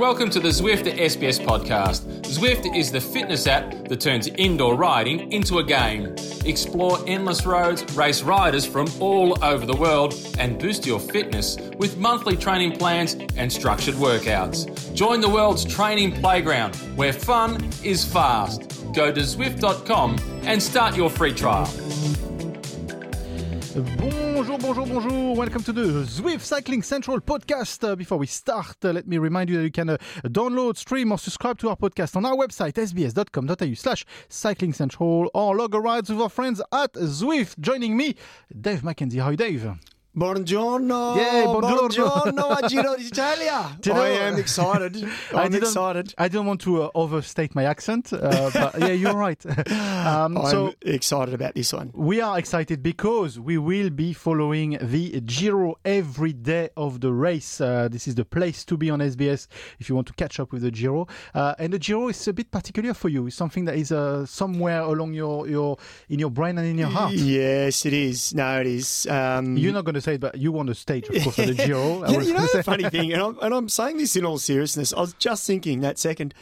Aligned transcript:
Welcome 0.00 0.30
to 0.30 0.40
the 0.40 0.48
Zwift 0.48 0.90
SBS 0.96 1.44
podcast. 1.44 2.22
Zwift 2.22 2.74
is 2.74 2.90
the 2.90 3.02
fitness 3.02 3.46
app 3.46 3.70
that 3.88 4.00
turns 4.00 4.28
indoor 4.28 4.74
riding 4.74 5.30
into 5.30 5.58
a 5.58 5.62
game. 5.62 6.14
Explore 6.46 6.98
endless 7.06 7.44
roads, 7.44 7.84
race 7.94 8.22
riders 8.22 8.64
from 8.64 8.88
all 8.98 9.36
over 9.44 9.66
the 9.66 9.76
world, 9.76 10.14
and 10.38 10.58
boost 10.58 10.86
your 10.86 11.00
fitness 11.00 11.58
with 11.76 11.98
monthly 11.98 12.34
training 12.34 12.78
plans 12.78 13.18
and 13.36 13.52
structured 13.52 13.96
workouts. 13.96 14.94
Join 14.94 15.20
the 15.20 15.28
world's 15.28 15.66
training 15.66 16.12
playground 16.12 16.76
where 16.96 17.12
fun 17.12 17.62
is 17.84 18.02
fast. 18.02 18.62
Go 18.94 19.12
to 19.12 19.20
Zwift.com 19.20 20.16
and 20.44 20.62
start 20.62 20.96
your 20.96 21.10
free 21.10 21.34
trial. 21.34 21.66
Bonjour, 23.74 24.58
bonjour, 24.58 24.84
bonjour. 24.84 25.36
Welcome 25.36 25.62
to 25.62 25.72
the 25.72 26.02
Zwift 26.04 26.40
Cycling 26.40 26.82
Central 26.82 27.20
podcast. 27.20 27.88
Uh, 27.88 27.94
before 27.94 28.18
we 28.18 28.26
start, 28.26 28.76
uh, 28.84 28.90
let 28.90 29.06
me 29.06 29.16
remind 29.16 29.48
you 29.48 29.58
that 29.58 29.62
you 29.62 29.70
can 29.70 29.90
uh, 29.90 29.96
download, 30.24 30.76
stream, 30.76 31.12
or 31.12 31.18
subscribe 31.18 31.56
to 31.58 31.68
our 31.68 31.76
podcast 31.76 32.16
on 32.16 32.26
our 32.26 32.34
website, 32.34 32.72
sbs.com.au 32.72 33.74
slash 33.74 34.04
cycling 34.28 34.72
central, 34.72 35.30
or 35.34 35.56
log 35.56 35.72
a 35.76 35.80
ride 35.80 36.08
with 36.08 36.20
our 36.20 36.28
friends 36.28 36.60
at 36.72 36.94
Zwift. 36.94 37.60
Joining 37.60 37.96
me, 37.96 38.16
Dave 38.60 38.82
McKenzie. 38.82 39.20
Hi, 39.20 39.36
Dave. 39.36 39.70
Buongiorno. 40.12 41.14
Yeah, 41.14 41.44
buongiorno. 41.44 41.86
Buongiorno, 41.88 42.66
Giro 42.68 42.96
d'Italia. 42.96 43.76
Know- 43.80 43.94
I 44.02 44.08
am 44.26 44.38
excited. 44.38 44.96
I 45.32 45.44
I'm 45.44 45.52
didn't- 45.52 45.62
excited. 45.68 46.12
I 46.18 46.26
don't 46.26 46.46
want 46.46 46.60
to 46.62 46.82
uh, 46.82 46.90
overstate 46.96 47.54
my 47.54 47.62
accent, 47.64 48.12
uh, 48.12 48.50
but 48.52 48.74
yeah, 48.80 48.88
you're 48.88 49.14
right. 49.14 49.40
um, 49.70 50.36
I'm 50.36 50.46
so 50.50 50.74
excited 50.82 51.32
about 51.32 51.54
this 51.54 51.72
one. 51.72 51.92
We 51.94 52.20
are 52.20 52.36
excited 52.40 52.82
because 52.82 53.38
we 53.38 53.56
will 53.56 53.90
be 53.90 54.12
following 54.12 54.78
the 54.80 55.20
Giro 55.20 55.76
every 55.84 56.32
day 56.32 56.70
of 56.76 57.00
the 57.00 57.12
race. 57.12 57.60
Uh, 57.60 57.86
this 57.88 58.08
is 58.08 58.16
the 58.16 58.24
place 58.24 58.64
to 58.64 58.76
be 58.76 58.90
on 58.90 58.98
SBS 58.98 59.46
if 59.78 59.88
you 59.88 59.94
want 59.94 60.08
to 60.08 60.12
catch 60.14 60.40
up 60.40 60.50
with 60.50 60.62
the 60.62 60.72
Giro. 60.72 61.06
Uh, 61.34 61.54
and 61.60 61.72
the 61.72 61.78
Giro 61.78 62.08
is 62.08 62.26
a 62.26 62.32
bit 62.32 62.50
particular 62.50 62.94
for 62.94 63.08
you. 63.08 63.28
It's 63.28 63.36
something 63.36 63.64
that 63.66 63.76
is 63.76 63.92
uh, 63.92 64.26
somewhere 64.26 64.80
along 64.80 65.14
your, 65.14 65.46
your 65.46 65.76
in 66.08 66.18
your 66.18 66.30
brain 66.30 66.58
and 66.58 66.66
in 66.66 66.78
your 66.78 66.88
heart. 66.88 67.12
Yes, 67.12 67.86
it 67.86 67.92
is. 67.92 68.34
No, 68.34 68.60
it 68.60 68.66
is. 68.66 69.06
Um, 69.06 69.56
You're 69.56 69.72
not 69.72 69.84
going 69.84 69.94
to 69.94 69.99
say 70.00 70.14
it, 70.14 70.20
but 70.20 70.36
you 70.36 70.52
want 70.52 70.70
a 70.70 70.74
stage, 70.74 71.08
of 71.08 71.22
course, 71.22 71.36
for 71.36 71.46
the 71.46 71.54
Giro. 71.66 72.02
I 72.02 72.10
you, 72.10 72.34
know 72.34 72.40
the 72.40 72.48
say- 72.48 72.62
funny 72.62 72.88
thing, 72.88 73.12
and 73.12 73.22
I'm, 73.22 73.38
and 73.40 73.54
I'm 73.54 73.68
saying 73.68 73.98
this 73.98 74.16
in 74.16 74.24
all 74.24 74.38
seriousness. 74.38 74.92
I 74.92 75.00
was 75.00 75.14
just 75.14 75.46
thinking 75.46 75.80
that 75.80 75.98
second. 75.98 76.34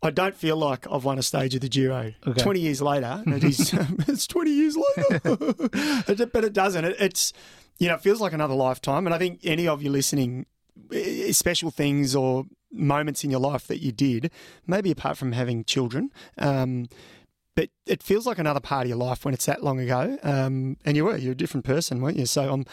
I 0.00 0.10
don't 0.10 0.34
feel 0.34 0.56
like 0.56 0.86
I've 0.90 1.04
won 1.04 1.18
a 1.18 1.22
stage 1.22 1.56
of 1.56 1.60
the 1.60 1.68
Giro. 1.68 2.12
Okay. 2.26 2.40
Twenty 2.40 2.60
years 2.60 2.80
later, 2.80 3.22
it 3.26 3.42
is. 3.42 3.72
it's 4.08 4.26
twenty 4.26 4.52
years 4.52 4.76
later, 4.76 6.26
but 6.26 6.44
it 6.44 6.52
doesn't. 6.52 6.84
It, 6.84 6.96
it's 7.00 7.32
you 7.78 7.88
know, 7.88 7.94
it 7.94 8.00
feels 8.00 8.20
like 8.20 8.32
another 8.32 8.54
lifetime. 8.54 9.06
And 9.06 9.14
I 9.14 9.18
think 9.18 9.40
any 9.44 9.66
of 9.66 9.82
you 9.82 9.90
listening, 9.90 10.46
special 11.32 11.70
things 11.70 12.14
or 12.14 12.44
moments 12.72 13.24
in 13.24 13.30
your 13.30 13.40
life 13.40 13.66
that 13.68 13.78
you 13.78 13.92
did, 13.92 14.30
maybe 14.66 14.90
apart 14.90 15.16
from 15.16 15.32
having 15.32 15.64
children. 15.64 16.10
Um, 16.36 16.88
but 17.58 17.70
it 17.86 18.04
feels 18.04 18.24
like 18.24 18.38
another 18.38 18.60
part 18.60 18.84
of 18.84 18.88
your 18.88 18.98
life 18.98 19.24
when 19.24 19.34
it's 19.34 19.46
that 19.46 19.64
long 19.64 19.80
ago. 19.80 20.16
Um, 20.22 20.76
and 20.84 20.96
you 20.96 21.04
were, 21.04 21.16
you're 21.16 21.32
a 21.32 21.36
different 21.36 21.66
person, 21.66 22.00
weren't 22.00 22.16
you? 22.16 22.24
So 22.24 22.52
I'm 22.52 22.66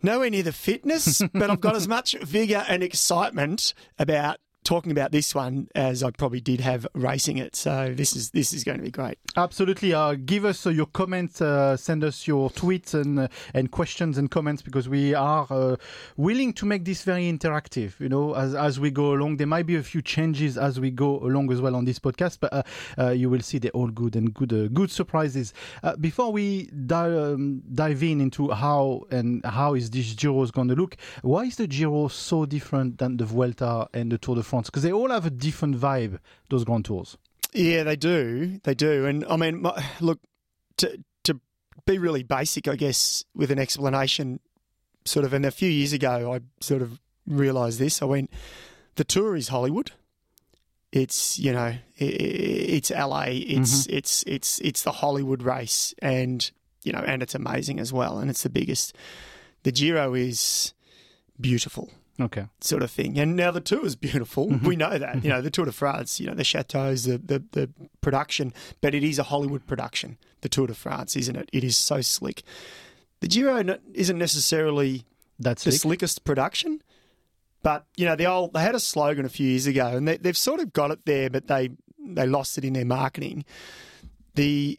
nowhere 0.00 0.30
near 0.30 0.44
the 0.44 0.52
fitness, 0.52 1.20
but 1.34 1.50
I've 1.50 1.60
got 1.60 1.74
as 1.74 1.88
much 1.88 2.14
vigor 2.22 2.64
and 2.68 2.84
excitement 2.84 3.74
about 3.98 4.38
talking 4.66 4.90
about 4.90 5.12
this 5.12 5.34
one 5.34 5.68
as 5.74 6.02
I 6.02 6.10
probably 6.10 6.40
did 6.40 6.60
have 6.60 6.86
racing 6.92 7.38
it. 7.38 7.54
So 7.54 7.94
this 7.94 8.16
is 8.16 8.30
this 8.30 8.52
is 8.52 8.64
going 8.64 8.78
to 8.78 8.84
be 8.84 8.90
great. 8.90 9.16
Absolutely. 9.36 9.94
Uh, 9.94 10.14
give 10.14 10.44
us 10.44 10.66
uh, 10.66 10.70
your 10.70 10.86
comments. 10.86 11.40
Uh, 11.40 11.76
send 11.76 12.02
us 12.02 12.26
your 12.26 12.50
tweets 12.50 12.92
and 12.92 13.20
uh, 13.20 13.28
and 13.54 13.70
questions 13.70 14.18
and 14.18 14.30
comments 14.30 14.62
because 14.62 14.88
we 14.88 15.14
are 15.14 15.46
uh, 15.50 15.76
willing 16.16 16.52
to 16.54 16.66
make 16.66 16.84
this 16.84 17.02
very 17.02 17.30
interactive. 17.30 17.98
You 18.00 18.08
know, 18.08 18.34
as 18.34 18.54
as 18.54 18.80
we 18.80 18.90
go 18.90 19.12
along, 19.12 19.36
there 19.36 19.46
might 19.46 19.66
be 19.66 19.76
a 19.76 19.82
few 19.82 20.02
changes 20.02 20.58
as 20.58 20.80
we 20.80 20.90
go 20.90 21.20
along 21.20 21.52
as 21.52 21.60
well 21.60 21.76
on 21.76 21.84
this 21.84 22.00
podcast, 22.00 22.38
but 22.40 22.66
uh, 22.98 23.10
you 23.10 23.30
will 23.30 23.40
see 23.40 23.58
they're 23.58 23.70
all 23.70 23.88
good 23.88 24.16
and 24.16 24.34
good 24.34 24.74
good 24.74 24.90
surprises. 24.90 25.54
Before 26.00 26.32
we 26.32 26.66
dive, 26.86 27.16
um, 27.16 27.62
dive 27.72 28.02
in 28.02 28.20
into 28.20 28.50
how 28.50 29.06
and 29.10 29.44
how 29.44 29.74
is 29.74 29.90
this 29.90 30.14
Giro 30.14 30.44
going 30.46 30.68
to 30.68 30.74
look, 30.74 30.96
why 31.22 31.44
is 31.44 31.56
the 31.56 31.68
Giro 31.68 32.08
so 32.08 32.46
different 32.46 32.98
than 32.98 33.16
the 33.16 33.24
Vuelta 33.24 33.88
and 33.94 34.10
the 34.10 34.18
Tour 34.18 34.34
de 34.36 34.42
France? 34.42 34.55
Because 34.64 34.82
they 34.82 34.92
all 34.92 35.10
have 35.10 35.26
a 35.26 35.30
different 35.30 35.78
vibe. 35.78 36.18
Those 36.48 36.64
Grand 36.64 36.86
Tours. 36.86 37.18
Yeah, 37.52 37.84
they 37.84 37.96
do, 37.96 38.60
they 38.64 38.74
do. 38.74 39.06
And 39.06 39.24
I 39.26 39.36
mean, 39.36 39.62
my, 39.62 39.84
look 40.00 40.20
to 40.78 41.02
to 41.24 41.40
be 41.86 41.98
really 41.98 42.22
basic, 42.22 42.68
I 42.68 42.76
guess, 42.76 43.24
with 43.34 43.50
an 43.50 43.58
explanation. 43.58 44.40
Sort 45.04 45.24
of, 45.24 45.32
and 45.32 45.46
a 45.46 45.52
few 45.52 45.68
years 45.68 45.92
ago, 45.92 46.34
I 46.34 46.40
sort 46.60 46.82
of 46.82 47.00
realised 47.26 47.78
this. 47.78 48.02
I 48.02 48.06
went, 48.06 48.30
the 48.96 49.04
tour 49.04 49.36
is 49.36 49.48
Hollywood. 49.48 49.92
It's 50.92 51.38
you 51.38 51.52
know, 51.52 51.74
it's 51.96 52.90
LA. 52.90 53.24
It's 53.28 53.86
mm-hmm. 53.86 53.96
it's 53.96 54.24
it's 54.26 54.58
it's 54.60 54.82
the 54.82 54.92
Hollywood 54.92 55.42
race, 55.42 55.94
and 56.00 56.50
you 56.82 56.92
know, 56.92 57.00
and 57.06 57.22
it's 57.22 57.34
amazing 57.34 57.78
as 57.80 57.92
well, 57.92 58.18
and 58.18 58.30
it's 58.30 58.42
the 58.42 58.50
biggest. 58.50 58.96
The 59.62 59.72
Giro 59.72 60.14
is 60.14 60.72
beautiful 61.40 61.90
Okay. 62.18 62.46
sort 62.60 62.82
of 62.82 62.90
thing. 62.90 63.18
And 63.18 63.36
now 63.36 63.50
the 63.50 63.60
tour 63.60 63.84
is 63.84 63.94
beautiful. 63.94 64.48
Mm-hmm. 64.48 64.66
We 64.66 64.76
know 64.76 64.96
that. 64.96 65.16
You 65.16 65.20
mm-hmm. 65.20 65.28
know, 65.28 65.40
the 65.42 65.50
Tour 65.50 65.66
de 65.66 65.72
France, 65.72 66.18
you 66.18 66.26
know, 66.26 66.34
the 66.34 66.44
chateaus, 66.44 67.04
the, 67.04 67.18
the, 67.18 67.44
the 67.52 67.70
production, 68.00 68.54
but 68.80 68.94
it 68.94 69.04
is 69.04 69.18
a 69.18 69.24
Hollywood 69.24 69.66
production, 69.66 70.16
the 70.40 70.48
Tour 70.48 70.66
de 70.66 70.74
France, 70.74 71.14
isn't 71.16 71.36
it? 71.36 71.50
It 71.52 71.62
is 71.62 71.76
so 71.76 72.00
slick. 72.00 72.42
The 73.20 73.28
Giro 73.28 73.62
isn't 73.92 74.18
necessarily 74.18 75.04
That's 75.38 75.64
the 75.64 75.72
slick. 75.72 75.80
slickest 75.82 76.24
production, 76.24 76.82
but, 77.62 77.84
you 77.96 78.06
know, 78.06 78.16
the 78.16 78.26
old, 78.26 78.54
they 78.54 78.60
had 78.60 78.74
a 78.74 78.80
slogan 78.80 79.26
a 79.26 79.28
few 79.28 79.48
years 79.48 79.66
ago 79.66 79.88
and 79.88 80.08
they, 80.08 80.16
they've 80.16 80.36
sort 80.36 80.60
of 80.60 80.72
got 80.72 80.90
it 80.90 81.04
there, 81.04 81.28
but 81.28 81.48
they, 81.48 81.70
they 81.98 82.26
lost 82.26 82.56
it 82.56 82.64
in 82.64 82.72
their 82.72 82.84
marketing. 82.86 83.44
The 84.36 84.78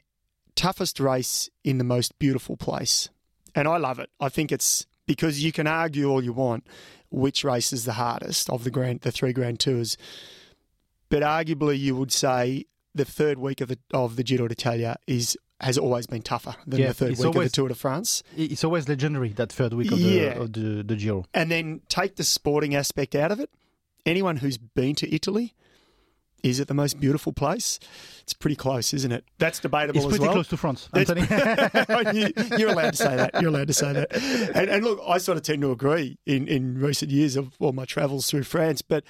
toughest 0.56 1.00
race 1.00 1.50
in 1.64 1.78
the 1.78 1.84
most 1.84 2.18
beautiful 2.18 2.58
place. 2.58 3.10
And 3.54 3.68
I 3.68 3.78
love 3.78 4.00
it. 4.00 4.10
I 4.20 4.30
think 4.30 4.52
it's 4.52 4.86
because 5.08 5.44
you 5.44 5.52
can 5.52 5.66
argue 5.66 6.10
all 6.10 6.24
you 6.24 6.34
want 6.34 6.68
which 7.10 7.44
race 7.44 7.72
is 7.74 7.86
the 7.86 7.94
hardest 7.94 8.50
of 8.50 8.64
the 8.64 8.70
grand 8.72 9.02
the 9.02 9.12
three 9.12 9.34
grand 9.34 9.60
tours. 9.60 9.98
But 11.10 11.24
arguably 11.24 11.80
you 11.80 11.96
would 11.96 12.12
say 12.12 12.66
the 12.94 13.06
third 13.06 13.40
week 13.40 13.62
of 13.62 13.70
the 13.70 13.80
of 13.94 14.16
the 14.18 14.24
Giro 14.24 14.48
d'Italia 14.48 14.98
is 15.08 15.38
has 15.60 15.78
always 15.78 16.06
been 16.06 16.22
tougher 16.22 16.56
than 16.68 16.80
Yeah, 16.82 16.88
the 16.90 16.94
third 16.94 17.18
week 17.18 17.26
of 17.26 17.34
the 17.34 17.50
Tour 17.50 17.70
de 17.70 17.74
France. 17.76 18.22
It's 18.36 18.64
always 18.64 18.88
legendary 18.88 19.30
that 19.30 19.52
third 19.52 19.74
week 19.74 19.92
of 19.92 19.98
the, 19.98 20.04
Yeah. 20.06 20.34
of 20.44 20.54
the, 20.54 20.84
the 20.84 20.96
Giro. 20.96 21.26
And 21.34 21.50
then 21.50 21.82
take 21.90 22.16
the 22.18 22.24
sporting 22.24 22.76
aspect 22.76 23.16
out 23.16 23.32
of 23.32 23.40
it. 23.40 23.50
Anyone 24.06 24.38
who's 24.38 24.58
been 24.60 24.94
to 24.96 25.12
Italy, 25.14 25.56
is 26.44 26.60
it 26.60 26.68
the 26.68 26.74
most 26.74 27.00
beautiful 27.00 27.34
place? 27.34 27.80
It's 28.22 28.34
pretty 28.34 28.56
close, 28.56 28.94
isn't 28.94 29.12
it? 29.12 29.26
That's 29.40 29.60
debatable 29.60 29.98
It's 29.98 30.06
as 30.06 30.10
pretty 30.10 30.24
well. 30.26 30.34
close 30.34 30.48
to 30.50 30.58
France. 30.58 30.90
I'm 30.94 31.02
you. 32.16 32.32
you're 32.58 32.70
allowed 32.70 32.92
to 32.92 32.98
say 32.98 33.16
that. 33.16 33.32
You're 33.42 33.50
allowed 33.50 33.68
to 33.68 33.74
say 33.74 33.94
that. 33.94 34.14
And, 34.56 34.70
and 34.70 34.84
look, 34.84 35.00
I 35.08 35.18
sort 35.18 35.38
of 35.38 35.44
tend 35.44 35.62
to 35.62 35.72
agree 35.72 36.18
in, 36.26 36.48
in 36.48 36.78
recent 36.80 37.12
years 37.12 37.36
of 37.36 37.54
all 37.60 37.72
my 37.74 37.86
travels 37.86 38.30
through 38.30 38.44
France. 38.44 38.82
But 38.82 39.04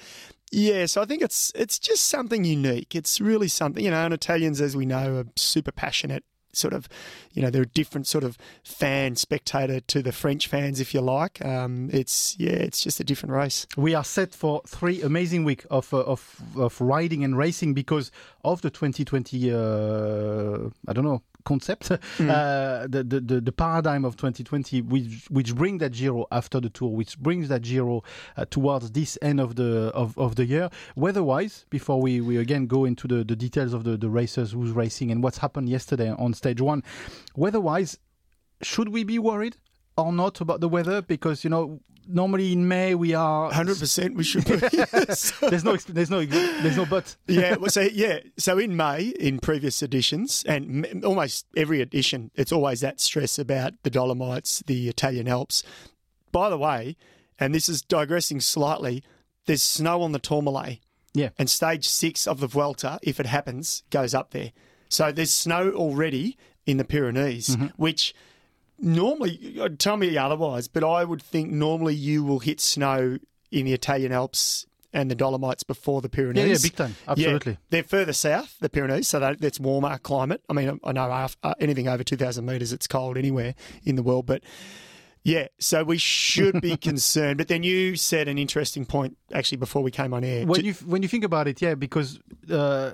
yeah, 0.50 0.86
so 0.86 1.02
I 1.02 1.04
think 1.04 1.22
it's 1.22 1.52
it's 1.54 1.78
just 1.78 2.04
something 2.04 2.44
unique. 2.44 2.94
It's 2.94 3.20
really 3.20 3.48
something, 3.48 3.84
you 3.84 3.90
know, 3.90 4.04
and 4.04 4.14
Italians, 4.14 4.60
as 4.60 4.76
we 4.76 4.86
know, 4.86 5.16
are 5.16 5.24
super 5.36 5.72
passionate. 5.72 6.24
Sort 6.52 6.72
of, 6.74 6.88
you 7.32 7.42
know, 7.42 7.50
they're 7.50 7.62
a 7.62 7.66
different 7.66 8.06
sort 8.06 8.24
of 8.24 8.36
fan, 8.64 9.16
spectator 9.16 9.80
to 9.80 10.02
the 10.02 10.12
French 10.12 10.46
fans, 10.46 10.80
if 10.80 10.94
you 10.94 11.00
like. 11.00 11.44
Um, 11.44 11.90
it's 11.92 12.36
yeah, 12.38 12.50
it's 12.50 12.82
just 12.82 13.00
a 13.00 13.04
different 13.04 13.32
race. 13.34 13.66
we 13.76 13.94
are 13.94 14.04
set 14.04 14.34
for 14.34 14.62
three 14.66 15.02
amazing 15.02 15.44
week 15.44 15.66
of, 15.70 15.92
uh, 15.92 15.98
of 15.98 16.40
of 16.56 16.80
riding 16.80 17.24
and 17.24 17.36
racing 17.36 17.74
because 17.74 18.10
of 18.44 18.62
the 18.62 18.70
2020 18.70 19.52
uh, 19.52 20.70
I 20.86 20.92
don't 20.92 21.04
know 21.04 21.22
concept 21.48 21.90
uh, 21.90 21.96
the, 22.94 23.02
the 23.12 23.20
the 23.30 23.40
the 23.48 23.52
paradigm 23.64 24.04
of 24.04 24.12
2020 24.16 24.82
which 24.82 25.26
which 25.30 25.54
bring 25.54 25.78
that 25.78 25.92
Giro 25.92 26.26
after 26.30 26.60
the 26.60 26.68
tour 26.68 26.90
which 27.00 27.18
brings 27.18 27.48
that 27.48 27.62
Giro 27.62 28.02
uh, 28.36 28.44
towards 28.56 28.90
this 28.92 29.16
end 29.22 29.40
of 29.40 29.56
the 29.56 29.90
of, 30.02 30.16
of 30.18 30.36
the 30.36 30.44
year. 30.44 30.68
Weather 30.94 31.22
wise 31.22 31.64
before 31.70 32.00
we, 32.00 32.20
we 32.20 32.36
again 32.36 32.66
go 32.66 32.84
into 32.84 33.08
the, 33.08 33.24
the 33.24 33.36
details 33.36 33.72
of 33.72 33.84
the, 33.84 33.96
the 33.96 34.10
racers 34.10 34.52
who's 34.52 34.72
racing 34.72 35.10
and 35.10 35.22
what's 35.22 35.38
happened 35.38 35.68
yesterday 35.68 36.10
on 36.24 36.34
stage 36.34 36.60
one 36.60 36.82
weather 37.34 37.60
wise 37.60 37.98
should 38.62 38.88
we 38.88 39.04
be 39.04 39.18
worried 39.18 39.56
or 39.98 40.12
not 40.12 40.40
about 40.40 40.60
the 40.60 40.68
weather 40.68 41.02
because 41.02 41.44
you 41.44 41.50
know 41.50 41.80
normally 42.08 42.52
in 42.52 42.66
May 42.66 42.94
we 42.94 43.14
are 43.14 43.50
100% 43.50 44.14
we 44.14 44.24
should 44.24 44.44
be. 44.46 44.56
There's 45.50 45.64
no 45.64 45.76
there's 45.76 46.10
no 46.10 46.24
there's 46.24 46.76
no 46.76 46.86
but 46.86 47.16
yeah, 47.26 47.56
well, 47.56 47.70
so 47.70 47.82
yeah, 47.82 48.20
so 48.38 48.58
in 48.58 48.76
May, 48.76 49.08
in 49.20 49.38
previous 49.38 49.82
editions, 49.82 50.44
and 50.48 51.04
almost 51.04 51.46
every 51.56 51.80
edition, 51.82 52.30
it's 52.34 52.52
always 52.52 52.80
that 52.80 53.00
stress 53.00 53.38
about 53.38 53.74
the 53.82 53.90
Dolomites, 53.90 54.62
the 54.66 54.88
Italian 54.88 55.28
Alps. 55.28 55.62
By 56.32 56.48
the 56.50 56.58
way, 56.58 56.96
and 57.38 57.54
this 57.54 57.68
is 57.68 57.82
digressing 57.82 58.40
slightly, 58.40 59.02
there's 59.46 59.62
snow 59.62 60.02
on 60.02 60.12
the 60.12 60.18
Tourmalet, 60.18 60.80
yeah 61.12 61.30
and 61.38 61.50
stage 61.50 61.86
six 61.88 62.26
of 62.26 62.40
the 62.40 62.46
Vuelta, 62.46 62.98
if 63.02 63.20
it 63.20 63.26
happens, 63.26 63.82
goes 63.90 64.14
up 64.14 64.30
there. 64.30 64.52
So 64.88 65.12
there's 65.12 65.32
snow 65.32 65.70
already 65.72 66.38
in 66.66 66.78
the 66.78 66.84
Pyrenees, 66.84 67.48
mm-hmm. 67.48 67.66
which 67.76 68.14
normally, 68.78 69.58
uh, 69.60 69.68
tell 69.78 69.96
me 69.96 70.16
otherwise, 70.16 70.68
but 70.68 70.84
I 70.84 71.04
would 71.04 71.22
think 71.22 71.50
normally 71.50 71.94
you 71.94 72.24
will 72.24 72.38
hit 72.40 72.60
snow 72.60 73.18
in 73.50 73.66
the 73.66 73.72
Italian 73.72 74.12
Alps 74.12 74.66
and 74.92 75.10
the 75.10 75.14
Dolomites 75.14 75.62
before 75.62 76.00
the 76.00 76.08
Pyrenees. 76.08 76.48
yeah, 76.62 76.68
big 76.68 76.76
time. 76.76 76.94
Yeah, 77.06 77.12
Absolutely. 77.12 77.58
they're 77.70 77.82
further 77.82 78.12
south, 78.12 78.56
the 78.60 78.68
Pyrenees, 78.68 79.08
so 79.08 79.20
that, 79.20 79.40
that's 79.40 79.60
warmer 79.60 79.98
climate. 79.98 80.42
I 80.48 80.52
mean, 80.54 80.80
I 80.82 80.92
know 80.92 81.10
af- 81.10 81.36
uh, 81.42 81.54
anything 81.60 81.88
over 81.88 82.02
2,000 82.02 82.44
metres, 82.44 82.72
it's 82.72 82.86
cold 82.86 83.18
anywhere 83.18 83.54
in 83.84 83.96
the 83.96 84.02
world, 84.02 84.26
but 84.26 84.42
yeah, 85.24 85.48
so 85.58 85.84
we 85.84 85.98
should 85.98 86.60
be 86.62 86.76
concerned. 86.78 87.36
But 87.38 87.48
then 87.48 87.62
you 87.62 87.96
said 87.96 88.28
an 88.28 88.38
interesting 88.38 88.86
point 88.86 89.18
actually 89.32 89.58
before 89.58 89.82
we 89.82 89.90
came 89.90 90.14
on 90.14 90.24
air. 90.24 90.46
when 90.46 90.64
you 90.64 90.72
when 90.86 91.02
you 91.02 91.08
think 91.08 91.24
about 91.24 91.48
it, 91.48 91.60
yeah, 91.60 91.74
because 91.74 92.18
uh, 92.50 92.92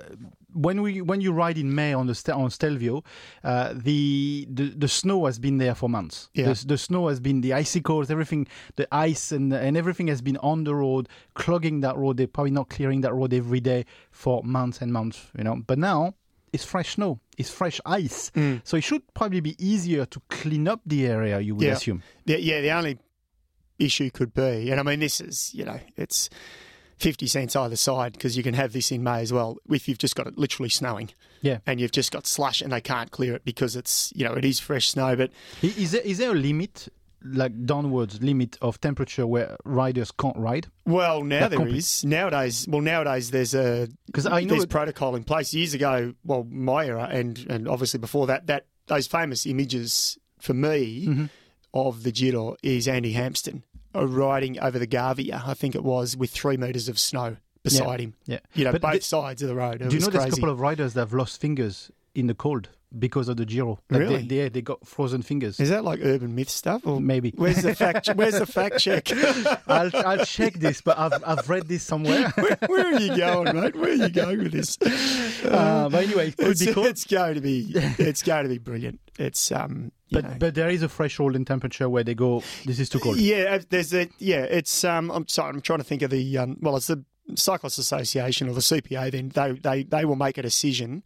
when 0.55 0.81
we 0.81 1.01
when 1.01 1.19
you 1.21 1.31
ride 1.33 1.57
in 1.57 1.75
May 1.75 1.93
on 1.93 2.07
the 2.07 2.33
on 2.33 2.49
Stelvio, 2.49 3.03
uh, 3.43 3.73
the, 3.75 4.47
the 4.49 4.69
the 4.69 4.87
snow 4.87 5.25
has 5.25 5.37
been 5.37 5.57
there 5.57 5.75
for 5.75 5.89
months. 5.89 6.29
Yeah. 6.33 6.53
The, 6.53 6.65
the 6.67 6.77
snow 6.77 7.09
has 7.09 7.19
been 7.19 7.41
the 7.41 7.53
icicles, 7.53 8.09
everything, 8.09 8.47
the 8.77 8.87
ice 8.91 9.31
and 9.31 9.53
and 9.53 9.75
everything 9.77 10.07
has 10.07 10.21
been 10.21 10.37
on 10.37 10.63
the 10.63 10.73
road, 10.73 11.09
clogging 11.33 11.81
that 11.81 11.97
road. 11.97 12.17
They're 12.17 12.27
probably 12.27 12.51
not 12.51 12.69
clearing 12.69 13.01
that 13.01 13.13
road 13.13 13.33
every 13.33 13.59
day 13.59 13.85
for 14.11 14.41
months 14.43 14.81
and 14.81 14.91
months, 14.93 15.27
you 15.37 15.43
know. 15.43 15.57
But 15.67 15.77
now 15.77 16.15
it's 16.53 16.63
fresh 16.63 16.93
snow, 16.95 17.19
it's 17.37 17.49
fresh 17.49 17.81
ice, 17.85 18.31
Mm. 18.31 18.61
so 18.63 18.77
it 18.77 18.83
should 18.83 19.01
probably 19.13 19.41
be 19.41 19.55
easier 19.59 20.05
to 20.05 20.21
clean 20.29 20.67
up 20.69 20.79
the 20.85 21.05
area. 21.05 21.39
You 21.41 21.55
would 21.55 21.65
Yeah. 21.67 21.73
assume. 21.73 22.01
the, 22.25 22.41
yeah, 22.41 22.61
the 22.61 22.71
only 22.71 22.97
issue 23.77 24.09
could 24.09 24.33
be, 24.33 24.71
and 24.71 24.79
I 24.79 24.83
mean, 24.83 25.01
this 25.01 25.19
is, 25.19 25.53
you 25.53 25.65
know, 25.65 25.79
it's 25.97 26.29
50 26.97 27.27
cents 27.27 27.55
either 27.55 27.75
side 27.75 28.13
because 28.13 28.37
you 28.37 28.43
can 28.43 28.53
have 28.53 28.71
this 28.73 28.91
in 28.91 29.03
May 29.03 29.21
as 29.21 29.33
well 29.33 29.57
if 29.69 29.87
you've 29.87 29.97
just 29.97 30.15
got 30.15 30.27
it 30.27 30.37
literally 30.37 30.69
snowing. 30.69 31.09
Yeah. 31.41 31.59
And 31.67 31.79
you've 31.79 31.91
just 31.91 32.11
got 32.11 32.25
slush 32.25 32.61
and 32.61 32.71
they 32.71 32.81
can't 32.81 33.11
clear 33.11 33.35
it 33.35 33.43
because 33.45 33.75
it's, 33.75 34.11
you 34.15 34.25
know, 34.25 34.33
it 34.33 34.45
is 34.45 34.59
fresh 34.59 34.87
snow. 34.89 35.15
But 35.15 35.31
Is 35.61 35.91
there 35.91 36.01
is 36.01 36.17
there 36.19 36.31
a 36.31 36.35
limit, 36.35 36.87
like 37.23 37.65
downwards 37.65 38.21
limit 38.21 38.57
of 38.61 38.79
temperature 38.81 39.27
where 39.27 39.57
riders 39.65 40.11
can't 40.11 40.37
ride? 40.37 40.67
Well, 40.85 41.23
now 41.23 41.41
That 41.41 41.51
there 41.51 41.59
compli- 41.59 41.75
is 41.77 42.03
nowadays. 42.05 42.65
Well, 42.69 42.81
nowadays 42.81 43.29
there's 43.31 43.53
a 43.53 43.87
'Cause 44.13 44.25
I 44.25 44.41
know 44.41 44.49
there's 44.51 44.63
it- 44.63 44.69
protocol 44.69 45.15
in 45.15 45.23
place. 45.23 45.53
Years 45.53 45.73
ago, 45.73 46.13
well, 46.23 46.45
my 46.49 46.85
era, 46.85 47.07
and 47.11 47.45
and 47.49 47.67
obviously 47.67 47.99
before 47.99 48.25
that, 48.27 48.47
that 48.47 48.67
those 48.87 49.05
famous 49.07 49.45
images 49.45 50.17
for 50.39 50.53
me 50.53 51.05
Mm-hmm. 51.07 51.25
of 51.73 52.03
the 52.03 52.11
Giro 52.11 52.55
is 52.63 52.87
Andy 52.87 53.11
Hampsten 53.13 53.63
riding 54.03 54.59
over 54.59 54.77
the 54.79 54.87
Gavia, 54.87 55.41
I 55.47 55.53
think 55.53 55.75
it 55.75 55.83
was, 55.83 56.15
with 56.17 56.31
three 56.31 56.57
meters 56.57 56.89
of 56.89 56.99
snow 56.99 57.37
beside 57.63 57.99
him. 57.99 58.13
Yeah. 58.25 58.39
You 58.53 58.65
know, 58.65 58.71
But 58.71 58.81
both 58.81 58.93
the- 58.95 59.01
sides 59.01 59.41
of 59.41 59.49
the 59.49 59.55
road. 59.55 59.81
It 59.81 59.89
Do 59.89 59.95
you 59.95 60.01
know 60.01 60.07
there's 60.09 60.25
a 60.25 60.29
couple 60.29 60.49
of 60.49 60.59
riders 60.59 60.93
that 60.93 61.01
have 61.01 61.13
lost 61.13 61.39
fingers 61.41 61.89
in 62.13 62.27
the 62.27 62.35
cold 62.35 62.69
because 62.97 63.27
of 63.27 63.37
the 63.37 63.45
Giro? 63.45 63.79
Like 63.89 64.01
Really? 64.01 64.17
They, 64.23 64.37
they, 64.43 64.49
they 64.49 64.61
got 64.61 64.85
frozen 64.87 65.21
fingers. 65.23 65.59
Is 65.59 65.69
that 65.69 65.83
like 65.83 65.99
urban 66.03 66.35
myth 66.35 66.49
stuff? 66.49 66.85
Or 66.85 67.01
Maybe. 67.01 67.33
Where's 67.35 67.63
the 67.63 67.73
fact? 67.75 68.07
Where's 68.15 68.37
the 68.39 68.45
fact 68.45 68.79
check? 68.79 69.09
I'll, 69.67 69.89
I'll 69.93 70.25
check 70.25 70.53
this, 70.53 70.81
but 70.81 70.97
I've, 70.97 71.23
I've 71.25 71.49
read 71.49 71.67
this 71.67 71.83
somewhere. 71.83 72.29
where, 72.35 72.57
where 72.67 72.93
are 72.93 72.99
you 72.99 73.17
going, 73.17 73.55
mate? 73.59 73.75
Where 73.75 73.89
are 73.89 73.93
you 73.93 74.09
going 74.09 74.43
with 74.43 74.51
this? 74.51 74.77
uh, 75.43 75.89
but 75.91 76.03
anyway, 76.03 76.27
it 76.29 76.35
It's, 76.37 76.73
cool. 76.73 76.85
it's 76.85 77.05
going 77.05 77.35
to 77.35 77.41
be. 77.41 77.73
It's 77.97 78.21
going 78.23 78.43
to 78.43 78.49
be 78.49 78.59
brilliant. 78.59 78.99
It's 79.17 79.51
um. 79.51 79.91
You 80.09 80.21
know. 80.21 80.29
But, 80.29 80.39
but 80.39 80.55
there 80.55 80.69
is 80.69 80.83
a 80.83 80.89
threshold 80.89 81.35
in 81.35 81.45
temperature 81.45 81.89
where 81.89 82.03
they 82.03 82.15
go, 82.15 82.43
this 82.65 82.79
is 82.79 82.89
too 82.89 82.99
cold. 82.99 83.17
Yeah, 83.17 83.55
uh, 83.55 83.59
there's 83.69 83.93
a 83.93 84.09
yeah. 84.19 84.43
It's 84.43 84.83
um. 84.83 85.11
I'm 85.11 85.27
sorry. 85.27 85.49
I'm 85.49 85.61
trying 85.61 85.79
to 85.79 85.85
think 85.85 86.01
of 86.01 86.11
the 86.11 86.37
um. 86.37 86.57
Well, 86.61 86.75
it's 86.77 86.87
the 86.87 87.03
Cyclists 87.35 87.77
Association 87.77 88.47
or 88.49 88.53
the 88.53 88.61
CPA. 88.61 89.11
Then 89.11 89.29
they 89.29 89.51
they 89.53 89.83
they 89.83 90.05
will 90.05 90.15
make 90.15 90.37
a 90.37 90.41
decision. 90.41 91.03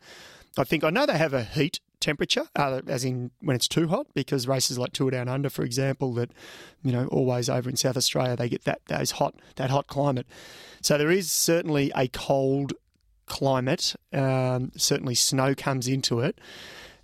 I 0.58 0.64
think 0.64 0.84
I 0.84 0.90
know 0.90 1.06
they 1.06 1.18
have 1.18 1.34
a 1.34 1.44
heat 1.44 1.80
temperature, 2.00 2.48
uh, 2.56 2.82
as 2.88 3.04
in 3.04 3.32
when 3.42 3.56
it's 3.56 3.68
too 3.68 3.88
hot, 3.88 4.08
because 4.14 4.48
races 4.48 4.78
like 4.78 4.94
Tour 4.94 5.12
Down 5.12 5.28
Under, 5.28 5.50
for 5.50 5.64
example, 5.64 6.14
that 6.16 6.32
you 6.84 6.92
know 6.92 7.08
always 7.08 7.50
over 7.50 7.70
in 7.70 7.76
South 7.76 7.98
Australia 7.98 8.36
they 8.36 8.50
get 8.50 8.66
that 8.66 8.82
those 8.88 9.12
hot 9.12 9.36
that 9.56 9.70
hot 9.70 9.88
climate. 9.88 10.28
So 10.82 10.98
there 10.98 11.12
is 11.12 11.32
certainly 11.32 11.92
a 11.96 12.08
cold 12.08 12.74
climate. 13.26 13.96
Um, 14.12 14.72
certainly 14.76 15.16
snow 15.16 15.56
comes 15.56 15.88
into 15.88 16.20
it. 16.20 16.40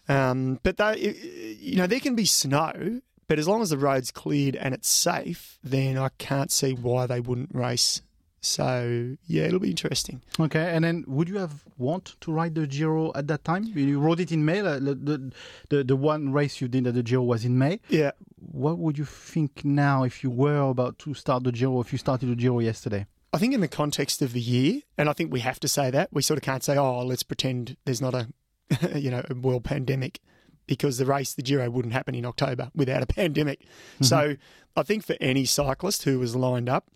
Um, 0.08 0.60
but 0.64 0.78
they, 0.78 1.58
you 1.60 1.78
know, 1.78 1.88
there 1.88 2.00
can 2.00 2.16
be 2.16 2.26
snow, 2.26 3.02
but 3.28 3.40
as 3.40 3.48
long 3.48 3.62
as 3.62 3.72
the 3.72 3.78
road's 3.78 4.12
cleared 4.12 4.56
and 4.56 4.74
it's 4.74 4.90
safe, 4.90 5.58
then 5.64 5.98
I 5.98 6.10
can't 6.18 6.52
see 6.52 6.74
why 6.74 7.08
they 7.08 7.20
wouldn't 7.20 7.54
race. 7.54 8.02
So 8.42 9.18
yeah, 9.26 9.46
it'll 9.46 9.60
be 9.60 9.72
interesting. 9.72 10.22
Okay, 10.40 10.70
and 10.70 10.86
then 10.86 11.04
would 11.08 11.28
you 11.28 11.40
have 11.40 11.64
want 11.80 12.16
to 12.22 12.32
ride 12.32 12.54
the 12.54 12.68
Giro 12.68 13.12
at 13.16 13.28
that 13.28 13.44
time? 13.44 13.64
You 13.64 14.00
rode 14.00 14.20
it 14.20 14.32
in 14.32 14.46
May. 14.46 14.62
The, 14.62 14.80
the, 14.80 15.32
the, 15.70 15.84
the 15.84 15.96
one 15.96 16.32
race 16.32 16.62
you 16.62 16.68
did 16.68 16.86
at 16.86 16.94
the 16.94 17.02
Giro 17.02 17.24
was 17.24 17.44
in 17.44 17.58
May. 17.58 17.80
Yeah. 17.90 18.12
What 18.38 18.78
would 18.78 19.00
you 19.00 19.06
think 19.06 19.66
now 19.66 20.04
if 20.04 20.24
you 20.24 20.30
were 20.30 20.70
about 20.70 21.00
to 21.00 21.16
start 21.16 21.44
the 21.44 21.52
Giro, 21.52 21.82
if 21.82 21.92
you 21.92 21.98
started 21.98 22.30
the 22.30 22.36
Giro 22.36 22.60
yesterday? 22.60 23.08
I 23.34 23.40
think 23.40 23.56
in 23.56 23.62
the 23.62 23.68
context 23.68 24.22
of 24.22 24.34
the 24.34 24.40
year, 24.40 24.82
and 24.98 25.10
I 25.10 25.14
think 25.14 25.34
we 25.34 25.40
have 25.40 25.60
to 25.62 25.68
say 25.68 25.90
that 25.90 26.10
we 26.14 26.22
sort 26.22 26.38
of 26.38 26.44
can't 26.44 26.64
say, 26.64 26.78
oh, 26.78 27.04
let's 27.04 27.24
pretend 27.24 27.76
there's 27.86 28.00
not 28.00 28.14
a, 28.14 28.28
you 28.96 29.12
know, 29.12 29.24
a 29.30 29.36
world 29.36 29.64
pandemic, 29.64 30.20
because 30.68 30.98
the 30.98 31.06
race, 31.06 31.34
the 31.34 31.42
Giro, 31.42 31.70
wouldn't 31.70 31.94
happen 31.94 32.16
in 32.16 32.26
October 32.26 32.72
without 32.76 33.04
a 33.04 33.08
pandemic. 33.08 33.62
Mm-hmm. 33.62 34.06
So 34.06 34.36
I 34.76 34.84
think 34.84 35.06
for 35.06 35.16
any 35.22 35.46
cyclist 35.46 36.04
who 36.04 36.20
was 36.20 36.36
lined 36.36 36.70
up, 36.70 36.90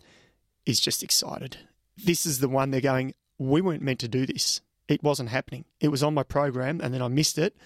is 0.66 0.80
just 0.80 1.02
excited. 1.02 1.58
This 1.96 2.26
is 2.26 2.40
the 2.40 2.48
one 2.48 2.70
they're 2.70 2.80
going. 2.80 3.14
We 3.38 3.60
weren't 3.60 3.82
meant 3.82 4.00
to 4.00 4.08
do 4.08 4.26
this. 4.26 4.60
It 4.88 5.02
wasn't 5.02 5.28
happening. 5.28 5.64
It 5.80 5.88
was 5.88 6.02
on 6.02 6.14
my 6.14 6.22
program, 6.22 6.80
and 6.80 6.92
then 6.92 7.02
I 7.02 7.08
missed 7.08 7.38
it. 7.38 7.56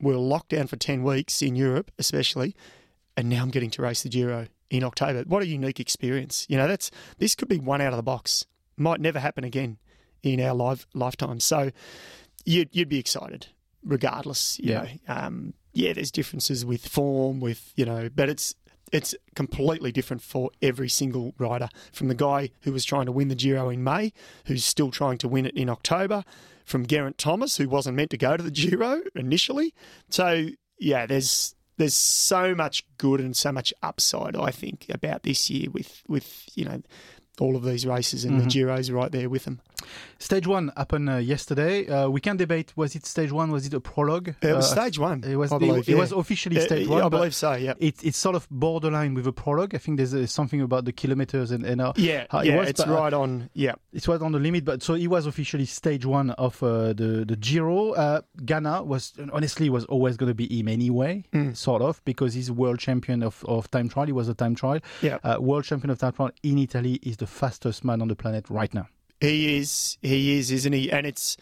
We 0.00 0.12
are 0.14 0.18
locked 0.18 0.50
down 0.50 0.66
for 0.66 0.76
ten 0.76 1.02
weeks 1.02 1.42
in 1.42 1.56
Europe, 1.56 1.90
especially, 1.98 2.56
and 3.16 3.28
now 3.28 3.42
I'm 3.42 3.50
getting 3.50 3.70
to 3.70 3.82
race 3.82 4.02
the 4.02 4.08
Giro 4.08 4.48
in 4.70 4.82
October. 4.82 5.24
What 5.26 5.42
a 5.42 5.46
unique 5.46 5.80
experience! 5.80 6.46
You 6.48 6.56
know, 6.56 6.66
that's 6.66 6.90
this 7.18 7.34
could 7.34 7.48
be 7.48 7.58
one 7.58 7.80
out 7.80 7.92
of 7.92 7.96
the 7.96 8.02
box. 8.02 8.46
Might 8.76 9.00
never 9.00 9.20
happen 9.20 9.44
again 9.44 9.78
in 10.22 10.40
our 10.40 10.54
live 10.54 10.86
lifetime. 10.94 11.38
So 11.38 11.70
you'd 12.44 12.68
you'd 12.72 12.88
be 12.88 12.98
excited, 12.98 13.48
regardless. 13.82 14.58
You 14.58 14.70
Yeah. 14.72 14.82
know, 14.82 14.88
um, 15.14 15.54
yeah. 15.72 15.92
There's 15.92 16.10
differences 16.10 16.64
with 16.64 16.86
form, 16.86 17.40
with 17.40 17.72
you 17.76 17.84
know, 17.84 18.08
but 18.14 18.28
it's 18.28 18.54
it's 18.92 19.14
completely 19.34 19.90
different 19.90 20.22
for 20.22 20.50
every 20.62 20.88
single 20.88 21.34
rider. 21.38 21.68
From 21.92 22.08
the 22.08 22.14
guy 22.14 22.50
who 22.62 22.72
was 22.72 22.84
trying 22.84 23.06
to 23.06 23.12
win 23.12 23.28
the 23.28 23.34
Giro 23.34 23.68
in 23.70 23.82
May, 23.82 24.12
who's 24.46 24.64
still 24.64 24.90
trying 24.90 25.18
to 25.18 25.28
win 25.28 25.46
it 25.46 25.56
in 25.56 25.68
October, 25.68 26.22
from 26.64 26.86
Geraint 26.86 27.18
Thomas, 27.18 27.56
who 27.56 27.68
wasn't 27.68 27.96
meant 27.96 28.10
to 28.10 28.16
go 28.18 28.36
to 28.36 28.42
the 28.42 28.50
Giro 28.50 29.02
initially. 29.14 29.74
So 30.10 30.48
yeah, 30.78 31.06
there's 31.06 31.54
there's 31.76 31.94
so 31.94 32.54
much 32.54 32.84
good 32.98 33.20
and 33.20 33.36
so 33.36 33.50
much 33.50 33.74
upside, 33.82 34.36
I 34.36 34.52
think, 34.52 34.86
about 34.90 35.24
this 35.24 35.50
year 35.50 35.70
with 35.70 36.02
with 36.06 36.44
you 36.54 36.64
know 36.64 36.82
all 37.40 37.56
of 37.56 37.64
these 37.64 37.84
races 37.84 38.24
and 38.24 38.40
the 38.40 38.48
Giro's 38.48 38.92
right 38.92 39.10
there 39.10 39.28
with 39.28 39.44
them. 39.44 39.60
Stage 40.24 40.46
one 40.46 40.72
happened 40.74 41.10
uh, 41.10 41.16
yesterday. 41.16 41.86
Uh, 41.86 42.08
we 42.08 42.18
can 42.18 42.38
debate: 42.38 42.72
was 42.76 42.94
it 42.96 43.04
stage 43.04 43.30
one? 43.30 43.50
Was 43.50 43.66
it 43.66 43.74
a 43.74 43.80
prologue? 43.80 44.28
It 44.40 44.54
was 44.56 44.64
Uh, 44.72 44.74
stage 44.76 44.98
one. 44.98 45.22
It 45.22 45.36
was. 45.36 45.52
It- 45.52 45.58
believe, 45.60 45.80
it, 45.86 45.88
yeah. 45.88 45.98
was 45.98 46.12
officially 46.12 46.56
Uh, 46.56 46.60
stage 46.70 46.88
one. 46.88 47.02
I 47.02 47.10
believe 47.10 47.34
so. 47.34 47.52
Yeah. 47.52 47.74
It, 47.78 47.96
it's 48.02 48.16
sort 48.16 48.34
of 48.34 48.48
borderline 48.50 49.12
with 49.12 49.26
a 49.26 49.32
prologue. 49.32 49.74
I 49.74 49.78
think 49.78 49.98
there's 49.98 50.14
uh, 50.14 50.26
something 50.26 50.62
about 50.62 50.86
the 50.86 50.92
kilometers 50.92 51.50
and, 51.50 51.62
and 51.66 51.78
how, 51.82 51.92
Yeah, 51.96 52.24
how 52.30 52.38
it 52.38 52.46
yeah, 52.46 52.56
was, 52.56 52.68
it's 52.70 52.80
but, 52.82 52.88
uh, 52.90 52.94
right 53.02 53.12
on. 53.12 53.50
Yeah, 53.52 53.74
It 53.92 54.08
was 54.08 54.22
on 54.22 54.32
the 54.32 54.38
limit, 54.38 54.64
but 54.64 54.82
so 54.82 54.94
it 54.94 55.08
was 55.08 55.26
officially 55.26 55.66
stage 55.66 56.06
one 56.06 56.30
of 56.46 56.62
uh, 56.62 56.94
the 56.94 57.10
the 57.30 57.36
Giro. 57.36 57.92
Uh, 57.92 58.22
Ganna 58.50 58.82
was 58.92 59.12
honestly 59.30 59.68
was 59.68 59.84
always 59.94 60.16
going 60.16 60.30
to 60.30 60.34
be 60.34 60.46
him 60.58 60.68
anyway, 60.68 61.22
Mm. 61.34 61.54
sort 61.54 61.82
of, 61.82 62.00
because 62.06 62.32
he's 62.32 62.50
world 62.50 62.78
champion 62.78 63.22
of, 63.22 63.44
of 63.46 63.70
time 63.70 63.90
trial. 63.90 64.06
He 64.06 64.12
was 64.12 64.28
a 64.30 64.34
time 64.34 64.54
trial. 64.54 64.80
Yeah. 65.02 65.18
Uh, 65.22 65.36
world 65.38 65.64
champion 65.64 65.90
of 65.90 65.98
time 65.98 66.12
trial 66.12 66.30
in 66.42 66.56
Italy 66.56 66.94
is 67.02 67.18
the 67.18 67.26
fastest 67.26 67.84
man 67.84 68.00
on 68.00 68.08
the 68.08 68.16
planet 68.16 68.48
right 68.48 68.72
now. 68.72 68.86
He 69.20 69.56
is. 69.58 69.98
He 70.02 70.38
is, 70.38 70.50
isn't 70.50 70.72
he? 70.72 70.90
And 70.90 71.06
it's 71.06 71.36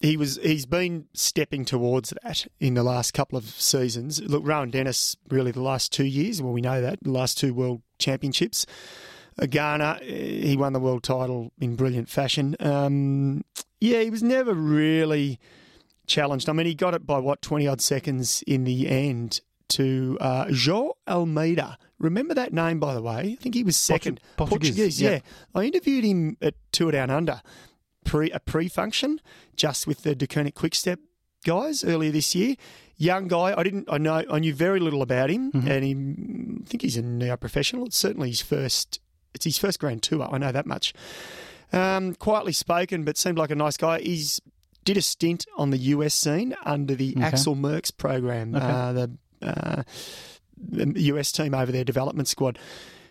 he 0.00 0.16
was. 0.16 0.38
He's 0.42 0.66
been 0.66 1.06
stepping 1.14 1.64
towards 1.64 2.12
that 2.22 2.46
in 2.60 2.74
the 2.74 2.82
last 2.82 3.14
couple 3.14 3.38
of 3.38 3.44
seasons. 3.44 4.20
Look, 4.20 4.42
Rohan 4.44 4.70
Dennis, 4.70 5.16
really, 5.30 5.50
the 5.50 5.62
last 5.62 5.92
two 5.92 6.04
years. 6.04 6.42
Well, 6.42 6.52
we 6.52 6.60
know 6.60 6.80
that 6.80 6.98
the 7.02 7.10
last 7.10 7.38
two 7.38 7.54
world 7.54 7.82
championships. 7.98 8.66
Uh, 9.40 9.46
Ganna, 9.46 9.96
uh, 9.96 10.04
he 10.04 10.56
won 10.56 10.74
the 10.74 10.80
world 10.80 11.02
title 11.02 11.52
in 11.60 11.74
brilliant 11.74 12.08
fashion. 12.08 12.54
Um, 12.60 13.44
yeah, 13.80 14.00
he 14.00 14.10
was 14.10 14.22
never 14.22 14.54
really 14.54 15.40
challenged. 16.06 16.48
I 16.48 16.52
mean, 16.52 16.66
he 16.66 16.74
got 16.74 16.94
it 16.94 17.06
by 17.06 17.18
what 17.18 17.42
twenty 17.42 17.66
odd 17.66 17.80
seconds 17.80 18.44
in 18.46 18.64
the 18.64 18.88
end 18.88 19.40
to 19.70 20.18
uh, 20.20 20.46
João 20.46 20.92
Almeida. 21.08 21.78
Remember 21.98 22.34
that 22.34 22.52
name, 22.52 22.80
by 22.80 22.94
the 22.94 23.02
way? 23.02 23.36
I 23.38 23.42
think 23.42 23.54
he 23.54 23.64
was 23.64 23.76
second. 23.76 24.20
Portuguese, 24.36 25.00
yeah. 25.00 25.10
yeah. 25.10 25.18
I 25.54 25.64
interviewed 25.64 26.04
him 26.04 26.36
at 26.42 26.54
Tour 26.72 26.92
Down 26.92 27.10
Under, 27.10 27.40
pre 28.04 28.30
a 28.30 28.40
pre-function, 28.40 29.20
just 29.56 29.86
with 29.86 30.02
the 30.02 30.14
Deceuninck 30.14 30.54
Quickstep 30.54 30.98
guys 31.44 31.84
earlier 31.84 32.10
this 32.10 32.34
year. 32.34 32.56
Young 32.96 33.26
guy, 33.28 33.54
I 33.56 33.62
didn't, 33.62 33.88
I 33.90 33.98
know, 33.98 34.22
I 34.30 34.38
knew 34.38 34.54
very 34.54 34.78
little 34.80 35.02
about 35.02 35.30
him, 35.30 35.50
and 35.52 35.84
he, 35.84 35.92
I 35.92 36.68
think 36.68 36.82
he's 36.82 36.96
a 36.96 37.02
now 37.02 37.34
professional. 37.36 37.86
It's 37.86 37.96
certainly 37.96 38.28
his 38.28 38.40
first, 38.42 39.00
it's 39.34 39.44
his 39.44 39.58
first 39.58 39.80
Grand 39.80 40.02
Tour. 40.02 40.28
I 40.30 40.38
know 40.38 40.52
that 40.52 40.66
much. 40.66 40.94
Um, 41.72 42.14
quietly 42.14 42.52
spoken, 42.52 43.02
but 43.02 43.16
seemed 43.16 43.36
like 43.36 43.50
a 43.50 43.56
nice 43.56 43.76
guy. 43.76 44.00
He's 44.00 44.40
did 44.84 44.96
a 44.96 45.02
stint 45.02 45.46
on 45.56 45.70
the 45.70 45.78
US 45.78 46.14
scene 46.14 46.54
under 46.64 46.94
the 46.94 47.14
Okay. 47.16 47.24
Axel 47.24 47.56
Merckx 47.56 47.96
program, 47.96 48.54
Okay. 48.54 48.64
uh, 48.64 48.92
the, 48.92 49.16
uh, 49.44 49.82
the 50.56 51.00
US 51.02 51.32
team 51.32 51.54
over 51.54 51.70
their 51.72 51.84
development 51.84 52.28
squad. 52.28 52.58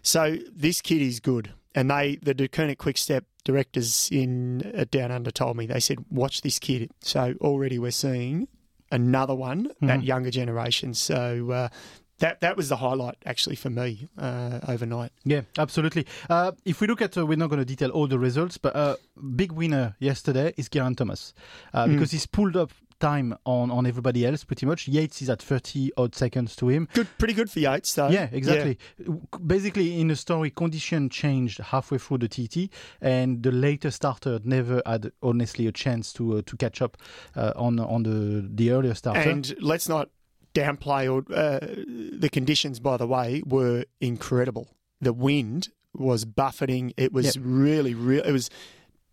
So 0.01 0.37
this 0.53 0.81
kid 0.81 1.01
is 1.01 1.19
good. 1.19 1.53
and 1.75 1.89
they, 1.89 2.17
the 2.21 2.35
Deceuninck 2.35 2.77
Quick 2.77 2.97
Step 2.97 3.25
directors 3.43 4.09
in 4.11 4.61
at 4.75 4.91
Down 4.91 5.11
Under 5.11 5.31
told 5.31 5.57
me, 5.57 5.65
they 5.65 5.79
said, 5.79 5.97
watch 6.09 6.41
this 6.41 6.59
kid. 6.59 6.91
So 7.01 7.33
already 7.41 7.79
we're 7.79 7.91
seeing 7.91 8.47
another 8.91 9.35
one 9.35 9.71
that 9.81 10.03
younger 10.03 10.29
generation. 10.31 10.93
So 10.93 11.51
uh, 11.51 11.69
that 12.19 12.41
that 12.41 12.55
was 12.55 12.69
the 12.69 12.77
highlight 12.77 13.15
actually 13.25 13.55
for 13.55 13.69
me 13.69 14.07
uh, 14.17 14.59
overnight. 14.67 15.11
Yeah, 15.25 15.41
absolutely. 15.57 16.05
Uh, 16.29 16.51
if 16.63 16.79
we 16.79 16.87
look 16.87 17.01
at, 17.01 17.17
uh, 17.17 17.25
we're 17.25 17.37
not 17.37 17.49
going 17.49 17.59
to 17.59 17.65
detail 17.65 17.89
all 17.89 18.07
the 18.07 18.19
results, 18.19 18.57
but 18.57 18.75
uh, 18.75 18.95
big 19.35 19.51
winner 19.51 19.95
yesterday 19.99 20.53
is 20.57 20.69
Geraint 20.69 20.97
Thomas 20.99 21.33
uh, 21.73 21.87
because 21.87 22.11
he's 22.11 22.27
pulled 22.27 22.55
up 22.55 22.71
time 23.03 23.35
on, 23.45 23.69
on 23.71 23.85
everybody 23.85 24.25
else 24.25 24.43
pretty 24.45 24.65
much. 24.65 24.87
Yates 24.87 25.21
is 25.21 25.29
at 25.29 25.41
30 25.41 25.91
odd 25.97 26.15
seconds 26.15 26.55
to 26.55 26.69
him. 26.69 26.87
Good, 26.93 27.07
pretty 27.17 27.33
good 27.33 27.49
for 27.51 27.59
Yates 27.59 27.93
though. 27.93 28.09
Yeah, 28.09 28.29
exactly. 28.31 28.77
Basically, 29.45 29.99
in 29.99 30.07
the 30.07 30.15
story, 30.15 30.49
condition 30.49 31.09
changed 31.09 31.59
halfway 31.59 31.97
through 31.97 32.19
the 32.19 32.27
TT, 32.27 32.71
and 33.01 33.43
the 33.43 33.51
later 33.51 33.91
starter 33.91 34.39
never 34.43 34.81
had 34.85 35.11
honestly 35.21 35.67
a 35.67 35.71
chance 35.71 36.13
to 36.13 36.37
uh, 36.37 36.41
to 36.45 36.55
catch 36.57 36.81
up 36.81 36.97
uh, 37.35 37.51
on 37.55 37.79
on 37.79 38.03
the 38.03 38.47
the 38.53 38.71
earlier 38.71 38.93
starter. 38.93 39.29
And 39.29 39.53
let's 39.59 39.89
not 39.89 40.09
downplay 40.53 41.11
or 41.11 41.19
uh, 41.33 41.59
the 42.19 42.29
conditions. 42.31 42.79
By 42.79 42.97
the 42.97 43.07
way, 43.07 43.43
were 43.45 43.85
incredible. 43.99 44.67
The 45.01 45.13
wind 45.13 45.69
was 45.93 46.25
buffeting. 46.25 46.93
It 46.97 47.11
was 47.11 47.35
Yep. 47.35 47.43
really, 47.45 47.93
real. 47.93 48.23
It 48.23 48.31
was. 48.31 48.49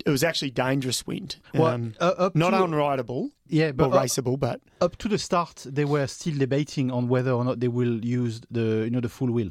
It 0.06 0.10
was 0.10 0.22
actually 0.24 0.50
dangerous 0.50 1.06
wind. 1.06 1.36
Well, 1.54 1.66
Um, 1.74 1.94
uh, 2.00 2.30
not 2.34 2.52
unrideable 2.54 3.30
yeah, 3.48 3.68
or 3.68 3.72
but 3.74 3.92
up, 3.92 4.02
raceable, 4.04 4.38
but 4.38 4.60
up 4.80 4.96
to 4.98 5.08
the 5.08 5.18
start, 5.18 5.66
they 5.68 5.84
were 5.84 6.06
still 6.06 6.36
debating 6.38 6.90
on 6.90 7.08
whether 7.08 7.32
or 7.32 7.44
not 7.44 7.60
they 7.60 7.68
will 7.68 8.04
use 8.04 8.40
the 8.50 8.84
you 8.84 8.90
know 8.90 9.00
the 9.00 9.08
full 9.08 9.30
wheel. 9.30 9.50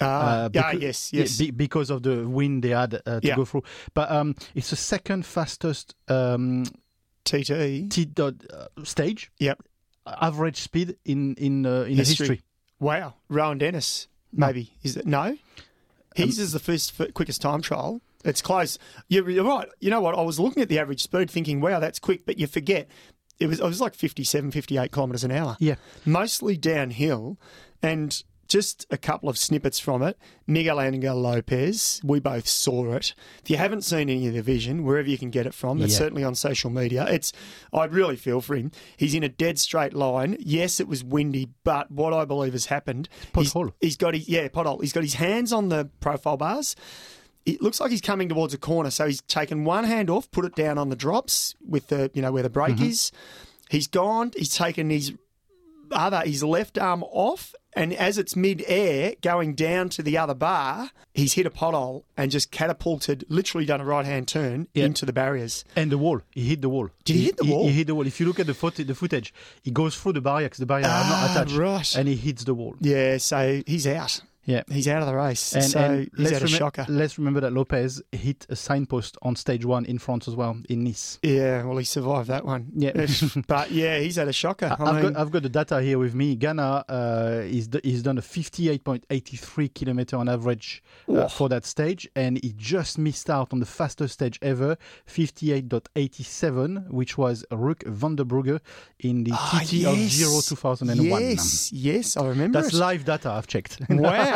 uh, 0.00 0.04
Uh, 0.04 0.48
yeah, 0.52 0.72
becau- 0.72 0.80
yes, 0.82 1.12
Yeah, 1.12 1.20
yes. 1.22 1.38
be- 1.38 1.50
because 1.52 1.90
of 1.90 2.02
the 2.02 2.28
wind 2.28 2.62
they 2.62 2.70
had 2.74 2.94
uh, 2.94 3.20
to 3.20 3.26
Yeah. 3.26 3.36
go 3.36 3.44
through. 3.46 3.62
But 3.94 4.10
um, 4.10 4.34
it's 4.54 4.68
the 4.70 4.76
second 4.76 5.24
fastest 5.24 5.94
um, 6.08 6.64
TTE. 7.24 7.88
T 7.90 8.04
dot 8.04 8.34
uh, 8.52 8.66
stage. 8.84 9.30
Yep. 9.38 9.62
Average 10.06 10.60
speed 10.60 10.96
in 11.04 11.34
in 11.36 11.64
uh, 11.66 11.82
in 11.88 11.96
History. 11.96 12.26
history. 12.28 12.40
Wow, 12.78 13.14
Rohan 13.30 13.58
Dennis, 13.58 14.08
No. 14.32 14.46
maybe 14.46 14.70
is 14.82 14.96
it? 14.96 15.06
No, 15.06 15.36
his 16.14 16.38
is 16.38 16.52
the 16.52 16.58
first 16.60 16.92
f- 17.00 17.12
quickest 17.14 17.40
time 17.40 17.62
trial. 17.62 18.00
It's 18.26 18.42
close. 18.42 18.78
You're, 19.08 19.28
you're 19.30 19.44
right. 19.44 19.68
You 19.80 19.90
know 19.90 20.00
what? 20.00 20.14
I 20.16 20.22
was 20.22 20.38
looking 20.38 20.62
at 20.62 20.68
the 20.68 20.78
average 20.78 21.02
speed, 21.02 21.30
thinking, 21.30 21.60
"Wow, 21.60 21.80
that's 21.80 21.98
quick," 21.98 22.26
but 22.26 22.38
you 22.38 22.46
forget 22.46 22.88
it 23.38 23.46
was 23.46 23.60
it 23.60 23.64
was 23.64 23.80
like 23.80 23.94
57, 23.94 24.50
58 24.50 24.92
kilometres 24.92 25.24
an 25.24 25.30
hour. 25.30 25.56
Yeah. 25.60 25.76
mostly 26.04 26.56
downhill, 26.56 27.38
and 27.82 28.22
just 28.48 28.86
a 28.92 28.96
couple 28.96 29.28
of 29.28 29.36
snippets 29.36 29.80
from 29.80 30.02
it. 30.04 30.16
Miguel 30.46 30.80
Angel 30.80 31.16
Lopez, 31.20 32.00
we 32.04 32.20
both 32.20 32.46
saw 32.46 32.92
it. 32.94 33.12
If 33.42 33.50
you 33.50 33.56
haven't 33.56 33.82
seen 33.82 34.08
any 34.08 34.28
of 34.28 34.34
the 34.34 34.40
vision, 34.42 34.84
wherever 34.84 35.08
you 35.08 35.18
can 35.18 35.30
get 35.30 35.46
it 35.46 35.52
from, 35.54 35.82
it's 35.82 35.94
Yeah. 35.94 35.98
certainly 35.98 36.22
on 36.22 36.36
social 36.36 36.70
media. 36.70 37.06
It's 37.10 37.32
I'd 37.72 37.92
really 37.92 38.14
feel 38.14 38.40
for 38.40 38.54
him. 38.54 38.70
He's 38.96 39.14
in 39.14 39.24
a 39.24 39.28
dead 39.28 39.58
straight 39.58 39.94
line. 39.94 40.36
Yes, 40.38 40.78
it 40.78 40.86
was 40.86 41.02
windy, 41.02 41.48
but 41.64 41.90
what 41.90 42.14
I 42.14 42.24
believe 42.24 42.52
has 42.52 42.66
happened, 42.66 43.08
he's, 43.34 43.52
he's 43.80 43.96
got 43.96 44.14
his 44.14 44.28
yeah 44.28 44.46
pothole. 44.46 44.80
He's 44.80 44.92
got 44.92 45.02
his 45.02 45.14
hands 45.14 45.52
on 45.52 45.68
the 45.68 45.90
profile 45.98 46.36
bars. 46.36 46.76
It 47.46 47.62
looks 47.62 47.80
like 47.80 47.90
he's 47.92 48.00
coming 48.00 48.28
towards 48.28 48.52
a 48.54 48.58
corner, 48.58 48.90
so 48.90 49.06
he's 49.06 49.22
taken 49.22 49.64
one 49.64 49.84
hand 49.84 50.10
off, 50.10 50.30
put 50.32 50.44
it 50.44 50.54
down 50.56 50.78
on 50.78 50.88
the 50.90 50.96
drops 50.96 51.54
with 51.66 51.86
the 51.88 52.10
you 52.12 52.20
know 52.20 52.32
where 52.32 52.42
the 52.42 52.50
brake 52.50 52.80
is. 52.80 53.12
He's 53.70 53.86
gone. 53.86 54.32
He's 54.36 54.54
taken 54.54 54.90
his 54.90 55.12
other 55.92 56.22
his 56.24 56.42
left 56.42 56.76
arm 56.78 57.04
off, 57.04 57.54
and 57.74 57.92
as 57.94 58.18
it's 58.18 58.34
mid-air 58.34 59.14
going 59.22 59.54
down 59.54 59.88
to 59.90 60.02
the 60.02 60.18
other 60.18 60.34
bar, 60.34 60.90
he's 61.14 61.34
hit 61.34 61.46
a 61.46 61.50
pothole 61.50 62.02
and 62.16 62.32
just 62.32 62.50
catapulted, 62.50 63.24
literally 63.28 63.64
done 63.64 63.80
a 63.80 63.84
right-hand 63.84 64.26
turn 64.26 64.66
Yeah. 64.74 64.86
into 64.86 65.06
the 65.06 65.12
barriers. 65.12 65.64
And 65.76 65.92
the 65.92 65.98
wall, 65.98 66.22
he 66.32 66.42
hit 66.48 66.62
the 66.62 66.68
wall. 66.68 66.88
Did 67.04 67.14
he 67.16 67.24
hit 67.26 67.36
the 67.36 67.44
wall? 67.44 67.66
He, 67.68 67.72
hit 67.72 67.86
the 67.86 67.94
wall. 67.94 68.06
If 68.06 68.18
you 68.18 68.26
look 68.26 68.40
at 68.40 68.46
the, 68.48 68.54
foot, 68.54 68.74
the 68.74 68.94
footage, 68.96 69.32
he 69.62 69.70
goes 69.70 69.94
through 69.96 70.14
the 70.14 70.20
barrier 70.20 70.46
because 70.46 70.58
the 70.58 70.66
barrier 70.66 70.86
are 70.86 71.04
not 71.08 71.30
Ah, 71.30 71.32
attached, 71.32 71.56
right. 71.56 71.94
and 71.96 72.08
he 72.08 72.16
hits 72.16 72.42
the 72.42 72.54
wall. 72.54 72.74
Yeah, 72.80 73.18
so 73.18 73.62
he's 73.66 73.86
out. 73.86 74.20
Yeah. 74.46 74.62
He's 74.70 74.88
out 74.88 75.02
of 75.02 75.08
the 75.08 75.14
race. 75.14 75.52
And, 75.54 75.64
so 75.64 75.78
and 75.80 76.10
he's 76.16 76.30
had 76.30 76.42
a 76.42 76.48
shocker. 76.48 76.86
let's 76.88 77.18
remember 77.18 77.40
that 77.40 77.52
Lopez 77.52 78.00
hit 78.12 78.46
a 78.48 78.56
signpost 78.56 79.16
on 79.22 79.36
stage 79.36 79.64
one 79.64 79.84
in 79.84 79.98
France 79.98 80.26
as 80.28 80.34
well 80.34 80.56
in 80.68 80.84
Nice. 80.84 81.18
Yeah, 81.22 81.64
well, 81.64 81.76
he 81.76 81.84
survived 81.84 82.28
that 82.28 82.44
one. 82.44 82.70
Yeah. 82.74 83.06
but 83.48 83.70
yeah, 83.72 83.98
he's 83.98 84.16
had 84.16 84.28
a 84.28 84.32
shocker. 84.32 84.74
I 84.78 84.84
I've 84.84 85.02
mean, 85.02 85.12
got 85.12 85.20
I've 85.20 85.30
got 85.32 85.42
the 85.42 85.48
data 85.48 85.82
here 85.82 85.98
with 85.98 86.14
me. 86.14 86.36
Ganna 86.36 86.84
uh, 86.88 87.42
is 87.44 87.68
he's 87.82 88.02
done 88.02 88.18
a 88.18 88.22
58.83 88.22 89.74
kilometer 89.74 90.16
on 90.16 90.28
average 90.28 90.82
uh, 91.08 91.24
Oh. 91.24 91.28
for 91.28 91.48
that 91.48 91.64
stage, 91.66 92.08
and 92.14 92.38
he 92.42 92.52
just 92.56 92.98
missed 92.98 93.28
out 93.28 93.52
on 93.52 93.58
the 93.58 93.66
fastest 93.66 94.14
stage 94.14 94.38
ever, 94.42 94.76
58.87, 95.08 96.90
which 96.90 97.18
was 97.18 97.44
Rik 97.50 97.80
Verbrugghe 97.84 98.60
in 99.00 99.24
the 99.24 99.32
Ah, 99.34 99.60
TT 99.64 99.84
of 99.86 99.98
yes. 99.98 100.16
Giro 100.18 100.40
2001. 100.40 101.20
Yes, 101.22 101.72
yes, 101.72 102.16
I 102.16 102.26
remember 102.28 102.60
That's 102.60 102.74
it. 102.74 102.78
live 102.78 103.04
data 103.04 103.30
I've 103.30 103.46
checked. 103.46 103.78
Wow. 103.90 104.34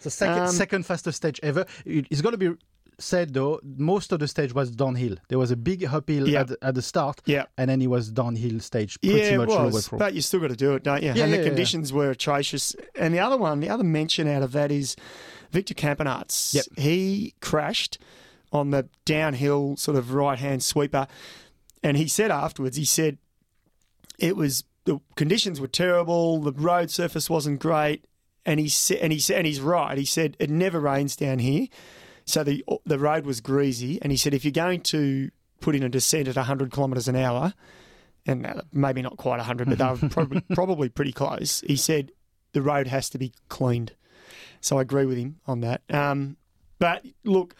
so 0.00 0.10
second, 0.10 0.42
Um, 0.42 0.52
second 0.52 0.86
fastest 0.86 1.16
stage 1.16 1.40
ever. 1.42 1.64
It- 1.84 2.06
It's 2.10 2.20
got 2.20 2.30
to 2.30 2.36
be 2.38 2.50
said 2.98 3.32
though, 3.32 3.58
most 3.64 4.12
of 4.12 4.18
the 4.20 4.28
stage 4.28 4.52
was 4.54 4.70
downhill. 4.70 5.16
There 5.28 5.38
was 5.38 5.50
a 5.50 5.56
big 5.56 5.84
uphill 5.84 6.28
Yeah. 6.28 6.40
at, 6.40 6.48
the- 6.48 6.58
at 6.62 6.74
the 6.74 6.82
start, 6.82 7.22
Yeah. 7.24 7.44
and 7.56 7.70
then 7.70 7.80
it 7.80 7.86
was 7.88 8.10
downhill 8.10 8.60
stage 8.60 9.00
pretty 9.00 9.18
yeah, 9.18 9.36
much 9.38 9.48
all 9.48 9.56
the 9.58 9.62
way 9.68 9.72
was, 9.72 9.88
through. 9.88 9.98
but 9.98 10.12
you 10.14 10.20
still 10.20 10.40
got 10.40 10.50
to 10.50 10.56
do 10.56 10.74
it, 10.74 10.82
don't 10.82 11.00
you? 11.02 11.06
Yeah, 11.14 11.22
and 11.22 11.30
yeah, 11.30 11.36
the 11.38 11.42
yeah. 11.42 11.48
conditions 11.48 11.92
were 11.94 12.10
atrocious. 12.10 12.76
And 12.94 13.14
the 13.14 13.20
other 13.20 13.38
one, 13.38 13.60
the 13.60 13.70
other 13.70 13.84
mention 13.84 14.28
out 14.28 14.42
of 14.42 14.52
that 14.52 14.70
is 14.70 14.96
Victor 15.50 15.72
Campenaerts. 15.74 16.52
Yep. 16.54 16.64
He 16.76 17.34
crashed 17.40 17.98
on 18.52 18.70
the 18.70 18.88
downhill 19.06 19.76
sort 19.78 19.96
of 19.96 20.12
right 20.12 20.38
hand 20.38 20.62
sweeper, 20.62 21.06
and 21.82 21.96
he 21.96 22.06
said 22.06 22.30
afterwards, 22.30 22.76
he 22.76 22.84
said 22.84 23.16
it 24.18 24.36
was 24.36 24.64
the 24.84 24.98
conditions 25.16 25.58
were 25.60 25.68
terrible, 25.68 26.40
the 26.40 26.52
road 26.52 26.90
surface 26.90 27.30
wasn't 27.30 27.60
great, 27.60 28.04
and 28.46 28.60
he 28.60 28.68
said, 28.68 28.98
and 28.98 29.12
he 29.12 29.18
said, 29.18 29.36
and 29.38 29.46
he's 29.46 29.60
right. 29.60 29.96
He 29.96 30.04
said 30.04 30.36
it 30.38 30.50
never 30.50 30.80
rains 30.80 31.16
down 31.16 31.38
here, 31.38 31.66
so 32.24 32.44
the 32.44 32.64
the 32.84 32.98
road 32.98 33.26
was 33.26 33.40
greasy, 33.40 34.00
and 34.02 34.12
he 34.12 34.16
said 34.16 34.34
if 34.34 34.44
you're 34.44 34.52
going 34.52 34.80
to 34.82 35.30
put 35.60 35.74
in 35.74 35.82
a 35.82 35.88
descent 35.88 36.28
at 36.28 36.36
100 36.36 36.72
kilometres 36.72 37.08
an 37.08 37.16
hour, 37.16 37.52
and 38.26 38.46
uh, 38.46 38.62
maybe 38.72 39.02
not 39.02 39.16
quite 39.16 39.36
100, 39.36 39.68
but 39.68 39.78
they 39.78 39.84
were 39.84 40.08
probably, 40.10 40.40
probably 40.54 40.88
pretty 40.88 41.12
close. 41.12 41.60
He 41.66 41.76
said 41.76 42.12
the 42.52 42.62
road 42.62 42.86
has 42.86 43.10
to 43.10 43.18
be 43.18 43.32
cleaned. 43.48 43.92
So 44.60 44.78
I 44.78 44.82
agree 44.82 45.06
with 45.06 45.18
him 45.18 45.40
on 45.46 45.60
that. 45.60 45.82
Um, 45.90 46.36
but 46.78 47.04
look, 47.24 47.54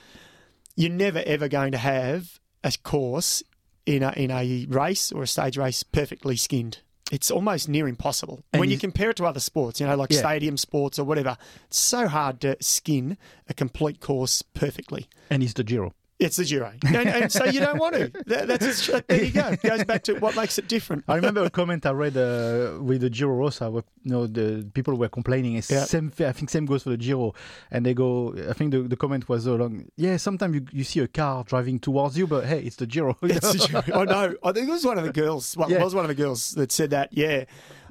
you're 0.77 0.91
never 0.91 1.23
ever 1.25 1.49
going 1.49 1.73
to 1.73 1.79
have 1.79 2.41
a 2.63 2.73
course 2.83 3.43
in 3.87 4.03
a, 4.03 4.13
in 4.13 4.31
a 4.31 4.67
race 4.69 5.13
or 5.13 5.23
a 5.23 5.27
stage 5.27 5.57
race 5.57 5.83
perfectly 5.83 6.37
skinned. 6.37 6.79
It's 7.11 7.31
almost 7.31 7.69
near 7.69 7.89
impossible. 7.89 8.41
And 8.53 8.61
when 8.61 8.71
you 8.71 8.79
compare 8.79 9.11
it 9.11 9.17
to 9.17 9.25
other 9.27 9.41
sports, 9.41 9.81
you 9.81 9.87
know, 9.87 9.97
like 9.97 10.13
Yeah. 10.13 10.21
stadium 10.21 10.57
sports 10.57 10.99
or 10.99 11.05
whatever, 11.05 11.37
it's 11.67 11.79
so 11.79 12.07
hard 12.09 12.41
to 12.43 12.57
skin 12.61 13.19
a 13.49 13.55
complete 13.55 14.01
course 14.01 14.43
perfectly. 14.43 15.09
and 15.29 15.43
it's 15.43 15.53
the 15.55 15.65
Giro. 15.65 15.93
It's 16.21 16.37
the 16.37 16.45
Giro. 16.45 16.71
And, 16.85 17.09
and 17.09 17.33
so 17.33 17.47
you 17.47 17.61
don't 17.61 17.79
want 17.79 17.95
to. 17.95 18.13
That, 18.27 18.47
that's, 18.47 18.87
there 19.09 19.25
you 19.25 19.33
go. 19.33 19.49
It 19.49 19.63
goes 19.63 19.85
back 19.85 20.03
to 20.05 20.15
what 20.19 20.37
makes 20.37 20.59
it 20.59 20.69
different. 20.69 21.05
I 21.09 21.15
remember 21.17 21.43
a 21.45 21.49
comment 21.51 21.87
I 21.87 21.93
read 21.93 22.15
uh, 22.17 22.79
with 22.83 23.01
the 23.01 23.09
Giro 23.09 23.35
Rosa, 23.35 23.71
where 23.71 23.85
you 24.03 24.11
know 24.13 24.27
the 24.27 24.69
people 24.75 24.95
were 24.97 25.09
complaining. 25.09 25.55
It's 25.57 25.71
Yeah. 25.71 25.85
Same, 25.85 26.13
I 26.19 26.33
think 26.33 26.51
same 26.51 26.67
goes 26.67 26.83
for 26.83 26.91
the 26.91 26.99
Giro, 26.99 27.33
and 27.71 27.87
they 27.87 27.95
go. 27.95 28.35
I 28.49 28.53
think 28.53 28.73
the, 28.73 28.83
the 28.83 28.97
comment 28.97 29.29
was 29.31 29.45
so 29.45 29.57
long. 29.57 29.87
Yeah, 29.97 30.19
sometimes 30.19 30.55
you, 30.55 30.67
you 30.73 30.85
see 30.85 31.01
a 31.01 31.09
car 31.09 31.43
driving 31.45 31.79
towards 31.79 32.19
you, 32.19 32.27
but 32.27 32.45
hey, 32.45 32.61
it's 32.61 32.77
the 32.77 32.87
Giro. 32.87 33.17
It's 33.23 33.53
the 33.53 33.83
Giro. 33.83 34.01
I 34.01 34.05
know. 34.05 34.35
I 34.45 34.53
think 34.53 34.69
it 34.69 34.73
was 34.73 34.85
one 34.85 34.99
of 34.99 35.05
the 35.05 35.13
girls. 35.13 35.57
Well, 35.57 35.71
Yeah. 35.71 35.79
it 35.81 35.85
was 35.85 35.95
one 35.95 36.05
of 36.05 36.09
the 36.09 36.15
girls 36.23 36.51
that 36.53 36.71
said 36.71 36.91
that. 36.91 37.09
Yeah. 37.13 37.45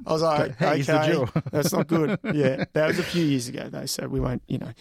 I 0.06 0.12
was 0.12 0.22
like, 0.22 0.56
Hey, 0.56 0.80
it's 0.80 0.88
okay, 0.88 1.08
the 1.08 1.12
Giro. 1.12 1.28
that's 1.50 1.72
not 1.72 1.86
good. 1.88 2.18
Yeah, 2.32 2.64
that 2.72 2.86
was 2.86 2.98
a 3.00 3.02
few 3.02 3.24
years 3.24 3.48
ago 3.48 3.68
though, 3.68 3.84
so 3.86 4.06
we 4.08 4.18
won't, 4.20 4.42
you 4.46 4.58
know, 4.58 4.72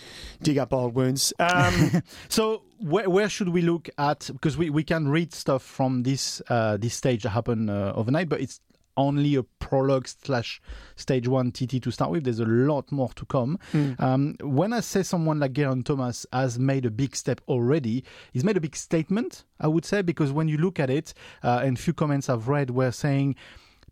dig 0.42 0.58
up 0.60 0.72
old 0.72 0.94
wounds. 0.94 1.34
Um, 1.40 2.04
So 2.30 2.62
where, 2.80 3.10
where 3.10 3.30
should 3.30 3.50
we 3.50 3.62
look 3.62 3.90
at? 3.98 4.30
Because 4.32 4.58
we, 4.58 4.70
we 4.70 4.84
can 4.84 5.08
read 5.08 5.34
stuff 5.34 5.64
from 5.64 6.04
this 6.04 6.42
uh, 6.50 6.78
this 6.78 6.94
stage 6.94 7.24
that 7.24 7.30
happened 7.30 7.70
uh, 7.70 7.94
overnight, 7.96 8.30
but 8.30 8.42
it's 8.42 8.62
only 8.98 9.36
a 9.36 9.44
prologue 9.44 10.08
slash 10.08 10.62
stage 10.96 11.28
one 11.28 11.52
TT 11.52 11.82
to 11.82 11.92
start 11.92 12.12
with. 12.12 12.26
There's 12.26 12.40
a 12.40 12.46
lot 12.46 12.92
more 12.92 13.10
to 13.16 13.26
come. 13.26 13.58
Um, 14.00 14.36
when 14.42 14.74
I 14.74 14.82
say 14.82 15.04
someone 15.04 15.40
like 15.40 15.54
Geraint 15.54 15.86
Thomas 15.86 16.26
has 16.34 16.60
made 16.60 16.86
a 16.86 16.92
big 16.92 17.16
step 17.16 17.40
already, 17.48 18.04
he's 18.34 18.44
made 18.44 18.58
a 18.58 18.62
big 18.62 18.76
statement, 18.76 19.46
I 19.60 19.68
would 19.68 19.86
say, 19.86 20.02
because 20.02 20.32
when 20.34 20.50
you 20.50 20.58
look 20.58 20.80
at 20.80 20.90
it, 20.90 21.14
uh, 21.44 21.62
and 21.64 21.80
few 21.80 21.94
comments 21.94 22.30
I've 22.30 22.50
read 22.50 22.72
were 22.72 22.92
saying 22.92 23.36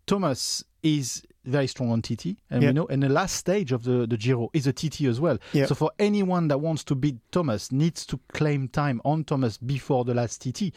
Thomas 0.06 0.62
is 0.82 1.22
very 1.48 1.66
strong 1.66 1.90
on 1.90 2.02
TT, 2.02 2.36
and 2.50 2.62
Yeah. 2.62 2.68
we 2.68 2.72
know, 2.74 2.86
and 2.86 3.02
the 3.02 3.08
last 3.08 3.36
stage 3.36 3.72
of 3.72 3.82
the, 3.84 4.06
the 4.06 4.16
Giro 4.16 4.50
is 4.52 4.66
a 4.66 4.72
TT 4.72 5.02
as 5.08 5.18
well. 5.20 5.38
Yeah. 5.52 5.66
So 5.66 5.74
for 5.74 5.90
anyone 5.98 6.48
that 6.48 6.58
wants 6.60 6.84
to 6.84 6.94
beat 6.94 7.16
Thomas, 7.32 7.72
needs 7.72 8.04
to 8.06 8.20
claim 8.32 8.68
time 8.68 9.00
on 9.04 9.24
Thomas 9.24 9.56
before 9.56 10.04
the 10.04 10.14
last 10.14 10.40
TT, 10.42 10.72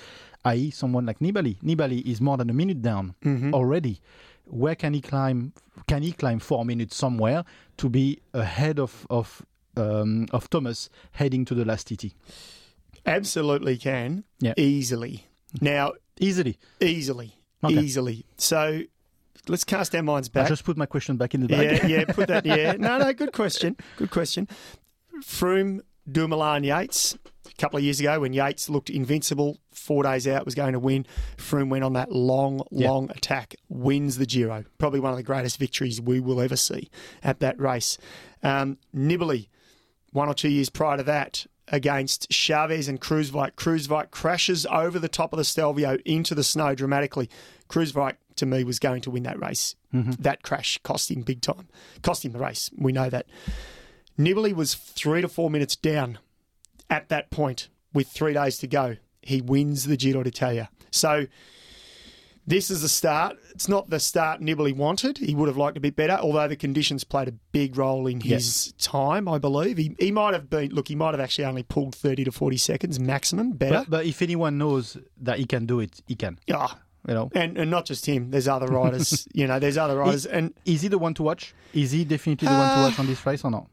i.e., 0.45 0.71
someone 0.71 1.05
like 1.05 1.19
Nibali. 1.19 1.57
Nibali 1.61 2.01
is 2.05 2.19
more 2.21 2.37
than 2.37 2.49
a 2.49 2.53
minute 2.53 2.81
down 2.81 3.13
Mm-hmm. 3.23 3.53
already. 3.53 3.99
Where 4.45 4.75
can 4.75 4.93
he 4.93 5.01
climb? 5.01 5.53
Can 5.87 6.01
he 6.03 6.11
climb 6.11 6.39
four 6.39 6.65
minutes 6.65 6.95
somewhere 6.95 7.43
to 7.77 7.89
be 7.89 8.19
ahead 8.33 8.79
of 8.79 9.05
of 9.09 9.45
um, 9.77 10.25
of 10.31 10.49
Thomas 10.49 10.89
heading 11.11 11.45
to 11.45 11.55
the 11.55 11.63
last 11.63 11.87
TT? 11.87 12.13
Absolutely 13.05 13.77
can. 13.77 14.23
Yeah. 14.39 14.53
Easily. 14.57 15.27
Now, 15.61 15.93
Easily. 16.19 16.57
easily. 16.79 17.33
Okay. 17.63 17.73
Easily. 17.79 18.25
So 18.37 18.81
let's 19.47 19.63
cast 19.63 19.95
our 19.95 20.03
minds 20.03 20.29
back. 20.29 20.45
I 20.45 20.49
just 20.49 20.63
put 20.63 20.77
my 20.77 20.85
question 20.85 21.17
back 21.17 21.33
in 21.33 21.41
the 21.41 21.47
bag. 21.47 21.81
Yeah, 21.83 21.87
yeah, 21.99 22.05
put 22.05 22.27
that. 22.27 22.45
Yeah, 22.45 22.73
no, 22.79 22.97
no, 22.97 23.13
good 23.13 23.33
question. 23.33 23.75
Good 23.97 24.11
question. 24.11 24.47
Froome, 25.23 25.81
Dumoulin, 26.11 26.63
Yates. 26.63 27.17
A 27.47 27.53
couple 27.61 27.77
of 27.77 27.83
years 27.83 27.99
ago, 27.99 28.19
when 28.21 28.33
Yates 28.33 28.69
looked 28.69 28.89
invincible, 28.89 29.59
four 29.71 30.03
days 30.03 30.27
out 30.27 30.45
was 30.45 30.55
going 30.55 30.73
to 30.73 30.79
win. 30.79 31.05
Froome 31.37 31.69
went 31.69 31.83
on 31.83 31.93
that 31.93 32.11
long, 32.11 32.61
Yeah. 32.71 32.89
long 32.89 33.09
attack, 33.11 33.55
wins 33.69 34.17
the 34.17 34.25
Giro. 34.25 34.63
Probably 34.77 34.99
one 34.99 35.11
of 35.11 35.17
the 35.17 35.23
greatest 35.23 35.57
victories 35.59 36.01
we 36.01 36.19
will 36.19 36.41
ever 36.41 36.55
see 36.55 36.89
at 37.23 37.39
that 37.39 37.59
race. 37.59 37.97
Um, 38.41 38.77
one 40.13 40.27
or 40.27 40.33
two 40.33 40.49
years 40.49 40.69
prior 40.69 40.97
to 40.97 41.03
that, 41.03 41.45
against 41.67 42.29
Chaves 42.29 42.89
and 42.89 42.99
Kruiswijk. 42.99 43.53
Kruiswijk 43.53 44.11
crashes 44.11 44.65
over 44.65 44.99
the 44.99 45.07
top 45.07 45.31
of 45.31 45.37
the 45.37 45.43
Stelvio 45.45 45.97
into 46.05 46.35
the 46.35 46.43
snow 46.43 46.75
dramatically. 46.75 47.29
Kruiswijk, 47.69 48.15
to 48.41 48.45
me, 48.45 48.63
was 48.63 48.77
going 48.79 49.01
to 49.01 49.11
win 49.11 49.23
that 49.23 49.39
race. 49.41 49.75
That 50.19 50.43
crash 50.43 50.77
cost 50.83 51.09
him 51.09 51.21
big 51.21 51.41
time. 51.41 51.67
Cost 52.01 52.25
him 52.25 52.33
the 52.33 52.39
race. 52.39 52.69
We 52.77 52.91
know 52.91 53.09
that. 53.09 53.25
Nibali 54.19 54.53
was 54.53 54.75
three 54.75 55.21
to 55.21 55.27
four 55.27 55.49
minutes 55.49 55.75
down 55.75 56.19
at 56.89 57.09
that 57.09 57.29
point 57.31 57.69
with 57.93 58.07
three 58.09 58.33
days 58.33 58.57
to 58.59 58.67
go. 58.67 58.97
He 59.21 59.41
wins 59.41 59.85
the 59.85 59.97
Giro 59.97 60.23
d'Italia. 60.23 60.69
So 60.91 61.27
this 62.47 62.71
is 62.71 62.81
the 62.81 62.89
start. 62.89 63.37
It's 63.51 63.69
not 63.69 63.89
the 63.89 63.99
start 63.99 64.41
Nibali 64.41 64.75
wanted. 64.75 65.17
He 65.19 65.35
would 65.35 65.47
have 65.47 65.57
liked 65.57 65.77
a 65.77 65.79
bit 65.79 65.95
better, 65.95 66.13
although 66.13 66.47
the 66.47 66.55
conditions 66.55 67.03
played 67.03 67.27
a 67.27 67.31
big 67.31 67.77
role 67.77 68.07
in 68.07 68.19
his 68.19 68.73
time, 68.79 69.27
I 69.27 69.37
believe. 69.37 69.77
He, 69.77 69.95
he 69.99 70.11
might 70.11 70.33
have 70.33 70.49
been, 70.49 70.71
look, 70.71 70.87
he 70.87 70.95
might 70.95 71.11
have 71.11 71.19
actually 71.19 71.45
only 71.45 71.63
pulled 71.63 71.95
30 71.95 72.25
to 72.25 72.31
40 72.31 72.57
seconds 72.57 72.99
maximum, 72.99 73.51
better. 73.51 73.79
But, 73.79 73.89
but 73.89 74.05
if 74.05 74.21
anyone 74.21 74.57
knows 74.57 74.97
that 75.21 75.37
he 75.39 75.45
can 75.45 75.65
do 75.65 75.79
it, 75.79 76.01
he 76.07 76.15
can. 76.15 76.39
Ah, 76.51 76.79
You 77.07 77.13
know, 77.15 77.29
and, 77.33 77.57
and 77.57 77.71
not 77.71 77.85
just 77.85 78.05
him, 78.05 78.29
there's 78.29 78.47
other 78.47 78.67
riders, 78.67 79.27
you 79.33 79.47
know, 79.47 79.57
there's 79.59 79.77
other 79.77 79.97
riders. 79.97 80.25
And 80.27 80.53
is 80.65 80.81
he 80.83 80.87
the 80.87 80.99
one 80.99 81.13
to 81.15 81.23
watch? 81.23 81.55
Is 81.73 81.91
he 81.91 82.05
definitely 82.05 82.47
the 82.47 82.53
one 82.53 82.69
to 82.69 82.75
Uh, 82.75 82.83
watch 82.89 82.99
on 82.99 83.07
this 83.07 83.25
race 83.25 83.43
or 83.43 83.49
not? 83.51 83.67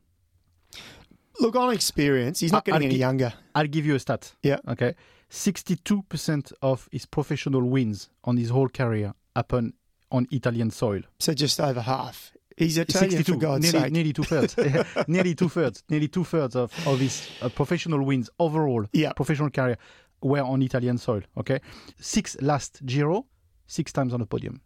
look, 1.40 1.54
on 1.56 1.72
experience, 1.72 2.40
he's 2.40 2.52
not 2.52 2.64
getting 2.64 2.76
I'll 2.80 2.84
any 2.86 2.94
gi- 2.94 3.00
younger. 3.00 3.32
I'll 3.54 3.66
give 3.66 3.86
you 3.86 3.94
a 3.94 3.98
stat. 3.98 4.34
Yeah. 4.42 4.58
Okay. 4.66 4.94
62% 5.30 6.52
of 6.62 6.88
his 6.90 7.06
professional 7.06 7.62
wins 7.64 8.08
on 8.24 8.36
his 8.36 8.50
whole 8.50 8.68
career 8.68 9.12
happen 9.36 9.74
on 10.10 10.26
Italian 10.30 10.70
soil. 10.70 11.02
So 11.18 11.34
just 11.34 11.60
over 11.60 11.80
half. 11.80 12.32
He's 12.56 12.76
Italian, 12.76 13.10
62, 13.12 13.32
for 13.34 13.38
God's 13.38 13.72
nearly, 13.72 13.84
sake. 13.84 13.92
nearly 13.92 14.12
two 14.12 14.24
thirds, 14.24 14.56
nearly 15.08 15.34
two 15.36 15.48
thirds, 15.48 15.84
nearly 15.88 16.08
two 16.08 16.24
thirds 16.24 16.56
of, 16.56 16.72
of 16.88 16.98
his 16.98 17.28
uh, 17.40 17.48
professional 17.50 18.02
wins 18.02 18.28
overall, 18.40 18.84
Yeah. 18.92 19.12
professional 19.12 19.50
career, 19.50 19.78
were 20.22 20.42
on 20.42 20.62
Italian 20.62 20.98
soil. 20.98 21.22
Okay, 21.36 21.60
six 22.00 22.36
last 22.40 22.84
Giro, 22.84 23.26
six 23.66 23.92
times 23.92 24.12
on 24.14 24.20
the 24.20 24.26
podium. 24.26 24.60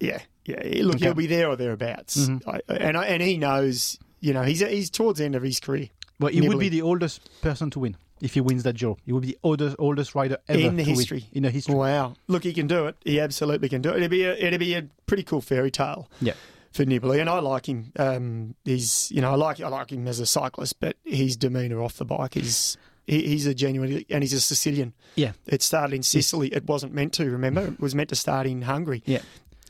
Yeah, 0.00 0.20
yeah. 0.44 0.56
Look, 0.84 0.96
Okay. 0.96 1.06
he'll 1.06 1.14
be 1.14 1.26
there 1.26 1.48
or 1.48 1.56
thereabouts, 1.56 2.28
Mhm. 2.28 2.42
I, 2.46 2.60
and 2.74 2.96
I, 2.96 3.06
and 3.06 3.22
he 3.22 3.36
knows. 3.38 3.98
You 4.20 4.32
know, 4.32 4.42
he's 4.42 4.60
he's 4.60 4.90
towards 4.90 5.18
the 5.18 5.24
end 5.26 5.34
of 5.36 5.42
his 5.42 5.60
career 5.60 5.88
But 6.18 6.32
he 6.34 6.40
would 6.48 6.58
be 6.58 6.68
the 6.70 6.82
oldest 6.82 7.20
person 7.42 7.70
to 7.70 7.78
win 7.80 7.96
if 8.20 8.32
he 8.34 8.40
wins 8.40 8.62
that 8.64 8.74
Giro. 8.76 8.96
He 9.04 9.12
would 9.12 9.20
be 9.22 9.28
the 9.28 9.38
oldest 9.42 9.76
oldest 9.78 10.14
rider 10.14 10.38
ever 10.48 10.58
In 10.58 10.76
the 10.76 10.84
to 10.84 10.90
win 10.90 10.98
history. 10.98 11.24
in 11.32 11.42
the 11.44 11.50
history. 11.50 11.74
Wow, 11.74 12.14
look, 12.26 12.42
he 12.44 12.52
can 12.52 12.66
do 12.66 12.86
it. 12.86 12.96
He 13.04 13.20
absolutely 13.20 13.68
can 13.68 13.82
do 13.82 13.90
it. 13.90 13.96
It'd 13.98 14.10
be 14.10 14.24
a, 14.24 14.34
it'd 14.34 14.58
be 14.60 14.74
a 14.74 14.88
pretty 15.06 15.22
cool 15.22 15.40
fairy 15.42 15.70
tale. 15.70 16.08
Yeah. 16.20 16.32
For 16.72 16.84
Nibali, 16.84 17.20
and 17.20 17.30
I 17.30 17.38
like 17.38 17.66
him. 17.66 17.90
Um, 17.98 18.54
he's, 18.64 19.10
you 19.10 19.22
know, 19.22 19.30
I 19.32 19.36
like 19.36 19.60
I 19.62 19.68
like 19.68 19.90
him 19.92 20.06
as 20.08 20.20
a 20.20 20.26
cyclist, 20.26 20.78
but 20.78 20.96
his 21.04 21.34
demeanour 21.36 21.80
off 21.82 21.96
the 21.96 22.04
bike 22.04 22.36
is 22.36 22.76
he, 23.06 23.22
he's 23.28 23.46
a 23.46 23.54
genuine, 23.54 24.04
and 24.10 24.22
he's 24.22 24.32
a 24.32 24.40
Sicilian. 24.40 24.92
Yeah. 25.14 25.32
It 25.46 25.62
started 25.62 25.94
in 25.94 26.02
Sicily. 26.02 26.48
It 26.48 26.66
wasn't 26.66 26.92
meant 26.94 27.12
to. 27.14 27.30
Remember, 27.30 27.66
it 27.68 27.80
was 27.80 27.94
meant 27.94 28.08
to 28.10 28.16
start 28.16 28.46
in 28.46 28.62
Hungary. 28.62 29.02
Yeah. 29.06 29.20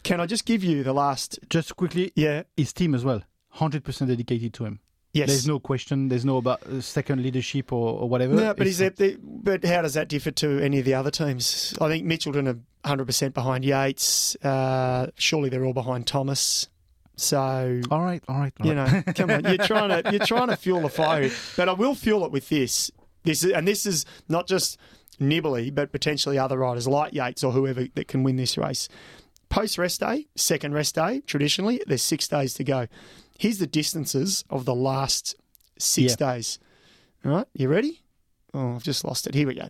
Can 0.03 0.21
I 0.21 0.27
just 0.27 0.45
give 0.47 0.63
you 0.65 0.83
the 0.83 0.93
last? 0.93 1.39
Just 1.51 1.77
quickly, 1.77 2.13
Yeah. 2.15 2.45
his 2.57 2.73
team 2.73 2.95
as 2.95 3.05
well, 3.05 3.23
hundred 3.51 3.85
percent 3.85 4.09
dedicated 4.11 4.55
to 4.55 4.65
him. 4.65 4.81
Yes. 5.13 5.29
There's 5.29 5.47
no 5.49 5.59
question. 5.59 6.09
There's 6.09 6.27
no 6.27 6.37
about 6.37 6.63
uh, 6.67 6.81
second 6.83 7.23
leadership 7.23 7.73
or, 7.73 8.01
or 8.01 8.09
whatever. 8.09 8.35
No, 8.35 8.53
but 8.55 8.67
It's- 8.67 8.81
is 8.81 8.99
that 8.99 9.19
but 9.45 9.65
how 9.65 9.81
does 9.83 9.95
that 9.95 10.09
differ 10.09 10.31
to 10.33 10.61
any 10.61 10.79
of 10.81 10.85
the 10.85 10.93
other 10.95 11.11
teams? 11.11 11.75
I 11.81 11.89
think 11.89 12.05
Mitchelton 12.07 12.47
are 12.49 12.59
hundred 12.87 13.07
percent 13.07 13.33
behind 13.35 13.65
Yates. 13.65 14.37
Uh, 14.45 15.11
surely 15.17 15.49
they're 15.49 15.65
all 15.65 15.73
behind 15.73 16.07
Thomas. 16.07 16.69
So 17.17 17.81
all 17.91 18.03
right, 18.03 18.23
all 18.29 18.39
right, 18.39 18.53
all 18.61 18.67
you 18.67 18.75
right. 18.75 19.07
know, 19.07 19.13
come 19.15 19.31
on, 19.31 19.45
you're 19.45 19.57
trying 19.67 20.03
to 20.03 20.11
you're 20.11 20.27
trying 20.27 20.49
to 20.49 20.57
fuel 20.57 20.83
the 20.83 20.91
fire, 20.91 21.31
but 21.57 21.67
I 21.69 21.73
will 21.73 21.95
fuel 21.95 22.27
it 22.27 22.31
with 22.31 22.49
this. 22.51 22.91
This 23.27 23.45
is, 23.45 23.53
and 23.53 23.69
this 23.69 23.85
is 23.85 24.07
not 24.29 24.47
just 24.47 24.79
Nibali, 25.21 25.75
but 25.75 25.93
potentially 25.93 26.39
other 26.39 26.57
riders 26.57 26.87
like 26.87 27.13
Yates 27.13 27.45
or 27.45 27.53
whoever 27.53 27.87
that 27.95 28.09
can 28.09 28.23
win 28.23 28.37
this 28.37 28.57
race. 28.57 28.89
Post 29.49 29.79
rest 29.79 30.01
day, 30.01 30.27
second 30.37 30.73
rest 30.75 30.95
day, 30.95 31.21
traditionally 31.27 31.83
there's 31.87 32.03
six 32.03 32.27
days 32.29 32.55
to 32.55 32.65
go. 32.65 32.87
Here's 33.39 33.59
the 33.59 33.67
distances 33.67 34.45
of 34.49 34.65
the 34.65 34.75
last 34.75 35.35
six 35.79 36.17
days. 36.17 36.59
All 37.25 37.33
right, 37.33 37.47
you 37.55 37.69
ready? 37.69 38.03
Oh, 38.55 38.75
I've 38.77 38.83
just 38.83 39.05
lost 39.05 39.27
it. 39.27 39.35
Here 39.35 39.47
we 39.47 39.55
go. 39.55 39.69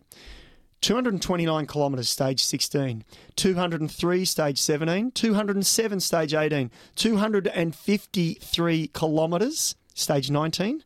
229 0.81 1.65
kilometres, 1.65 2.09
stage 2.09 2.43
16. 2.43 3.03
203, 3.35 4.25
stage 4.25 4.59
17. 4.59 5.11
207, 5.11 5.99
stage 5.99 6.33
18. 6.33 6.71
253 6.95 8.87
kilometres, 8.87 9.75
stage 9.95 10.29
19. 10.29 10.83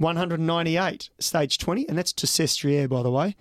198, 0.00 1.10
stage 1.18 1.58
20, 1.58 1.88
and 1.88 1.96
that's 1.98 2.12
to 2.14 2.26
Sestriere, 2.26 2.88
by 2.88 3.02
the 3.02 3.10
way. 3.10 3.36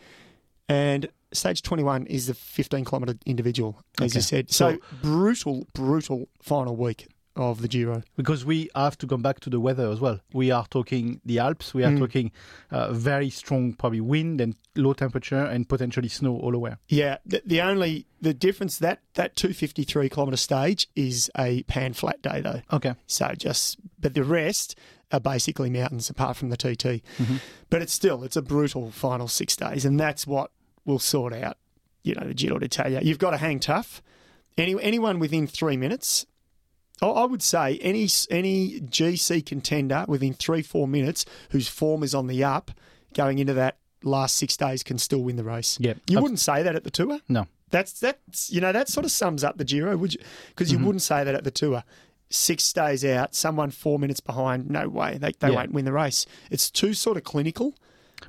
And 0.68 1.08
stage 1.34 1.62
21 1.62 2.06
is 2.08 2.28
the 2.28 2.34
15 2.34 2.86
kilometre 2.86 3.16
individual, 3.26 3.82
as 4.02 4.14
you 4.14 4.22
said. 4.22 4.52
So, 4.52 4.74
So- 4.74 4.80
brutal, 5.02 5.68
brutal 5.74 6.28
final 6.42 6.76
week 6.76 7.08
of 7.40 7.62
the 7.62 7.68
Giro. 7.68 8.04
because 8.18 8.44
we 8.46 8.70
have 8.76 8.98
to 8.98 9.08
come 9.08 9.22
back 9.22 9.40
to 9.42 9.50
the 9.50 9.60
weather 9.60 9.90
as 9.90 10.00
well. 10.00 10.20
We 10.34 10.52
are 10.52 10.66
talking 10.70 11.22
the 11.26 11.40
Alps. 11.40 11.74
We 11.74 11.84
are 11.84 11.92
Mm. 11.92 12.00
talking 12.00 12.32
uh, 12.70 12.92
very 12.94 13.30
strong, 13.30 13.74
probably 13.74 14.02
wind 14.02 14.42
and 14.42 14.56
low 14.76 14.94
temperature 14.94 15.44
and 15.44 15.68
potentially 15.68 16.10
snow 16.10 16.38
all 16.38 16.56
over. 16.56 16.78
Yeah, 16.90 17.18
the, 17.26 17.42
the 17.46 17.62
only 17.62 18.06
the 18.22 18.34
difference 18.34 18.78
that 18.80 19.00
that 19.14 19.36
253 19.36 20.10
kilometre 20.10 20.38
stage 20.38 20.88
is 20.96 21.32
a 21.38 21.64
pan 21.64 21.94
flat 21.94 22.22
day 22.22 22.42
though. 22.42 22.62
Okay. 22.74 22.94
So 23.08 23.34
just 23.38 23.78
but 24.00 24.14
the 24.14 24.24
rest 24.24 24.76
are 25.12 25.20
basically 25.20 25.70
mountains 25.70 26.10
apart 26.10 26.38
from 26.38 26.50
the 26.50 26.58
TT. 26.58 27.02
Mm-hmm. 27.18 27.38
But 27.70 27.82
it's 27.82 27.94
still 27.94 28.24
it's 28.24 28.36
a 28.36 28.42
brutal 28.42 28.92
final 28.92 29.28
6 29.28 29.56
days 29.56 29.86
and 29.86 30.00
that's 30.00 30.28
what 30.28 30.52
will 30.86 31.00
sort 31.00 31.34
out, 31.34 31.58
you 32.04 32.14
know, 32.16 32.28
the 32.28 32.34
Giro 32.34 32.60
d'Italia. 32.60 33.00
You've 33.02 33.18
got 33.20 33.32
to 33.32 33.38
hang 33.38 33.60
tough. 33.60 34.02
Any 34.58 34.76
anyone 34.82 35.20
within 35.20 35.48
3 35.48 35.78
minutes 35.78 36.26
I- 37.02 37.26
would 37.26 37.42
say 37.42 37.78
any 37.80 38.08
any 38.30 38.80
GC 38.82 39.46
contender 39.46 40.06
within 40.08 40.34
3-4 40.34 40.88
minutes 40.88 41.26
whose 41.52 41.68
form 41.68 42.04
is 42.04 42.14
on 42.16 42.28
the 42.28 42.44
up 42.44 42.72
going 43.14 43.40
into 43.40 43.54
that 43.56 43.78
last 44.04 44.36
6 44.38 44.56
days 44.58 44.84
can 44.84 44.98
still 44.98 45.22
win 45.24 45.36
the 45.36 45.44
race. 45.44 45.78
Yeah. 45.80 45.94
You 46.08 46.18
Ab- 46.18 46.24
wouldn't 46.24 46.40
say 46.40 46.64
that 46.64 46.76
at 46.76 46.84
the 46.84 46.92
tour. 46.92 47.20
No. 47.30 47.48
That's 47.72 47.94
that's 48.00 48.52
you 48.52 48.62
know 48.62 48.72
that 48.72 48.90
sort 48.90 49.06
of 49.06 49.12
sums 49.12 49.44
up 49.44 49.58
the 49.58 49.64
Giro, 49.66 49.96
would 49.96 50.14
you? 50.16 50.20
Because 50.50 50.72
you 50.72 50.78
Mm-hmm. 50.78 50.86
wouldn't 50.88 51.02
say 51.04 51.24
that 51.24 51.36
at 51.36 51.44
the 51.44 51.52
tour. 51.52 51.84
Six 52.32 52.72
days 52.74 53.04
out, 53.06 53.34
someone 53.34 53.72
four 53.72 53.98
minutes 54.00 54.20
behind. 54.20 54.70
No 54.70 54.88
way, 54.90 55.18
they 55.20 55.32
they 55.40 55.50
Yeah. 55.50 55.56
won't 55.56 55.72
win 55.72 55.86
the 55.86 55.92
race. 55.94 56.26
It's 56.52 56.70
too 56.70 56.94
sort 56.94 57.18
of 57.18 57.24
clinical. 57.24 57.76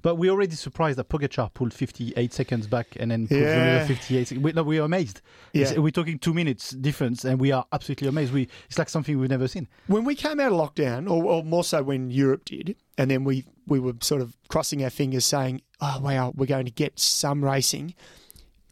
But 0.02 0.16
we're 0.16 0.30
already 0.30 0.56
surprised 0.56 0.98
that 0.98 1.08
Pogacar 1.08 1.52
pulled 1.52 1.74
58 1.74 2.32
seconds 2.32 2.66
back 2.66 2.96
and 2.98 3.10
then 3.10 3.28
pulled 3.28 3.40
Yeah. 3.40 3.76
another 3.76 3.86
58. 3.94 4.38
We, 4.38 4.52
no, 4.52 4.62
we 4.62 4.78
are 4.78 4.84
amazed. 4.84 5.20
Yeah. 5.52 5.78
We're 5.78 5.90
talking 5.90 6.18
two 6.18 6.32
minutes 6.34 6.70
difference 6.70 7.24
and 7.24 7.38
we 7.38 7.52
are 7.52 7.66
absolutely 7.72 8.08
amazed. 8.08 8.32
We 8.32 8.48
It's 8.68 8.78
like 8.78 8.88
something 8.88 9.18
we've 9.18 9.28
never 9.30 9.48
seen. 9.48 9.68
When 9.88 10.04
we 10.04 10.14
came 10.14 10.40
out 10.40 10.52
of 10.52 10.58
lockdown, 10.58 11.10
or, 11.10 11.24
or 11.24 11.44
more 11.44 11.64
so 11.64 11.82
when 11.82 12.10
Europe 12.10 12.44
did, 12.46 12.76
and 12.96 13.10
then 13.10 13.24
we 13.24 13.44
we 13.66 13.78
were 13.78 13.94
sort 14.00 14.22
of 14.22 14.36
crossing 14.48 14.82
our 14.82 14.90
fingers, 14.90 15.24
saying, 15.24 15.60
"Oh 15.80 16.00
wow, 16.02 16.32
we're 16.34 16.46
going 16.46 16.66
to 16.66 16.72
get 16.72 16.98
some 16.98 17.44
racing." 17.44 17.94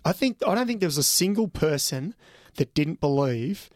I 0.05 0.13
think 0.13 0.39
I 0.47 0.55
don't 0.55 0.67
think 0.67 0.81
there 0.81 0.89
was 0.89 0.99
a 0.99 1.03
single 1.03 1.49
person 1.49 2.15
that 2.57 2.75
didn't 2.75 3.01
believe 3.01 3.69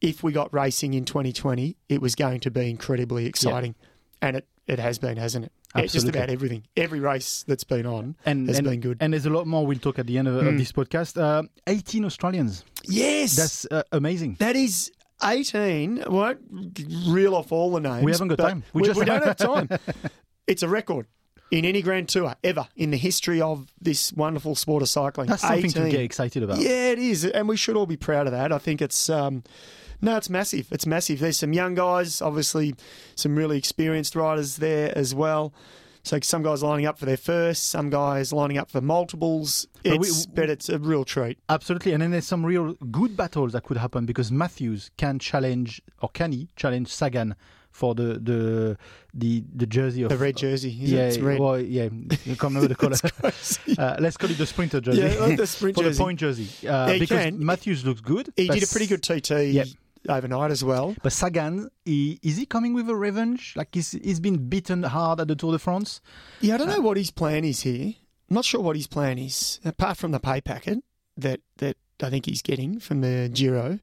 if 0.00 0.22
we 0.22 0.32
got 0.32 0.52
racing 0.52 0.94
in 0.94 1.04
2020, 1.04 1.76
it 1.88 2.02
was 2.02 2.14
going 2.16 2.40
to 2.40 2.50
be 2.50 2.68
incredibly 2.68 3.26
exciting, 3.26 3.74
and 4.22 4.36
it 4.38 4.46
it 4.66 4.78
has 4.78 4.98
been, 4.98 5.16
hasn't 5.18 5.44
it? 5.46 5.52
Yeah, 5.76 5.86
Just 5.86 6.06
about 6.08 6.30
everything, 6.30 6.64
every 6.76 7.00
race 7.00 7.44
that's 7.48 7.64
been 7.64 7.84
on 7.86 8.14
And, 8.26 8.46
has 8.48 8.58
and, 8.58 8.66
been 8.66 8.80
good. 8.80 8.98
and 9.00 9.12
there's 9.12 9.26
a 9.26 9.30
lot 9.30 9.46
more 9.46 9.66
we'll 9.66 9.78
talk 9.78 9.98
at 9.98 10.06
the 10.06 10.18
end 10.18 10.28
of, 10.28 10.34
Mm. 10.34 10.48
of 10.48 10.58
this 10.58 10.70
podcast. 10.70 11.20
Uh, 11.20 11.42
18 11.66 12.04
Australians. 12.04 12.64
yes, 12.84 13.36
That's 13.36 13.66
uh, 13.70 13.82
amazing. 13.90 14.36
That 14.38 14.54
is 14.54 14.92
18. 15.24 16.04
Won't 16.06 16.40
reel 17.08 17.34
off 17.34 17.52
all 17.52 17.72
the 17.72 17.80
names. 17.80 18.04
We 18.04 18.12
haven't 18.12 18.28
got 18.28 18.38
time. 18.38 18.62
We 18.72 18.82
We, 18.82 18.88
just- 18.88 19.00
we 19.00 19.06
don't 19.06 19.24
have 19.24 19.36
time. 19.52 19.68
It's 20.46 20.62
a 20.62 20.68
record 20.68 21.06
in 21.50 21.64
any 21.64 21.82
Grand 21.82 22.08
Tour 22.08 22.34
ever 22.44 22.68
in 22.76 22.90
the 22.90 22.96
history 22.98 23.40
of 23.40 23.72
this 23.80 24.12
wonderful 24.12 24.54
sport 24.54 24.82
of 24.82 24.88
cycling. 24.88 25.28
That's 25.28 25.42
something 25.42 25.64
18. 25.66 25.84
to 25.84 25.90
get 25.90 26.00
excited 26.00 26.42
about. 26.42 26.58
Yeah, 26.60 26.90
it 26.90 26.98
is, 26.98 27.24
and 27.24 27.48
we 27.48 27.56
should 27.56 27.76
all 27.76 27.86
be 27.86 27.96
proud 27.96 28.26
of 28.26 28.32
that. 28.32 28.52
I 28.52 28.58
think 28.58 28.80
it's 28.82 29.08
um, 29.10 29.42
no, 30.02 30.16
it's 30.16 30.28
massive. 30.28 30.68
It's 30.72 30.86
massive. 30.86 31.20
There's 31.20 31.38
some 31.38 31.52
young 31.52 31.74
guys, 31.74 32.20
obviously, 32.20 32.74
some 33.14 33.34
really 33.36 33.56
experienced 33.56 34.14
riders 34.16 34.56
there 34.56 34.92
as 34.96 35.14
well. 35.14 35.54
So 36.04 36.18
some 36.20 36.42
guys 36.42 36.64
lining 36.64 36.84
up 36.86 36.98
for 36.98 37.06
their 37.06 37.16
first, 37.16 37.68
some 37.68 37.88
guys 37.88 38.32
lining 38.32 38.58
up 38.58 38.68
for 38.70 38.80
multiples. 38.80 39.68
But 39.84 40.00
we- 40.00 40.08
It's, 40.08 40.26
but 40.26 40.50
it's 40.50 40.68
a 40.68 40.78
real 40.80 41.04
treat. 41.04 41.38
Absolutely, 41.48 41.92
and 41.92 42.02
then 42.02 42.10
there's 42.10 42.26
some 42.26 42.44
real 42.44 42.74
good 42.90 43.16
battles 43.16 43.52
that 43.52 43.62
could 43.62 43.76
happen 43.76 44.04
because 44.04 44.32
Matthews 44.32 44.90
can 44.96 45.20
challenge, 45.20 45.80
or 46.00 46.08
can 46.08 46.32
he 46.32 46.48
challenge 46.56 46.88
Sagan 46.88 47.36
for 47.70 47.94
the 47.94 48.18
the 48.18 48.76
the, 49.14 49.44
the 49.54 49.66
jersey 49.66 50.02
of 50.02 50.08
The 50.10 50.16
red 50.18 50.36
jersey. 50.36 50.70
Yeah, 50.72 51.04
it? 51.04 51.08
It's 51.10 51.18
red. 51.18 51.38
well, 51.38 51.58
yeah, 51.60 51.84
I 51.84 52.16
can't 52.24 52.42
remember 52.42 52.66
the 52.68 52.74
color. 52.84 52.96
uh, 53.78 53.96
let's 54.00 54.16
call 54.16 54.28
it 54.30 54.38
the 54.38 54.46
sprinter 54.46 54.80
jersey. 54.80 55.02
Yeah, 55.02 55.36
the 55.36 55.46
sprint 55.46 55.76
for 55.76 55.84
jersey. 55.84 55.98
the 55.98 56.04
point 56.04 56.18
jersey. 56.18 56.48
Uh, 56.68 56.88
Yeah, 56.88 56.98
because 56.98 57.18
can. 57.24 57.46
Matthews 57.46 57.84
looks 57.86 58.00
good. 58.00 58.32
He 58.36 58.48
did 58.48 58.64
a 58.64 58.66
pretty 58.66 58.88
good 58.88 59.02
TT. 59.04 59.30
Overnight 60.08 60.50
as 60.50 60.64
well. 60.64 60.94
But 61.02 61.12
Sagan, 61.12 61.70
he, 61.84 62.18
is 62.22 62.36
he 62.36 62.46
coming 62.46 62.74
with 62.74 62.88
a 62.88 62.96
revenge? 62.96 63.54
Like 63.56 63.68
he's, 63.72 63.92
he's 63.92 64.20
been 64.20 64.48
beaten 64.48 64.82
hard 64.82 65.20
at 65.20 65.28
the 65.28 65.36
Tour 65.36 65.52
de 65.52 65.58
France. 65.58 66.00
Yeah, 66.40 66.54
I 66.54 66.58
don't 66.58 66.68
know 66.68 66.80
what 66.80 66.96
his 66.96 67.10
plan 67.10 67.44
is 67.44 67.60
here. 67.62 67.94
I'm 68.30 68.34
not 68.34 68.44
sure 68.44 68.60
what 68.60 68.76
his 68.76 68.86
plan 68.86 69.18
is, 69.18 69.60
apart 69.64 69.96
from 69.98 70.12
the 70.12 70.20
pay 70.20 70.40
packet 70.40 70.78
that, 71.16 71.40
that 71.58 71.76
I 72.02 72.10
think 72.10 72.26
he's 72.26 72.42
getting 72.42 72.80
from 72.80 73.00
the 73.00 73.30
Giro 73.32 73.78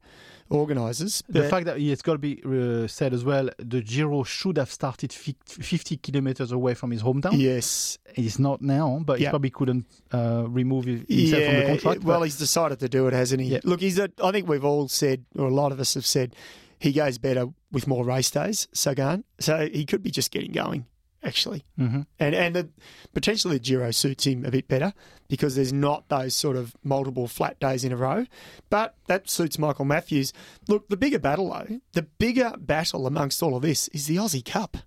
organisers. 0.50 1.22
The 1.28 1.48
fact 1.48 1.66
that 1.66 1.78
it's 1.78 2.02
got 2.02 2.12
to 2.14 2.18
be 2.18 2.42
uh, 2.44 2.86
said 2.86 3.12
as 3.14 3.24
well, 3.24 3.48
the 3.58 3.80
Giro 3.80 4.22
should 4.24 4.58
have 4.58 4.70
started 4.70 5.12
50 5.12 5.96
kilometers 5.98 6.52
away 6.52 6.74
from 6.74 6.90
his 6.90 7.02
hometown. 7.02 7.38
yes, 7.40 7.98
He's 8.14 8.38
not 8.38 8.60
now, 8.60 9.00
but 9.04 9.18
he 9.20 9.28
probably 9.28 9.50
couldn't 9.50 9.86
uh, 10.12 10.44
remove 10.48 10.84
himself 10.84 11.44
from 11.44 11.54
the 11.54 11.64
contract. 11.66 12.04
Well, 12.04 12.22
he's 12.22 12.36
decided 12.38 12.80
to 12.80 12.88
do 12.88 13.06
it, 13.06 13.12
hasn't 13.12 13.40
he? 13.40 13.48
Yeah. 13.48 13.60
Look, 13.64 13.80
he's 13.80 13.98
a. 13.98 14.10
I 14.22 14.32
think 14.32 14.48
we've 14.48 14.64
all 14.64 14.88
said, 14.88 15.24
or 15.36 15.46
a 15.46 15.54
lot 15.54 15.70
of 15.72 15.78
us 15.80 15.94
have 15.94 16.04
said, 16.06 16.34
he 16.78 16.92
goes 16.92 17.18
better 17.18 17.46
with 17.70 17.86
more 17.86 18.04
race 18.04 18.30
days. 18.30 18.66
Sagan, 18.72 19.22
so 19.38 19.68
he 19.72 19.84
could 19.84 20.02
be 20.02 20.10
just 20.10 20.30
getting 20.30 20.50
going, 20.50 20.86
actually, 21.22 21.64
Mhm. 21.78 22.06
and 22.18 22.34
and 22.34 22.56
the, 22.56 22.68
potentially 23.12 23.56
the 23.58 23.60
Giro 23.64 23.90
suits 23.90 24.24
him 24.26 24.44
a 24.44 24.50
bit 24.50 24.68
better 24.68 24.92
because 25.28 25.54
there's 25.56 25.72
not 25.72 26.08
those 26.08 26.34
sort 26.34 26.56
of 26.56 26.74
multiple 26.82 27.28
flat 27.28 27.58
days 27.60 27.84
in 27.84 27.92
a 27.92 27.96
row. 27.96 28.26
But 28.68 28.94
that 29.06 29.28
suits 29.30 29.58
Michael 29.58 29.84
Matthews. 29.84 30.32
Look, 30.68 30.88
the 30.88 30.96
bigger 30.96 31.18
battle 31.18 31.50
though, 31.50 31.80
the 31.92 32.02
bigger 32.02 32.54
battle 32.58 33.06
amongst 33.06 33.42
all 33.42 33.54
of 33.56 33.62
this 33.62 33.88
is 33.88 34.06
the 34.06 34.16
Aussie 34.16 34.44
Cup. 34.44 34.78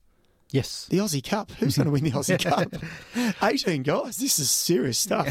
yes. 0.52 0.86
The 0.90 0.98
Aussie 1.00 1.24
Cup. 1.24 1.52
Who's 1.54 1.78
going 1.78 1.86
to 1.88 1.92
win 1.92 2.04
the 2.04 2.12
Aussie 2.12 2.38
Cup? 2.44 2.72
18 3.42 3.82
guys. 3.84 4.18
This 4.18 4.38
is 4.38 4.52
serious 4.52 5.00
stuff. 5.00 5.28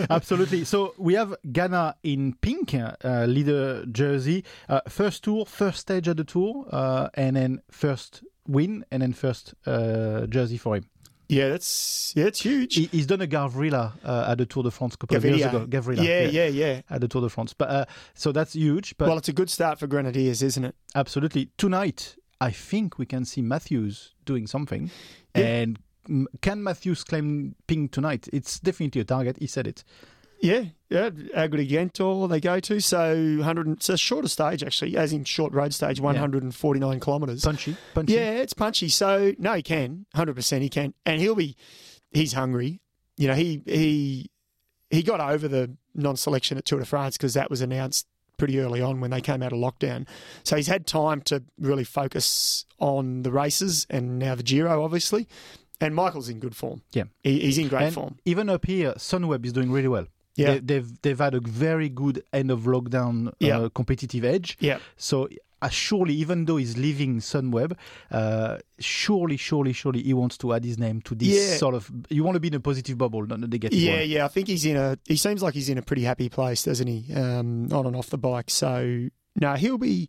Absolutely. 0.10 0.64
So 0.64 0.94
we 0.96 1.14
have 1.14 1.34
Ganna 1.48 1.94
in 2.02 2.32
pink, 2.40 2.74
uh, 2.74 3.24
leader 3.26 3.84
jersey. 3.86 4.44
Uh, 4.68 4.80
first 4.88 5.24
tour, 5.24 5.44
first 5.44 5.80
stage 5.80 6.08
of 6.08 6.16
the 6.16 6.24
tour, 6.24 6.66
uh, 6.70 7.08
and 7.14 7.36
then 7.36 7.60
first 7.70 8.22
win, 8.48 8.84
and 8.90 9.02
then 9.02 9.12
first 9.12 9.54
uh, 9.66 10.26
jersey 10.26 10.56
for 10.56 10.76
him. 10.76 10.86
Yeah, 11.28 11.50
that's 11.50 12.14
yeah, 12.16 12.24
it's 12.24 12.40
huge. 12.40 12.74
He, 12.74 12.86
he's 12.86 13.06
done 13.06 13.20
a 13.20 13.26
Gaviria 13.26 13.92
uh, 14.02 14.30
at 14.30 14.38
the 14.38 14.46
Tour 14.46 14.62
de 14.62 14.70
France 14.70 14.94
a 14.94 14.96
couple 14.96 15.18
of 15.18 15.24
years 15.24 15.44
ago. 15.44 15.66
Gaviria, 15.66 16.02
yeah, 16.02 16.22
yeah, 16.22 16.46
yeah. 16.46 16.80
At 16.88 17.02
the 17.02 17.08
Tour 17.08 17.20
de 17.20 17.28
France. 17.28 17.52
But 17.52 17.68
uh, 17.68 17.84
so 18.14 18.32
that's 18.32 18.54
huge. 18.54 18.96
But 18.96 19.08
Well, 19.08 19.18
it's 19.18 19.28
a 19.28 19.34
good 19.34 19.50
start 19.50 19.78
for 19.78 19.86
Grenadiers, 19.86 20.42
isn't 20.42 20.64
it? 20.64 20.74
absolutely, 20.94 21.50
tonight 21.58 22.16
I 22.40 22.50
think 22.50 22.98
we 22.98 23.04
can 23.04 23.24
see 23.26 23.42
Matthews 23.42 24.14
doing 24.24 24.46
something. 24.46 24.90
Yeah. 25.36 25.44
And 25.44 25.78
can 26.40 26.62
Matthews 26.62 27.04
claim 27.04 27.54
pink 27.66 27.92
tonight? 27.92 28.28
It's 28.32 28.58
definitely 28.58 29.02
a 29.02 29.04
target. 29.04 29.36
He 29.38 29.46
said 29.46 29.66
it. 29.66 29.84
Yeah, 30.40 30.64
yeah. 30.88 31.10
Agrigento 31.10 32.28
they 32.28 32.40
go 32.40 32.60
to, 32.60 32.80
so 32.80 33.14
100. 33.14 33.68
It's 33.68 33.88
a 33.88 33.96
shorter 33.96 34.28
stage 34.28 34.62
actually, 34.62 34.96
as 34.96 35.12
in 35.12 35.24
short 35.24 35.52
road 35.52 35.74
stage, 35.74 36.00
149 36.00 37.00
kilometres. 37.00 37.44
Punchy, 37.44 37.76
punchy. 37.94 38.14
Yeah, 38.14 38.30
it's 38.32 38.52
punchy. 38.52 38.88
So 38.88 39.34
no, 39.38 39.54
he 39.54 39.62
can, 39.62 40.06
100 40.12 40.34
percent 40.36 40.62
he 40.62 40.68
can, 40.68 40.94
and 41.04 41.20
he'll 41.20 41.34
be. 41.34 41.56
He's 42.10 42.32
hungry. 42.32 42.80
You 43.16 43.28
know, 43.28 43.34
he 43.34 43.62
he 43.66 44.30
he 44.90 45.02
got 45.02 45.20
over 45.20 45.48
the 45.48 45.76
non-selection 45.94 46.56
at 46.56 46.64
Tour 46.64 46.78
de 46.78 46.86
France 46.86 47.16
because 47.16 47.34
that 47.34 47.50
was 47.50 47.60
announced 47.60 48.06
pretty 48.38 48.60
early 48.60 48.80
on 48.80 49.00
when 49.00 49.10
they 49.10 49.20
came 49.20 49.42
out 49.42 49.52
of 49.52 49.58
lockdown. 49.58 50.06
So 50.44 50.56
he's 50.56 50.68
had 50.68 50.86
time 50.86 51.20
to 51.22 51.42
really 51.58 51.84
focus 51.84 52.64
on 52.78 53.22
the 53.22 53.32
races 53.32 53.86
and 53.90 54.18
now 54.18 54.34
the 54.36 54.42
Giro, 54.42 54.82
obviously. 54.82 55.28
And 55.80 55.94
Michael's 55.94 56.28
in 56.28 56.38
good 56.38 56.56
form. 56.56 56.82
Yeah. 56.92 57.04
He, 57.22 57.40
he's 57.40 57.58
in 57.58 57.68
great 57.68 57.84
and 57.84 57.94
form. 57.94 58.18
even 58.24 58.48
up 58.48 58.64
here, 58.64 58.94
Sunweb 58.94 59.44
is 59.44 59.52
doing 59.52 59.70
really 59.70 59.88
well. 59.88 60.06
Yeah. 60.38 60.52
They, 60.54 60.58
they've 60.60 61.02
they've 61.02 61.18
had 61.18 61.34
a 61.34 61.40
very 61.40 61.88
good 61.90 62.22
end 62.32 62.50
of 62.50 62.60
lockdown 62.62 63.28
uh, 63.28 63.32
Yeah. 63.40 63.68
competitive 63.74 64.24
edge. 64.24 64.56
Yeah. 64.60 64.78
So 64.96 65.28
uh, 65.60 65.68
surely, 65.68 66.14
even 66.14 66.44
though 66.44 66.56
he's 66.56 66.76
leaving 66.78 67.18
Sunweb, 67.18 67.72
uh, 68.12 68.58
surely, 68.78 69.36
surely, 69.36 69.72
surely, 69.72 70.00
he 70.04 70.14
wants 70.14 70.38
to 70.38 70.54
add 70.54 70.64
his 70.64 70.78
name 70.78 71.00
to 71.02 71.16
this 71.16 71.28
Yeah. 71.50 71.56
sort 71.56 71.74
of. 71.74 71.90
You 72.10 72.22
want 72.22 72.36
to 72.36 72.40
be 72.40 72.46
in 72.48 72.54
a 72.54 72.60
positive 72.60 72.96
bubble, 72.96 73.26
not 73.26 73.40
a 73.40 73.46
negative 73.48 73.76
Yeah, 73.76 73.98
one. 73.98 74.08
yeah. 74.08 74.24
I 74.24 74.28
think 74.28 74.46
he's 74.46 74.64
in 74.64 74.76
a. 74.76 74.96
He 75.06 75.16
seems 75.16 75.42
like 75.42 75.54
he's 75.54 75.68
in 75.68 75.76
a 75.76 75.82
pretty 75.82 76.04
happy 76.04 76.28
place, 76.28 76.62
doesn't 76.62 76.86
he? 76.86 77.12
Um, 77.12 77.72
on 77.72 77.86
and 77.86 77.96
off 77.96 78.08
the 78.10 78.18
bike. 78.18 78.50
So 78.50 79.08
no, 79.34 79.54
he'll 79.54 79.78
be. 79.78 80.08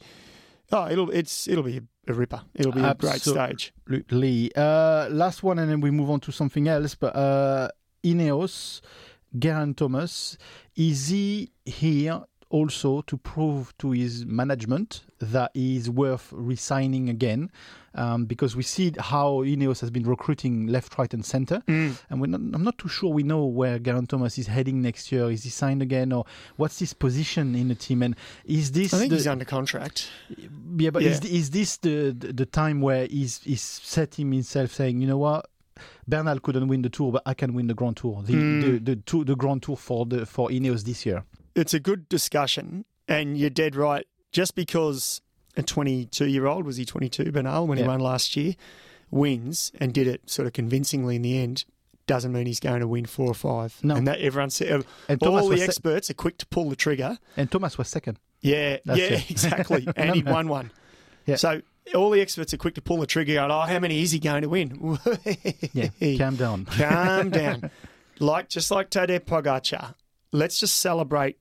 Oh, 0.71 0.87
it'll 0.87 1.09
it's 1.09 1.47
it'll 1.47 1.63
be 1.63 1.81
a 2.07 2.13
ripper. 2.13 2.41
It'll 2.53 2.71
be 2.71 2.81
a 2.83 2.93
great 2.93 3.21
stage. 3.21 3.73
Absolutely. 3.87 4.51
Uh, 4.55 5.09
last 5.09 5.41
one, 5.41 5.57
and 5.57 5.67
then 5.71 5.81
we 5.81 5.89
move 5.89 6.11
on 6.11 6.19
to 6.19 6.31
something 6.31 6.67
else. 6.67 6.93
But 6.93 7.15
uh, 7.15 7.69
Ineos, 8.03 8.81
Geraint 9.37 9.77
Thomas, 9.77 10.37
is 10.75 11.09
he 11.09 11.51
here 11.65 12.21
also 12.51 13.01
to 13.01 13.15
prove 13.15 13.77
to 13.77 13.91
his 13.91 14.25
management 14.25 15.01
that 15.19 15.51
he 15.53 15.75
is 15.77 15.87
worth 15.89 16.29
resigning 16.31 17.07
again? 17.09 17.51
Um, 17.95 18.25
because 18.25 18.55
we 18.55 18.61
see 18.63 18.93
how 18.99 19.43
Ineos 19.43 19.81
has 19.81 19.89
been 19.89 20.03
recruiting 20.03 20.67
left, 20.67 20.95
right, 20.99 21.11
and 21.13 21.25
centre, 21.25 21.61
Mm. 21.67 21.97
and 22.09 22.21
we're 22.21 22.27
not, 22.27 22.39
I'm 22.53 22.63
not 22.63 22.77
too 22.77 22.87
sure 22.87 23.11
we 23.11 23.23
know 23.23 23.45
where 23.45 23.79
Geraint 23.79 24.09
Thomas 24.09 24.37
is 24.37 24.45
heading 24.47 24.81
next 24.81 25.11
year. 25.11 25.29
Is 25.31 25.43
he 25.43 25.49
signed 25.49 25.81
again, 25.81 26.11
or 26.11 26.25
what's 26.57 26.77
his 26.79 26.93
position 26.93 27.55
in 27.55 27.67
the 27.67 27.75
team? 27.75 28.03
And 28.03 28.15
is 28.45 28.71
this 28.71 28.93
I 28.93 28.99
think 28.99 29.09
the, 29.09 29.15
he's 29.17 29.27
under 29.27 29.43
contract. 29.45 30.07
yeah, 30.77 30.91
but 30.91 31.01
Is, 31.01 31.19
Yeah. 31.23 31.31
is 31.39 31.49
this 31.49 31.77
the, 31.77 32.11
the 32.17 32.31
the 32.33 32.45
time 32.45 32.79
where 32.81 33.07
he's 33.07 33.41
he's 33.43 33.61
set 33.63 34.15
himself 34.15 34.71
saying, 34.71 35.01
you 35.01 35.07
know 35.07 35.17
what, 35.17 35.47
Bernal 36.07 36.39
couldn't 36.39 36.67
win 36.67 36.81
the 36.81 36.89
tour, 36.89 37.11
but 37.11 37.23
I 37.25 37.33
can 37.33 37.53
win 37.53 37.67
the 37.67 37.73
Grand 37.73 37.97
Tour, 37.97 38.21
the 38.23 38.33
Mm. 38.33 38.61
the, 38.61 38.79
the, 38.79 38.95
tour, 38.97 39.23
the 39.25 39.35
Grand 39.35 39.63
Tour 39.63 39.75
for 39.77 40.05
the 40.05 40.25
for 40.25 40.49
Ineos 40.49 40.83
this 40.83 41.05
year. 41.05 41.23
It's 41.55 41.73
a 41.73 41.79
good 41.79 42.07
discussion, 42.09 42.85
and 43.07 43.37
you're 43.37 43.49
dead 43.49 43.75
right. 43.75 44.05
Just 44.31 44.55
because 44.55 45.21
a 45.57 45.63
22 45.63 46.27
year 46.27 46.45
old 46.45 46.65
was 46.65 46.77
he 46.77 46.85
22 46.85 47.31
Bernal 47.31 47.65
when 47.67 47.77
Yeah. 47.77 47.85
he 47.85 47.87
won 47.87 47.99
last 47.99 48.35
year 48.37 48.55
wins 49.11 49.71
and 49.79 49.93
did 49.93 50.07
it 50.07 50.29
sort 50.29 50.45
of 50.45 50.53
convincingly 50.53 51.15
in 51.15 51.21
the 51.23 51.37
end 51.39 51.65
doesn't 52.05 52.31
mean 52.31 52.45
he's 52.47 52.59
going 52.59 52.79
to 52.79 52.87
win 52.87 53.05
four 53.05 53.27
or 53.27 53.33
five. 53.35 53.75
No. 53.83 53.95
and 53.95 54.07
that 54.07 54.19
everyone 54.19 54.49
said 54.49 54.83
And 55.07 55.19
Thomas 55.19 55.43
all 55.43 55.49
the 55.49 55.57
se- 55.57 55.63
experts 55.63 56.09
are 56.09 56.15
quick 56.15 56.37
to 56.39 56.45
pull 56.47 56.69
the 56.69 56.75
trigger. 56.75 57.17
and 57.37 57.51
Thomas 57.51 57.77
was 57.77 57.87
second. 57.87 58.17
Yeah, 58.41 58.77
That's 58.85 58.99
yeah, 58.99 59.05
it. 59.07 59.29
exactly. 59.31 59.87
And 59.95 60.15
he 60.15 60.23
won 60.23 60.47
one. 60.47 60.71
Yeah. 61.25 61.35
So 61.35 61.61
all 61.95 62.10
the 62.10 62.21
experts 62.21 62.54
are 62.54 62.58
quick 62.58 62.75
to 62.75 62.82
pull 62.82 62.97
the 62.97 63.08
trigger. 63.08 63.36
Going, 63.36 63.52
oh, 63.52 63.62
how 63.62 63.80
many 63.80 64.02
is 64.02 64.12
he 64.12 64.19
going 64.19 64.41
to 64.43 64.49
win? 64.49 64.97
Yeah, 65.73 66.17
calm 66.17 66.36
down. 66.36 66.65
calm 66.71 67.30
down. 67.30 67.71
Like 68.19 68.49
just 68.49 68.71
like 68.71 68.89
Tadej 68.89 69.21
Pogacar, 69.21 69.95
let's 70.32 70.60
just 70.60 70.78
celebrate 70.78 71.38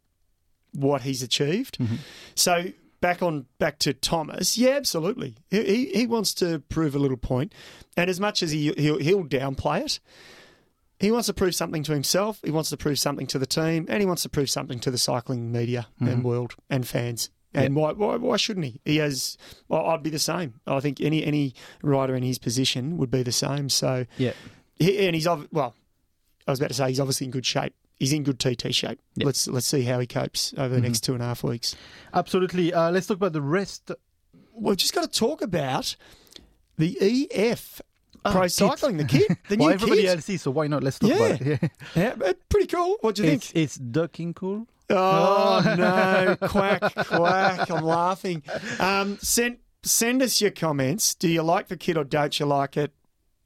what 0.73 1.03
he's 1.03 1.23
achieved. 1.23 1.79
Mm-hmm. 1.79 1.97
So 2.35 2.67
back 3.01 3.23
on 3.23 3.47
back 3.59 3.79
to 3.81 3.95
Thomas, 3.95 4.59
yeah, 4.59 4.71
absolutely. 4.71 5.37
He, 5.51 5.63
he 5.63 5.87
he 5.87 6.07
wants 6.07 6.35
to 6.35 6.61
prove 6.69 6.95
a 6.95 6.99
little 6.99 7.17
point, 7.17 7.53
and 7.97 8.09
as 8.09 8.21
much 8.21 8.43
as 8.43 8.51
he 8.51 8.73
he'll, 8.77 8.99
he'll 8.99 9.25
downplay 9.25 9.85
it. 9.85 10.01
He 11.01 11.13
wants 11.13 11.27
to 11.27 11.35
prove 11.35 11.55
something 11.55 11.85
to 11.85 11.93
himself. 11.93 12.41
He 12.45 12.51
wants 12.51 12.71
to 12.71 12.77
prove 12.77 12.99
something 12.99 13.29
to 13.29 13.39
the 13.39 13.47
team, 13.47 13.87
and 13.89 14.01
he 14.01 14.07
wants 14.07 14.23
to 14.23 14.29
prove 14.29 14.51
something 14.51 14.81
to 14.81 14.91
the 14.91 14.99
cycling 14.99 15.53
media 15.53 15.87
and 16.01 16.25
world 16.25 16.55
and 16.69 16.87
fans. 16.87 17.31
And 17.55 17.75
why, 17.75 17.93
why 17.93 18.17
why 18.17 18.37
shouldn't 18.37 18.67
he? 18.67 18.81
He 18.85 18.97
has. 18.99 19.39
I'd 19.71 20.03
be 20.03 20.11
the 20.11 20.19
same. 20.19 20.61
I 20.67 20.81
think 20.81 21.01
any 21.01 21.25
any 21.25 21.55
rider 21.83 22.15
in 22.15 22.23
his 22.23 22.39
position 22.39 22.99
would 22.99 23.11
be 23.11 23.23
the 23.23 23.33
same. 23.33 23.69
So 23.69 24.05
Yeah. 24.19 24.33
he, 24.79 25.07
and 25.07 25.15
he's 25.15 25.27
well. 25.27 25.75
I 26.47 26.51
was 26.53 26.61
about 26.61 26.69
to 26.69 26.75
say 26.75 26.89
he's 26.89 27.01
obviously 27.01 27.25
in 27.27 27.31
good 27.31 27.47
shape. 27.47 27.75
He's 27.97 28.13
in 28.13 28.23
good 28.23 28.39
TT 28.39 28.73
shape. 28.75 29.01
Yeah. 29.17 29.27
Let's 29.27 29.49
let's 29.49 29.67
see 29.67 29.83
how 29.83 29.99
he 29.99 30.07
copes 30.07 30.55
over 30.57 30.75
the 30.75 30.81
next 30.81 31.01
two 31.01 31.15
and 31.15 31.23
a 31.23 31.27
half 31.27 31.43
weeks. 31.43 31.75
Absolutely. 32.15 32.73
Uh, 32.73 32.91
let's 32.91 33.07
talk 33.07 33.17
about 33.17 33.33
the 33.33 33.43
rest. 33.43 33.91
We've 34.55 34.77
just 34.77 34.95
got 34.95 35.11
to 35.11 35.19
talk 35.19 35.41
about 35.43 35.97
the 36.77 36.97
EF 37.31 37.81
Ah, 38.25 38.33
Pro. 38.33 38.47
Cycling, 38.49 38.97
the 38.97 39.05
kit, 39.05 39.29
the 39.49 39.57
well, 39.57 39.69
new 39.69 39.75
everybody 39.75 40.01
kit. 40.03 40.11
else 40.17 40.29
is, 40.29 40.43
so 40.43 40.51
why 40.51 40.67
not? 40.67 40.83
Let's 40.83 40.99
talk 40.99 41.11
Yeah. 41.11 41.17
about 41.17 41.41
it. 41.41 41.61
Yeah. 41.95 42.15
Yeah, 42.21 42.33
pretty 42.49 42.67
cool. 42.67 42.97
What 43.01 43.15
do 43.15 43.23
you 43.25 43.31
It's, 43.31 43.51
think? 43.51 43.65
it's 43.65 43.77
ducking 43.77 44.35
cool. 44.35 44.67
Oh 44.91 45.63
no, 45.79 46.49
quack, 46.49 46.95
quack! 46.95 47.71
I'm 47.71 47.85
laughing. 47.85 48.43
Um, 48.79 49.19
send 49.21 49.59
send 49.83 50.23
us 50.23 50.41
your 50.41 50.51
comments. 50.51 51.15
Do 51.15 51.29
you 51.29 51.43
like 51.43 51.69
the 51.69 51.77
kit 51.77 51.97
or 51.97 52.05
don't 52.05 52.39
you 52.39 52.47
like 52.47 52.77
it? 52.77 52.93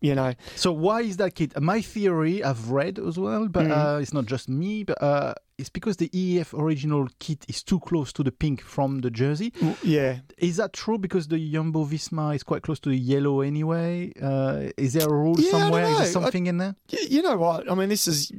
You 0.01 0.17
know, 0.17 0.35
So 0.57 0.73
why 0.73 1.03
is 1.03 1.17
that 1.19 1.37
kit? 1.37 1.61
My 1.63 1.81
theory 1.81 2.43
I've 2.43 2.71
read 2.71 2.99
as 2.99 3.21
well, 3.21 3.47
but 3.47 3.67
Mm. 3.67 3.71
uh, 3.97 4.01
it's 4.01 4.13
not 4.13 4.27
just 4.27 4.49
me. 4.49 4.83
But 4.83 5.01
uh, 5.01 5.35
it's 5.59 5.69
because 5.71 5.97
the 5.99 6.11
EF 6.13 6.55
original 6.55 7.07
kit 7.21 7.45
is 7.49 7.63
too 7.63 7.79
close 7.79 8.13
to 8.15 8.25
the 8.25 8.33
pink 8.33 8.63
from 8.63 8.99
the 9.03 9.11
jersey. 9.13 9.53
Yeah. 9.85 10.19
Is 10.39 10.57
that 10.57 10.73
true? 10.73 10.99
Because 10.99 11.29
the 11.29 11.39
Jumbo 11.39 11.85
Visma 11.85 12.35
is 12.35 12.43
quite 12.43 12.63
close 12.63 12.81
to 12.81 12.89
the 12.89 12.97
yellow 12.99 13.43
anyway. 13.43 14.13
Uh, 14.21 14.71
is 14.77 14.95
there 14.95 15.07
a 15.09 15.13
rule 15.15 15.37
Yeah, 15.39 15.47
I 15.47 15.51
somewhere? 15.61 15.85
Is 15.85 15.99
there 15.99 16.07
I- 16.09 16.11
something 16.11 16.47
in 16.49 16.59
there? 16.59 16.75
You 17.09 17.23
know 17.23 17.37
what? 17.37 17.71
I 17.71 17.75
mean, 17.77 17.89
this 17.89 18.09
is. 18.09 18.33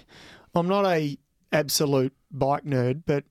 I'm 0.54 0.68
not 0.68 0.86
a 0.86 1.18
absolute 1.52 2.12
bike 2.30 2.64
nerd, 2.64 3.02
but 3.06 3.24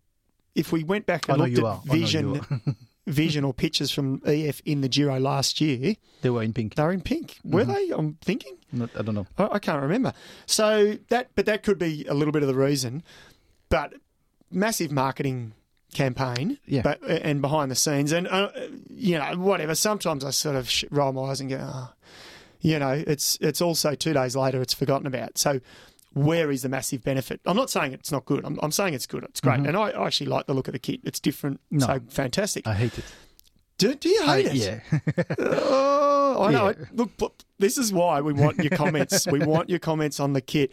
if 0.55 0.71
we 0.71 0.83
went 0.83 1.05
back 1.05 1.29
and 1.29 1.37
looked 1.37 1.57
at 1.57 1.63
are. 1.63 1.81
I 1.83 1.87
know 1.87 1.93
you 1.93 1.99
vision, 2.05 2.75
vision 3.07 3.43
or 3.43 3.53
pictures 3.53 3.91
from 3.91 4.21
EF 4.25 4.61
in 4.65 4.81
the 4.81 4.89
Giro 4.89 5.19
last 5.19 5.61
year, 5.61 5.95
they 6.21 6.29
were 6.29 6.41
in 6.43 6.51
pink. 6.53 6.75
they 6.75 6.83
were 6.83 6.91
in 6.91 7.01
pink. 7.01 7.37
Were 7.43 7.61
Mm-hmm. 7.63 7.71
they? 7.73 7.89
I'm 7.91 8.17
thinking. 8.21 8.57
Not, 8.71 8.89
I 8.97 9.01
don't 9.03 9.15
know. 9.15 9.27
I, 9.37 9.47
I 9.53 9.59
can't 9.59 9.81
remember. 9.81 10.13
So 10.45 10.97
that, 11.09 11.29
but 11.35 11.45
that 11.45 11.63
could 11.63 11.77
be 11.77 12.05
a 12.07 12.13
little 12.13 12.31
bit 12.31 12.41
of 12.41 12.47
the 12.47 12.55
reason. 12.55 13.03
But 13.69 13.93
massive 14.51 14.91
marketing 14.91 15.53
campaign, 15.93 16.57
Yeah. 16.65 16.81
But 16.81 17.01
and 17.03 17.41
behind 17.41 17.71
the 17.71 17.75
scenes, 17.75 18.11
and 18.11 18.27
uh, 18.27 18.49
you 18.89 19.17
know, 19.17 19.35
whatever. 19.37 19.73
Sometimes 19.75 20.23
I 20.25 20.31
sort 20.31 20.55
of 20.55 20.69
roll 20.91 21.13
my 21.13 21.23
eyes 21.29 21.39
and 21.39 21.49
go, 21.49 21.59
oh, 21.61 21.89
you 22.61 22.77
know, 22.79 22.91
it's 22.91 23.37
it's 23.41 23.61
also 23.61 23.93
two 23.95 24.13
days 24.13 24.35
later, 24.35 24.61
it's 24.61 24.73
forgotten 24.73 25.05
about. 25.07 25.37
So. 25.37 25.59
Where 26.17 26.49
is 26.51 26.63
the 26.63 26.69
massive 26.69 27.03
benefit? 27.03 27.41
I'm 27.45 27.55
not 27.55 27.69
saying 27.69 27.93
it's 27.93 28.11
not 28.11 28.25
good. 28.25 28.43
I'm, 28.45 28.57
I'm 28.63 28.71
saying 28.71 28.93
it's 28.93 29.05
good. 29.05 29.23
It's 29.23 29.39
great, 29.41 29.59
and 29.59 29.77
I, 29.77 29.89
I 29.91 30.07
actually 30.07 30.27
like 30.27 30.47
the 30.47 30.53
look 30.53 30.67
of 30.67 30.73
the 30.73 30.79
kit. 30.79 31.01
It's 31.03 31.19
different, 31.19 31.59
Mm-hmm. 31.71 31.77
No. 31.79 31.85
so 31.85 32.01
fantastic. 32.09 32.65
I 32.67 32.73
hate 32.73 32.97
it. 32.97 33.05
do, 33.77 33.93
do 33.95 34.09
you 34.09 34.23
hate 34.25 34.47
I- 34.47 34.49
it? 34.49 34.55
Yeah. 34.55 35.35
Oh, 36.39 36.43
I 36.43 36.51
know 36.51 36.65
Yeah. 36.65 36.69
it. 36.71 36.77
Look, 36.93 37.11
but 37.17 37.43
this 37.57 37.77
is 37.77 37.91
why 37.93 38.21
we 38.21 38.33
want 38.33 38.57
your 38.59 38.69
comments. 38.77 39.25
we 39.27 39.39
want 39.45 39.69
your 39.69 39.79
comments 39.79 40.19
on 40.19 40.33
the 40.33 40.41
kit. 40.41 40.71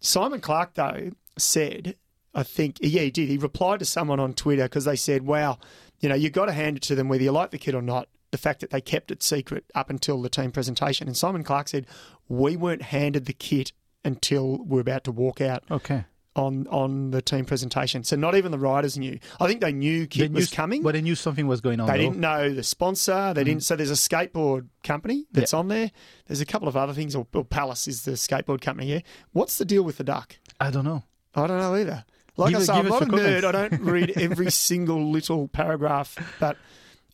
Simon 0.00 0.40
Clarke, 0.40 0.74
though, 0.74 1.10
said, 1.38 1.96
I 2.34 2.42
think, 2.42 2.78
yeah, 2.80 3.02
he 3.02 3.10
did. 3.10 3.28
He 3.28 3.38
replied 3.38 3.78
to 3.78 3.84
someone 3.84 4.20
on 4.20 4.34
Twitter 4.34 4.64
because 4.64 4.84
they 4.84 4.96
said, 4.96 5.22
wow, 5.22 5.58
you 6.00 6.08
know, 6.08 6.14
you've 6.14 6.32
got 6.32 6.46
to 6.46 6.52
hand 6.52 6.76
it 6.78 6.82
to 6.84 6.94
them 6.94 7.08
whether 7.08 7.22
you 7.22 7.30
like 7.32 7.50
the 7.52 7.58
kit 7.58 7.74
or 7.74 7.82
not. 7.82 8.08
The 8.32 8.38
fact 8.38 8.60
that 8.60 8.70
they 8.70 8.80
kept 8.80 9.10
it 9.10 9.22
secret 9.22 9.64
up 9.74 9.88
until 9.90 10.20
the 10.22 10.28
team 10.30 10.50
presentation. 10.52 11.06
And 11.06 11.16
Simon 11.16 11.44
Clarke 11.44 11.68
said, 11.68 11.86
we 12.28 12.56
weren't 12.56 12.82
handed 12.82 13.26
the 13.26 13.34
kit 13.34 13.72
until 14.04 14.58
we're 14.64 14.80
about 14.80 15.04
to 15.04 15.12
walk 15.12 15.40
out 15.40 15.62
okay. 15.70 16.04
on, 16.34 16.66
on 16.68 17.10
the 17.10 17.22
team 17.22 17.44
presentation. 17.44 18.04
So 18.04 18.16
not 18.16 18.34
even 18.34 18.50
the 18.50 18.58
riders 18.58 18.98
knew. 18.98 19.18
I 19.40 19.46
think 19.46 19.60
they 19.60 19.72
knew 19.72 20.06
kit 20.06 20.20
They 20.20 20.28
knew, 20.28 20.34
was 20.34 20.50
coming. 20.50 20.82
But 20.82 20.92
they 20.92 21.02
knew 21.02 21.14
something 21.14 21.46
was 21.46 21.60
going 21.60 21.80
on. 21.80 21.86
They 21.86 21.94
though. 21.94 21.98
didn't 21.98 22.18
know 22.18 22.52
the 22.52 22.62
sponsor. 22.62 23.32
They 23.34 23.44
didn't. 23.44 23.60
Mm. 23.60 23.64
So 23.64 23.76
there's 23.76 23.90
a 23.90 23.94
skateboard 23.94 24.68
company 24.82 25.26
that's 25.32 25.54
on 25.54 25.68
there. 25.68 25.90
There's 26.26 26.40
a 26.40 26.46
couple 26.46 26.68
of 26.68 26.76
other 26.76 26.92
things. 26.92 27.14
Or, 27.14 27.26
or 27.34 27.44
Palace 27.44 27.86
is 27.86 28.02
the 28.02 28.12
skateboard 28.12 28.60
company 28.60 28.86
here. 28.86 29.02
What's 29.32 29.58
the 29.58 29.64
deal 29.64 29.82
with 29.82 29.98
the 29.98 30.04
duck? 30.04 30.36
I 30.60 30.70
don't 30.70 30.84
know. 30.84 31.04
I 31.34 31.46
don't 31.46 31.58
know 31.58 31.76
either. 31.76 32.04
Like 32.36 32.50
Give 32.50 32.60
I 32.60 32.64
say, 32.64 32.72
I'm 32.72 32.88
not 32.88 33.02
a 33.02 33.06
nerd. 33.06 33.44
I 33.44 33.52
don't 33.52 33.82
read 33.82 34.12
every 34.16 34.50
single 34.50 35.10
little 35.10 35.48
paragraph. 35.48 36.16
But 36.40 36.56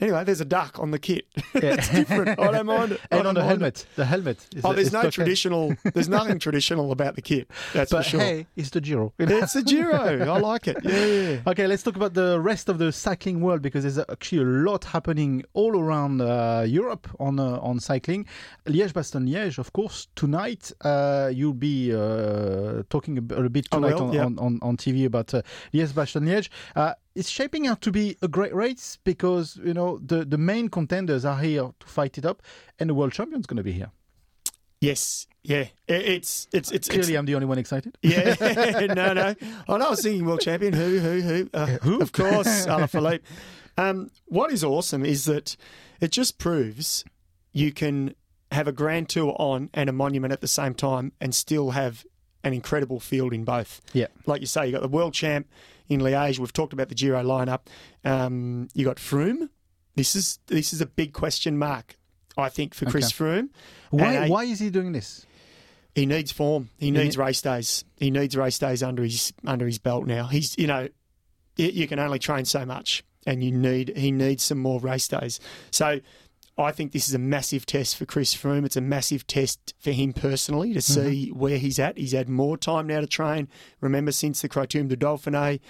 anyway, 0.00 0.24
there's 0.24 0.40
a 0.40 0.44
duck 0.44 0.78
on 0.78 0.90
the 0.90 0.98
kit. 0.98 1.26
it's 1.54 1.88
different. 1.88 2.38
I 2.38 2.50
don't 2.52 2.66
mind 2.66 2.92
it. 2.92 3.00
And 3.10 3.26
on 3.26 3.34
the 3.34 3.40
mind 3.40 3.50
it. 3.50 3.60
helmet. 3.60 3.86
The 3.96 4.04
helmet. 4.04 4.46
Is 4.54 4.64
Oh, 4.64 4.72
there's 4.72 4.92
no 4.92 5.10
traditional. 5.10 5.74
There's 5.94 6.08
nothing 6.08 6.38
traditional 6.38 6.92
about 6.92 7.16
the 7.16 7.22
kit. 7.22 7.50
That's 7.72 7.90
But 7.90 8.04
for 8.04 8.10
sure. 8.10 8.20
hey, 8.20 8.46
it's 8.56 8.70
the 8.70 8.80
Giro. 8.80 9.12
It's 9.18 9.52
the 9.52 9.62
Giro. 9.62 9.96
I 9.96 10.38
like 10.38 10.68
it. 10.68 10.78
Yeah, 10.82 11.04
yeah. 11.04 11.40
Okay, 11.46 11.66
let's 11.66 11.82
talk 11.82 11.96
about 11.96 12.14
the 12.14 12.40
rest 12.40 12.68
of 12.68 12.78
the 12.78 12.92
cycling 12.92 13.40
world 13.40 13.62
because 13.62 13.84
there's 13.84 13.98
actually 13.98 14.42
a 14.42 14.44
lot 14.44 14.84
happening 14.84 15.44
all 15.54 15.78
around 15.78 16.20
uh, 16.20 16.64
Europe 16.66 17.08
on 17.18 17.38
uh, 17.38 17.58
on 17.60 17.80
cycling. 17.80 18.26
Liège-Bastogne-Liège, 18.66 19.58
of 19.58 19.72
course, 19.72 20.08
tonight 20.14 20.72
uh, 20.82 21.30
you'll 21.32 21.52
be 21.54 21.94
uh, 21.94 22.82
talking 22.90 23.18
a, 23.18 23.20
bit 23.20 23.66
I 23.72 23.76
tonight 23.76 23.94
will, 23.94 24.08
on, 24.08 24.12
yeah. 24.12 24.24
on, 24.24 24.38
on, 24.38 24.58
on 24.62 24.76
TV 24.76 25.06
about 25.06 25.32
uh, 25.34 25.42
Liège-Bastogne-Liège. 25.72 26.48
It's 27.18 27.28
shaping 27.28 27.66
out 27.66 27.80
to 27.82 27.90
be 27.90 28.16
a 28.22 28.28
great 28.28 28.54
race 28.54 28.98
because 29.04 29.58
you 29.64 29.74
know 29.74 29.98
the 29.98 30.24
the 30.24 30.38
main 30.38 30.68
contenders 30.68 31.24
are 31.24 31.38
here 31.40 31.70
to 31.80 31.86
fight 31.86 32.16
it 32.18 32.24
up, 32.24 32.42
and 32.78 32.88
the 32.88 32.94
world 32.94 33.12
champion's 33.12 33.46
going 33.46 33.56
to 33.58 33.62
be 33.64 33.72
here. 33.72 33.90
Yes. 34.80 35.26
Yeah. 35.42 35.66
It- 35.88 36.06
It's 36.14 36.46
it's 36.52 36.70
it's, 36.70 36.70
it's 36.70 36.88
Clearly, 36.88 37.16
I'm 37.16 37.26
the 37.26 37.34
only 37.34 37.46
one 37.46 37.58
excited. 37.58 37.98
Yeah, 38.02 38.36
no, 38.94 39.12
no. 39.12 39.34
I 39.68 39.76
know 39.78 39.86
I 39.86 39.90
was 39.90 40.02
thinking 40.02 40.24
world 40.26 40.40
champion. 40.40 40.72
Who, 40.72 40.98
who, 41.00 41.20
who? 41.20 41.50
Uh, 41.52 41.66
who? 41.82 42.00
Of 42.00 42.12
course, 42.12 42.66
Alaphilippe. 42.74 43.22
Um, 43.76 44.10
what 44.26 44.52
is 44.52 44.62
awesome 44.64 45.04
is 45.04 45.24
that 45.24 45.56
it 46.00 46.12
just 46.12 46.38
proves 46.38 47.04
you 47.52 47.72
can 47.72 48.14
have 48.52 48.68
a 48.68 48.72
grand 48.72 49.08
tour 49.08 49.34
on 49.38 49.70
and 49.74 49.88
a 49.90 49.92
monument 49.92 50.32
at 50.32 50.40
the 50.40 50.48
same 50.48 50.74
time 50.74 51.12
and 51.20 51.34
still 51.34 51.70
have 51.70 52.04
an 52.44 52.52
incredible 52.52 53.00
field 53.00 53.32
in 53.32 53.44
both. 53.44 53.80
Yeah. 53.92 54.06
Like 54.26 54.40
you 54.40 54.46
say, 54.46 54.66
you 54.66 54.72
got 54.72 54.82
the 54.82 54.88
world 54.88 55.14
champ 55.14 55.48
in 55.88 56.00
Liège. 56.00 56.38
We've 56.38 56.52
talked 56.52 56.72
about 56.72 56.88
the 56.88 56.94
Giro 56.94 57.22
lineup. 57.22 57.60
Um, 58.04 58.68
you 58.74 58.84
got 58.84 58.96
Froome. 58.96 59.48
This 59.96 60.14
is 60.14 60.38
this 60.46 60.72
is 60.72 60.80
a 60.80 60.86
big 60.86 61.12
question 61.12 61.58
mark, 61.58 61.96
I 62.36 62.48
think, 62.48 62.74
for 62.74 62.86
Chris 62.86 63.10
Froome. 63.12 63.48
Why 63.90 64.12
And 64.14 64.30
why 64.30 64.44
is 64.44 64.60
he 64.60 64.70
doing 64.70 64.92
this? 64.92 65.24
he 65.94 66.06
needs 66.06 66.30
form. 66.30 66.68
He 66.78 66.92
needs 66.92 67.18
race 67.18 67.42
days. 67.42 67.84
He 67.96 68.12
needs 68.12 68.36
race 68.36 68.58
days 68.60 68.82
under 68.84 69.02
his 69.02 69.32
under 69.44 69.66
his 69.66 69.78
belt 69.78 70.06
now. 70.06 70.26
He's 70.28 70.56
you 70.56 70.68
know, 70.68 70.88
y- 71.58 71.64
you 71.74 71.88
can 71.88 71.98
only 71.98 72.20
train 72.20 72.44
so 72.44 72.64
much, 72.64 73.02
and 73.26 73.42
you 73.42 73.50
need 73.50 73.96
he 73.96 74.12
needs 74.12 74.44
some 74.44 74.58
more 74.58 74.78
race 74.80 75.08
days. 75.08 75.40
So. 75.72 76.00
I 76.58 76.72
think 76.72 76.92
this 76.92 77.08
is 77.08 77.14
a 77.14 77.18
massive 77.18 77.66
test 77.66 77.96
for 77.96 78.04
Chris 78.04 78.34
Froome. 78.34 78.66
It's 78.66 78.76
a 78.76 78.80
massive 78.80 79.26
test 79.26 79.74
for 79.78 79.92
him 79.92 80.12
personally 80.12 80.74
to 80.74 80.82
see 80.82 81.28
where 81.28 81.56
he's 81.56 81.78
at. 81.78 81.96
He's 81.96 82.12
had 82.12 82.28
more 82.28 82.56
time 82.56 82.88
now 82.88 83.00
to 83.00 83.06
train. 83.06 83.48
Remember, 83.80 84.10
since 84.10 84.42
the 84.42 84.48
Criterium 84.48 84.88
du 84.88 84.96
Dauphiné. 84.96 85.60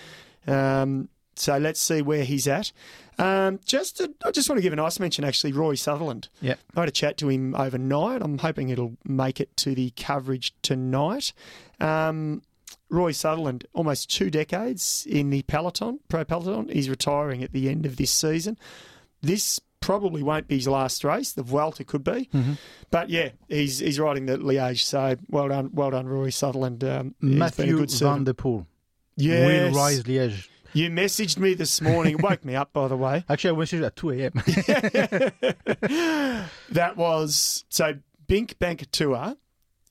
Um, 0.46 1.10
so 1.36 1.58
let's 1.58 1.80
see 1.80 2.00
where 2.00 2.24
he's 2.24 2.48
at. 2.48 2.72
Um, 3.18 3.60
just, 3.64 3.98
to, 3.98 4.12
I 4.24 4.30
just 4.30 4.48
want 4.48 4.58
to 4.58 4.62
give 4.62 4.72
a 4.72 4.76
nice 4.76 4.98
mention, 4.98 5.24
actually, 5.24 5.52
Rory 5.52 5.76
Sutherland. 5.76 6.28
Yeah. 6.40 6.54
I 6.74 6.80
had 6.80 6.88
a 6.88 6.92
chat 6.92 7.18
to 7.18 7.28
him 7.28 7.54
overnight. 7.54 8.22
I'm 8.22 8.38
hoping 8.38 8.70
it'll 8.70 8.96
make 9.04 9.40
it 9.40 9.56
to 9.58 9.74
the 9.74 9.90
coverage 9.90 10.54
tonight. 10.62 11.32
Um, 11.80 12.42
Rory 12.90 13.12
Sutherland, 13.12 13.66
almost 13.74 14.10
two 14.10 14.30
decades 14.30 15.06
in 15.08 15.30
the 15.30 15.42
peloton, 15.42 16.00
pro 16.08 16.24
peloton. 16.24 16.68
He's 16.68 16.88
retiring 16.88 17.44
at 17.44 17.52
the 17.52 17.68
end 17.68 17.84
of 17.84 17.96
this 17.96 18.10
season. 18.10 18.58
This 19.20 19.60
probably 19.88 20.22
won't 20.22 20.46
be 20.46 20.56
his 20.56 20.68
last 20.68 21.02
race. 21.02 21.32
The 21.32 21.42
Vuelta 21.42 21.82
could 21.82 22.04
be, 22.04 22.28
but 22.90 23.08
yeah, 23.08 23.30
he's 23.48 23.78
he's 23.78 23.98
riding 23.98 24.26
the 24.26 24.36
Liège. 24.36 24.82
So 24.82 25.16
well 25.30 25.48
done, 25.48 25.70
well 25.72 25.90
done, 25.92 26.06
Rory 26.06 26.30
Sutherland. 26.30 26.84
Um, 26.84 27.14
he's 27.22 27.30
been 27.30 27.36
a 27.36 27.38
Mathieu 27.38 27.78
good 27.78 27.90
Van 27.92 28.24
der 28.24 28.34
Poel 28.34 28.66
Yes. 29.16 29.72
will 29.72 29.80
rise 29.80 30.02
Liège. 30.02 30.46
You 30.74 30.90
messaged 30.90 31.38
me 31.38 31.54
this 31.54 31.80
morning. 31.80 32.16
It 32.18 32.22
woke 32.22 32.44
me 32.44 32.54
up, 32.54 32.74
by 32.74 32.86
the 32.88 32.98
way. 32.98 33.24
Actually, 33.30 33.56
I 33.58 33.64
messaged 33.64 33.86
at 33.86 33.96
2 33.96 34.10
a.m. 34.10 34.32
That 36.70 36.98
was 36.98 37.64
so 37.70 37.94
BinckBank 38.28 38.90
tour 38.90 39.36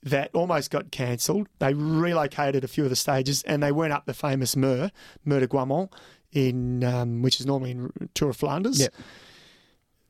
that 0.03 0.29
almost 0.35 0.69
got 0.69 0.91
cancelled. 0.91 1.47
They 1.57 1.73
relocated 1.73 2.63
a 2.63 2.67
few 2.67 2.83
of 2.83 2.91
the 2.91 2.95
stages 2.95 3.41
and 3.43 3.63
they 3.63 3.71
went 3.71 3.93
up 3.93 4.05
the 4.05 4.13
famous 4.13 4.55
Mur, 4.55 4.91
Mur 5.25 5.39
de 5.39 5.47
Grammont, 5.47 5.89
in 6.31 6.83
um, 6.83 7.23
which 7.23 7.39
is 7.39 7.47
normally 7.47 7.71
in 7.71 7.89
Tour 8.13 8.29
of 8.29 8.37
Flanders. 8.37 8.79
Yeah. 8.79 8.89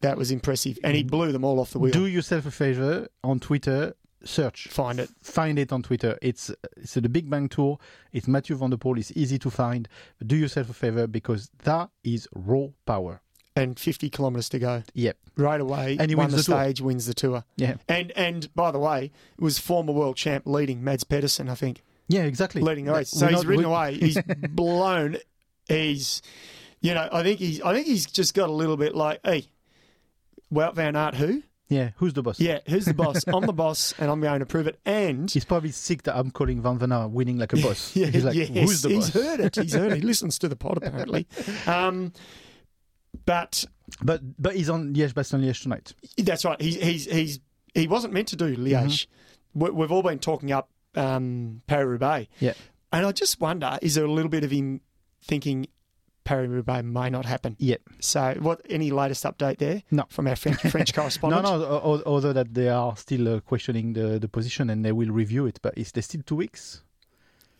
That 0.01 0.17
was 0.17 0.29
impressive, 0.31 0.77
and 0.83 0.95
he 0.95 1.03
mm. 1.03 1.09
blew 1.09 1.31
them 1.31 1.43
all 1.43 1.59
off 1.59 1.71
the 1.71 1.79
wheel. 1.79 1.91
Do 1.91 2.05
yourself 2.05 2.45
a 2.45 2.51
favor 2.51 3.07
on 3.23 3.39
Twitter. 3.39 3.95
Search, 4.23 4.67
Find 4.69 4.99
it. 4.99 5.09
find 5.21 5.59
it 5.59 5.71
on 5.71 5.83
Twitter. 5.83 6.17
It's 6.23 6.51
it's 6.75 6.95
the 6.95 7.01
BinckBank 7.01 7.51
Tour. 7.51 7.77
It's 8.11 8.27
Mathieu 8.27 8.55
Van 8.57 8.71
der 8.71 8.77
Poel. 8.77 8.97
It's 8.97 9.11
easy 9.15 9.37
to 9.39 9.49
find. 9.51 9.87
Do 10.25 10.35
yourself 10.35 10.69
a 10.69 10.73
favor 10.73 11.05
because 11.07 11.49
that 11.63 11.91
is 12.03 12.27
raw 12.33 12.67
power. 12.85 13.21
And 13.55 13.79
50 13.79 14.09
kilometres 14.09 14.49
to 14.49 14.59
go. 14.59 14.83
Yep. 14.93 15.17
Right 15.35 15.61
away, 15.61 15.97
And 15.99 16.09
he 16.09 16.15
won 16.15 16.25
wins 16.27 16.33
the 16.33 16.37
the 16.51 16.55
tour. 16.57 16.63
stage, 16.65 16.81
wins 16.81 17.05
the 17.05 17.13
tour. 17.13 17.43
Yeah. 17.57 17.75
And 17.87 18.11
and 18.15 18.53
by 18.55 18.71
the 18.71 18.79
way, 18.79 19.11
it 19.37 19.41
was 19.41 19.59
former 19.59 19.93
world 19.93 20.15
champ 20.17 20.43
leading 20.47 20.83
Mads 20.83 21.03
Pedersen, 21.03 21.47
I 21.47 21.55
think. 21.55 21.83
Yeah. 22.07 22.23
Exactly. 22.23 22.61
leading 22.61 22.85
the 22.85 22.93
race. 22.93 23.13
We're 23.13 23.19
So 23.19 23.27
he's 23.27 23.35
not- 23.37 23.45
ridden 23.45 23.65
we- 23.65 23.71
away. 23.71 23.93
He's 23.99 24.17
blown. 24.49 25.17
He's, 25.69 26.21
you 26.81 26.93
know, 26.95 27.07
I 27.11 27.21
think 27.23 27.39
he's, 27.39 27.61
I 27.61 27.73
think 27.73 27.85
he's 27.87 28.05
just 28.07 28.33
got 28.33 28.49
a 28.49 28.53
little 28.53 28.77
bit 28.77 28.95
like, 28.95 29.19
hey, 29.23 29.45
Wout 30.53 30.75
Van 30.75 30.95
Aert, 30.95 31.15
who? 31.15 31.43
Yeah. 31.69 31.89
Who's 31.97 32.13
the 32.13 32.23
boss? 32.23 32.39
Yeah, 32.39 32.59
who's 32.67 32.85
the 32.85 32.93
boss? 32.93 33.23
I'm 33.27 33.45
the 33.45 33.51
boss, 33.53 33.93
and 33.99 34.09
I'm 34.09 34.21
going 34.21 34.39
to 34.39 34.45
prove 34.45 34.67
it. 34.67 34.79
And 34.85 35.29
He's 35.29 35.43
probably 35.43 35.71
sick 35.71 36.03
that 36.03 36.15
I'm 36.17 36.31
calling 36.31 36.61
Van 36.61 36.77
Van 36.79 36.91
Aert 36.93 37.11
winning 37.11 37.37
like 37.37 37.51
a 37.53 37.57
boss. 37.57 37.93
yeah, 37.95 38.07
He's 38.07 38.23
like, 38.23 38.35
yes, 38.35 38.47
who's 38.49 38.81
the 38.83 38.89
he's 38.89 39.09
boss? 39.11 39.23
heard 39.23 39.39
it. 39.41 39.55
He's 39.55 39.73
heard 39.73 39.91
it. 39.91 39.95
He 39.97 40.01
listens 40.07 40.39
to 40.39 40.47
the 40.47 40.55
pod 40.55 40.77
apparently. 40.77 41.27
Um, 41.65 42.13
but 43.25 43.65
But 44.01 44.21
but 44.41 44.55
he's 44.55 44.69
on 44.69 44.93
Liège 44.93 45.13
Bastogne 45.13 45.43
Liège 45.43 45.63
tonight. 45.63 45.93
that's 46.17 46.45
right. 46.45 46.59
He's 46.61 46.75
he's 46.81 47.05
he's 47.11 47.39
he 47.73 47.87
wasn't 47.87 48.13
meant 48.13 48.29
to 48.29 48.35
do 48.35 48.55
Liège. 48.55 49.07
Mm-hmm. 49.55 49.59
We, 49.65 49.69
we've 49.71 49.91
all 49.91 50.03
been 50.03 50.19
talking 50.19 50.51
up 50.51 50.69
um, 50.95 51.61
Paris 51.67 51.87
Roubaix. 51.87 52.29
Yeah. 52.39 52.53
And 52.93 53.05
I 53.05 53.11
just 53.11 53.41
wonder, 53.41 53.77
is 53.81 53.95
there 53.95 54.05
a 54.05 54.11
little 54.11 54.29
bit 54.29 54.43
of 54.45 54.51
him 54.51 54.79
thinking 55.23 55.67
Paris 56.27 56.49
Roubaix 56.49 56.83
may 56.83 57.09
not 57.09 57.25
happen? 57.25 57.55
Yeah. 57.57 57.77
So, 57.99 58.21
what? 58.47 58.57
Any 58.69 58.89
latest 58.91 59.23
update 59.23 59.57
there? 59.59 59.81
No. 59.91 60.03
from 60.09 60.27
our 60.27 60.35
French, 60.35 60.61
French 60.73 60.91
No, 60.95 61.01
correspondent. 61.01 61.43
no. 61.43 61.53
o- 61.53 61.81
o- 61.91 62.03
Although 62.05 62.33
that 62.33 62.53
they 62.53 62.69
are 62.69 62.95
still 62.97 63.27
uh, 63.35 63.39
questioning 63.39 63.93
the, 63.93 64.19
the 64.19 64.27
position 64.27 64.69
and 64.69 64.83
they 64.85 64.91
will 64.91 65.11
review 65.11 65.45
it, 65.47 65.59
but 65.61 65.73
it's 65.77 65.89
still 66.05 66.21
two 66.25 66.35
weeks. 66.35 66.83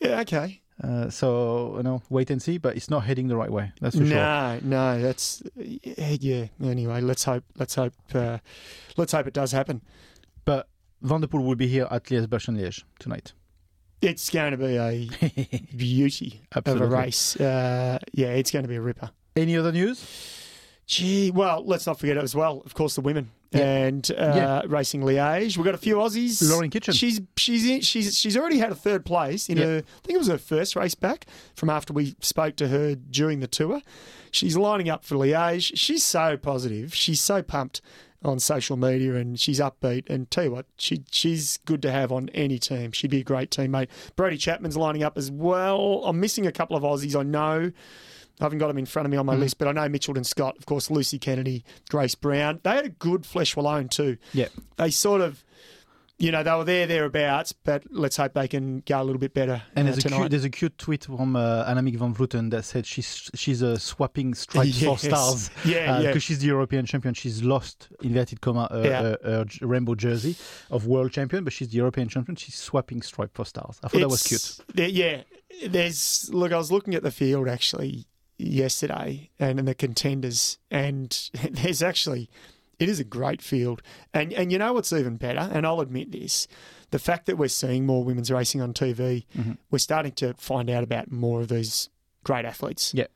Yeah, 0.01 0.19
okay. 0.21 0.61
Uh, 0.83 1.09
so 1.09 1.73
you 1.77 1.83
know, 1.83 2.01
wait 2.09 2.29
and 2.29 2.41
see. 2.41 2.57
But 2.59 2.75
it's 2.75 2.89
not 2.89 3.03
heading 3.05 3.27
the 3.29 3.35
right 3.37 3.51
way. 3.51 3.71
That's 3.81 3.95
for 3.97 4.05
sure. 4.05 4.15
No, 4.15 4.59
no, 4.63 5.01
that's 5.01 5.41
yeah. 5.55 6.45
Anyway, 6.63 7.01
let's 7.01 7.23
hope. 7.23 7.43
Let's 7.57 7.75
hope. 7.75 7.93
Uh, 8.13 8.37
let's 8.97 9.11
hope 9.13 9.25
it 9.27 9.33
does 9.33 9.51
happen. 9.53 9.81
But 10.45 10.67
Van 11.01 11.21
der 11.21 11.27
Poel 11.27 11.43
will 11.45 11.55
be 11.55 11.67
here 11.67 11.87
at 11.89 12.03
Liège 12.11 12.27
Bastogne 12.27 12.59
Liège 12.61 12.83
tonight. 12.99 13.33
It's 14.01 14.29
going 14.29 14.51
to 14.51 14.57
be 14.57 14.75
a 14.77 15.09
beauty 15.75 16.41
of 16.53 16.67
a 16.67 16.85
race. 16.85 17.35
Uh, 17.35 17.97
yeah, 18.13 18.27
it's 18.27 18.51
going 18.51 18.63
to 18.63 18.69
be 18.69 18.75
a 18.75 18.81
ripper. 18.81 19.09
Any 19.35 19.57
other 19.57 19.71
news? 19.71 20.05
Gee, 20.85 21.31
well, 21.31 21.63
let's 21.65 21.85
not 21.85 21.99
forget 21.99 22.17
as 22.17 22.33
well, 22.35 22.61
of 22.65 22.73
course, 22.73 22.95
the 22.95 23.01
women 23.01 23.29
Yeah. 23.51 23.61
and 23.87 24.09
uh, 24.11 24.13
Yeah. 24.35 24.61
racing 24.67 25.01
Liège. 25.01 25.57
We've 25.57 25.65
got 25.65 25.75
a 25.75 25.79
few 25.79 25.95
Aussies. 25.97 26.47
Lauren 26.49 26.69
Kitchen. 26.69 26.93
She's 26.93 27.19
she's 27.35 27.65
in, 27.67 27.81
she's 27.81 28.17
she's 28.17 28.37
already 28.37 28.57
had 28.59 28.71
a 28.71 28.75
third 28.75 29.03
place 29.03 29.49
in 29.49 29.57
Yeah. 29.57 29.63
her. 29.65 29.77
I 29.79 30.05
think 30.05 30.15
it 30.15 30.17
was 30.17 30.27
her 30.27 30.37
first 30.37 30.75
race 30.77 30.95
back 30.95 31.25
from 31.55 31.69
after 31.69 31.91
we 31.91 32.15
spoke 32.21 32.55
to 32.57 32.69
her 32.69 32.95
during 32.95 33.41
the 33.41 33.47
tour. 33.47 33.81
She's 34.31 34.55
lining 34.55 34.89
up 34.89 35.03
for 35.03 35.15
Liège. 35.15 35.71
She's 35.75 36.03
so 36.05 36.37
positive. 36.37 36.93
She's 36.95 37.19
so 37.19 37.41
pumped 37.41 37.81
on 38.23 38.39
social 38.39 38.77
media 38.77 39.15
and 39.15 39.39
she's 39.39 39.59
upbeat. 39.59 40.09
And 40.09 40.29
tell 40.31 40.45
you 40.45 40.51
what, 40.51 40.65
she 40.77 41.03
she's 41.11 41.57
good 41.65 41.81
to 41.83 41.91
have 41.91 42.11
on 42.11 42.29
any 42.29 42.59
team. 42.59 42.91
She'd 42.91 43.11
be 43.11 43.19
a 43.19 43.23
great 43.23 43.51
teammate. 43.51 43.87
Brodie 44.15 44.37
Chapman's 44.37 44.75
lining 44.77 45.03
up 45.03 45.17
as 45.17 45.29
well. 45.31 46.03
I'm 46.05 46.19
missing 46.19 46.47
a 46.47 46.51
couple 46.51 46.75
of 46.75 46.83
Aussies. 46.83 47.15
I 47.19 47.23
know. 47.23 47.71
I 48.39 48.43
haven't 48.43 48.59
got 48.59 48.67
them 48.67 48.77
in 48.77 48.85
front 48.85 49.05
of 49.07 49.11
me 49.11 49.17
on 49.17 49.25
my 49.25 49.35
Mm. 49.35 49.39
list, 49.39 49.57
but 49.57 49.67
I 49.67 49.71
know 49.71 49.81
Mitchelton 49.89 50.25
Scott, 50.25 50.57
of 50.59 50.65
course, 50.67 50.91
Lucy 50.91 51.17
Kennedy, 51.17 51.63
Grace 51.89 52.13
Brown. 52.13 52.59
They 52.63 52.69
had 52.69 52.85
a 52.85 52.89
good 52.89 53.23
Flèche 53.23 53.55
Wallonne 53.55 53.89
too. 53.89 54.17
Yeah. 54.31 54.47
They 54.75 54.91
sort 54.91 55.21
of, 55.21 55.43
you 56.19 56.31
know, 56.31 56.41
they 56.41 56.51
were 56.51 56.63
there, 56.63 56.87
thereabouts, 56.87 57.53
but 57.53 57.83
let's 57.91 58.17
hope 58.17 58.33
they 58.33 58.47
can 58.47 58.81
go 58.87 58.99
a 58.99 59.03
little 59.03 59.19
bit 59.19 59.33
better 59.35 59.61
And 59.75 59.87
uh, 59.87 59.91
there's 59.91 60.05
a, 60.05 60.09
cute, 60.09 60.31
there's 60.31 60.43
a 60.45 60.49
cute 60.49 60.75
tweet 60.77 61.05
from 61.05 61.35
uh, 61.35 61.65
Annemiek 61.65 61.95
van 61.97 62.15
Vleuten 62.15 62.49
that 62.51 62.65
said 62.65 62.85
she's 62.87 63.29
she's 63.35 63.61
uh, 63.61 63.77
swapping 63.77 64.33
stripes 64.33 64.81
for 64.83 64.97
stars 64.97 65.51
Yeah, 65.65 65.97
because 65.99 66.13
yeah. 66.15 66.19
she's 66.19 66.39
the 66.39 66.47
European 66.47 66.85
champion. 66.87 67.13
She's 67.13 67.43
lost 67.43 67.89
inverted 68.01 68.41
comma 68.41 68.67
uh, 68.71 68.81
Yeah. 68.83 68.99
uh, 69.01 69.15
her 69.59 69.67
rainbow 69.67 69.93
jersey 69.95 70.35
of 70.71 70.87
world 70.87 71.11
champion, 71.11 71.43
but 71.43 71.53
she's 71.53 71.69
the 71.69 71.77
European 71.77 72.07
champion. 72.09 72.35
She's 72.35 72.55
swapping 72.55 73.03
stripe 73.03 73.35
for 73.35 73.45
stars. 73.45 73.79
I 73.83 73.87
thought 73.89 73.99
that 73.99 74.09
was 74.09 74.23
cute. 74.23 74.57
There- 74.73 74.89
Yeah, 74.89 75.21
there's 75.67 76.29
look. 76.33 76.51
I 76.51 76.57
was 76.57 76.71
looking 76.71 76.95
at 76.95 77.03
the 77.03 77.11
field 77.11 77.47
actually 77.47 78.07
yesterday, 78.39 79.29
and, 79.39 79.59
and 79.59 79.67
the 79.67 79.75
contenders, 79.75 80.57
and 80.71 81.29
there's 81.51 81.81
actually 81.83 82.29
it 82.79 82.89
is 82.89 82.99
a 82.99 83.03
great 83.03 83.41
field, 83.41 83.81
and 84.13 84.31
and 84.33 84.51
you 84.51 84.57
know 84.57 84.73
what's 84.73 84.93
even 84.93 85.17
better, 85.17 85.49
and 85.53 85.65
I'll 85.65 85.81
admit 85.81 86.11
this. 86.11 86.47
The 86.91 86.99
fact 86.99 87.25
that 87.25 87.37
we're 87.37 87.49
seeing 87.49 87.85
more 87.85 88.03
women's 88.03 88.31
racing 88.31 88.61
on 88.61 88.73
TV, 88.73 89.25
Mm-hmm. 89.37 89.53
we're 89.71 89.79
starting 89.79 90.13
to 90.13 90.33
find 90.35 90.69
out 90.69 90.83
about 90.83 91.11
more 91.11 91.41
of 91.41 91.49
these 91.49 91.89
great 92.23 92.45
athletes. 92.45 92.93
Yeah. 92.93 93.07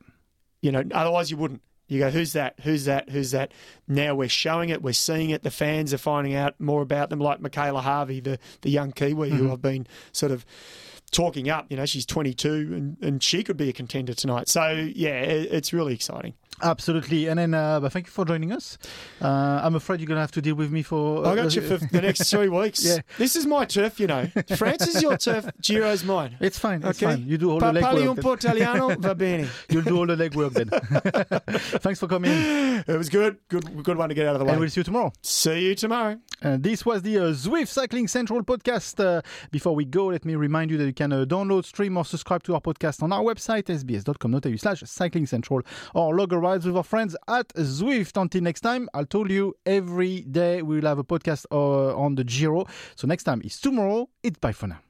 You 0.60 0.72
know, 0.72 0.82
otherwise 0.92 1.30
you 1.30 1.36
wouldn't. 1.36 1.62
You 1.88 1.98
go, 1.98 2.10
who's 2.10 2.32
that? 2.32 2.54
Who's 2.60 2.86
that? 2.86 3.10
Who's 3.10 3.32
that? 3.32 3.52
Now 3.86 4.14
we're 4.14 4.28
showing 4.28 4.70
it, 4.70 4.82
we're 4.82 4.92
seeing 4.94 5.28
it. 5.30 5.42
The 5.42 5.50
fans 5.50 5.92
are 5.92 5.98
finding 5.98 6.34
out 6.34 6.58
more 6.58 6.80
about 6.80 7.10
them, 7.10 7.18
like 7.18 7.40
Michaela 7.40 7.82
Harvey, 7.82 8.20
the, 8.20 8.38
the 8.62 8.70
young 8.70 8.92
Kiwi 8.92 9.28
Mm-hmm. 9.28 9.36
who 9.38 9.52
I've 9.52 9.60
been 9.60 9.86
sort 10.12 10.32
of 10.32 10.46
talking 11.10 11.50
up. 11.50 11.66
You 11.68 11.76
know, 11.76 11.84
she's 11.84 12.06
22 12.06 12.50
and, 12.50 12.96
and 13.02 13.22
she 13.22 13.42
could 13.42 13.58
be 13.58 13.68
a 13.68 13.72
contender 13.74 14.14
tonight. 14.14 14.48
So, 14.48 14.70
yeah, 14.94 15.20
it, 15.20 15.52
it's 15.52 15.72
really 15.74 15.92
exciting. 15.92 16.32
Absolutely. 16.60 17.26
And 17.26 17.38
then, 17.38 17.54
uh, 17.54 17.80
but 17.80 17.92
thank 17.92 18.06
you 18.06 18.12
for 18.12 18.24
joining 18.24 18.52
us. 18.52 18.78
Uh, 19.20 19.26
I'm 19.64 19.74
afraid 19.74 19.98
you're 20.00 20.06
gonna 20.06 20.20
have 20.20 20.30
to 20.32 20.42
deal 20.42 20.54
with 20.54 20.70
me 20.70 20.82
for. 20.82 21.26
I 21.26 21.34
got 21.34 21.54
you 21.56 21.62
for 21.62 21.78
the 21.78 22.00
next 22.00 22.30
three 22.30 22.48
weeks. 22.60 22.84
Yeah. 22.84 22.98
This 23.18 23.34
is 23.34 23.46
my 23.46 23.64
turf, 23.64 23.98
you 23.98 24.06
know. 24.06 24.26
France 24.56 24.86
is 24.86 25.02
your 25.02 25.16
turf, 25.16 25.50
Giro's 25.60 26.04
mine. 26.04 26.36
It's 26.40 26.58
fine. 26.58 26.82
It's 26.84 27.02
Okay. 27.02 27.14
fine. 27.16 27.26
You 27.26 27.36
do 27.38 27.50
all 27.50 27.60
Pa- 27.60 27.72
the 27.72 27.80
Parli 27.80 28.06
un 28.06 28.16
legwork. 28.16 28.22
po' 28.22 28.32
italiano, 28.34 28.94
va 28.98 29.14
bene. 29.14 29.48
You'll 29.70 29.82
do 29.82 29.96
all 29.98 30.06
the 30.06 30.14
legwork 30.16 30.52
then. 30.52 30.68
Thanks 31.80 31.98
for 31.98 32.06
coming, 32.06 32.30
It 32.30 32.96
was 32.96 33.08
good. 33.08 33.38
Good 33.48 33.82
good 33.82 33.96
one 33.96 34.08
to 34.10 34.14
get 34.14 34.26
out 34.28 34.34
of 34.36 34.38
the 34.40 34.44
way. 34.44 34.52
and 34.52 34.60
we'll 34.60 34.70
see 34.70 34.80
you 34.80 34.84
tomorrow. 34.84 35.12
See 35.22 35.66
you 35.68 35.74
tomorrow. 35.74 36.18
And 36.42 36.62
this 36.62 36.84
was 36.84 37.02
the 37.02 37.18
uh, 37.18 37.22
Zwift 37.32 37.68
Cycling 37.68 38.08
Central 38.08 38.42
podcast. 38.42 38.98
Uh, 39.04 39.22
before 39.50 39.74
we 39.74 39.84
go, 39.84 40.06
let 40.06 40.24
me 40.24 40.34
remind 40.36 40.70
you 40.70 40.76
that 40.78 40.86
you 40.86 40.92
can 40.92 41.12
uh, 41.12 41.24
download, 41.24 41.64
stream, 41.64 41.96
or 41.96 42.04
subscribe 42.04 42.42
to 42.44 42.54
our 42.54 42.60
podcast 42.60 43.02
on 43.02 43.12
our 43.12 43.22
website, 43.22 43.64
sbs.com.au 43.64 44.56
slash 44.56 44.82
cycling 44.86 45.26
central, 45.26 45.62
or 45.94 46.14
log 46.16 46.32
rides 46.42 46.66
with 46.66 46.76
our 46.76 46.82
friends 46.82 47.16
at 47.28 47.48
Zwift. 47.54 48.20
Until 48.20 48.42
next 48.42 48.60
time, 48.60 48.88
I'll 48.92 49.06
tell 49.06 49.30
you 49.30 49.54
every 49.64 50.22
day 50.22 50.60
we 50.62 50.76
will 50.76 50.88
have 50.88 50.98
a 50.98 51.04
podcast 51.04 51.46
uh, 51.50 51.96
on 51.96 52.16
the 52.16 52.24
Giro. 52.24 52.66
So 52.96 53.06
next 53.06 53.24
time 53.24 53.40
is 53.44 53.60
tomorrow. 53.60 54.08
It's 54.22 54.38
bye 54.38 54.52
for 54.52 54.66
now. 54.66 54.80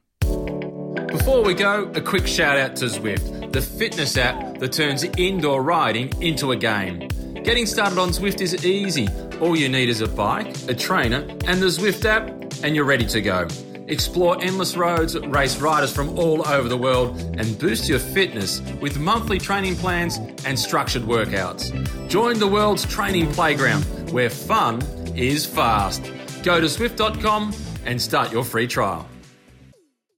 Before 1.07 1.43
we 1.43 1.53
go, 1.53 1.91
a 1.95 2.01
quick 2.01 2.25
shout 2.27 2.57
out 2.57 2.75
to 2.77 2.85
Zwift, 2.85 3.53
the 3.53 3.61
fitness 3.61 4.17
app 4.17 4.57
that 4.57 4.73
turns 4.73 5.03
indoor 5.17 5.61
riding 5.61 6.11
into 6.21 6.51
a 6.51 6.55
game. 6.55 7.07
Getting 7.43 7.65
started 7.65 7.99
on 7.99 8.09
Zwift 8.09 8.41
is 8.41 8.65
easy. 8.65 9.07
All 9.39 9.55
you 9.55 9.69
need 9.69 9.89
is 9.89 10.01
a 10.01 10.07
bike, 10.07 10.55
a 10.67 10.73
trainer, 10.73 11.19
and 11.45 11.61
the 11.61 11.67
Zwift 11.67 12.03
app, 12.05 12.29
and 12.63 12.75
you're 12.75 12.85
ready 12.85 13.05
to 13.05 13.21
go. 13.21 13.47
Explore 13.93 14.41
endless 14.41 14.75
roads, 14.75 15.15
race 15.15 15.61
riders 15.61 15.93
from 15.93 16.17
all 16.17 16.47
over 16.47 16.67
the 16.67 16.75
world, 16.75 17.15
and 17.37 17.59
boost 17.59 17.87
your 17.87 17.99
fitness 17.99 18.59
with 18.81 18.97
monthly 18.97 19.37
training 19.37 19.75
plans 19.75 20.17
and 20.47 20.57
structured 20.57 21.03
workouts. 21.03 21.69
Join 22.09 22.39
the 22.39 22.47
world's 22.47 22.87
training 22.87 23.31
playground 23.33 23.83
where 24.11 24.31
fun 24.31 24.81
is 25.15 25.45
fast. 25.45 26.11
Go 26.41 26.59
to 26.59 26.65
Zwift.com 26.65 27.53
and 27.85 28.01
start 28.01 28.31
your 28.31 28.43
free 28.43 28.65
trial. 28.65 29.07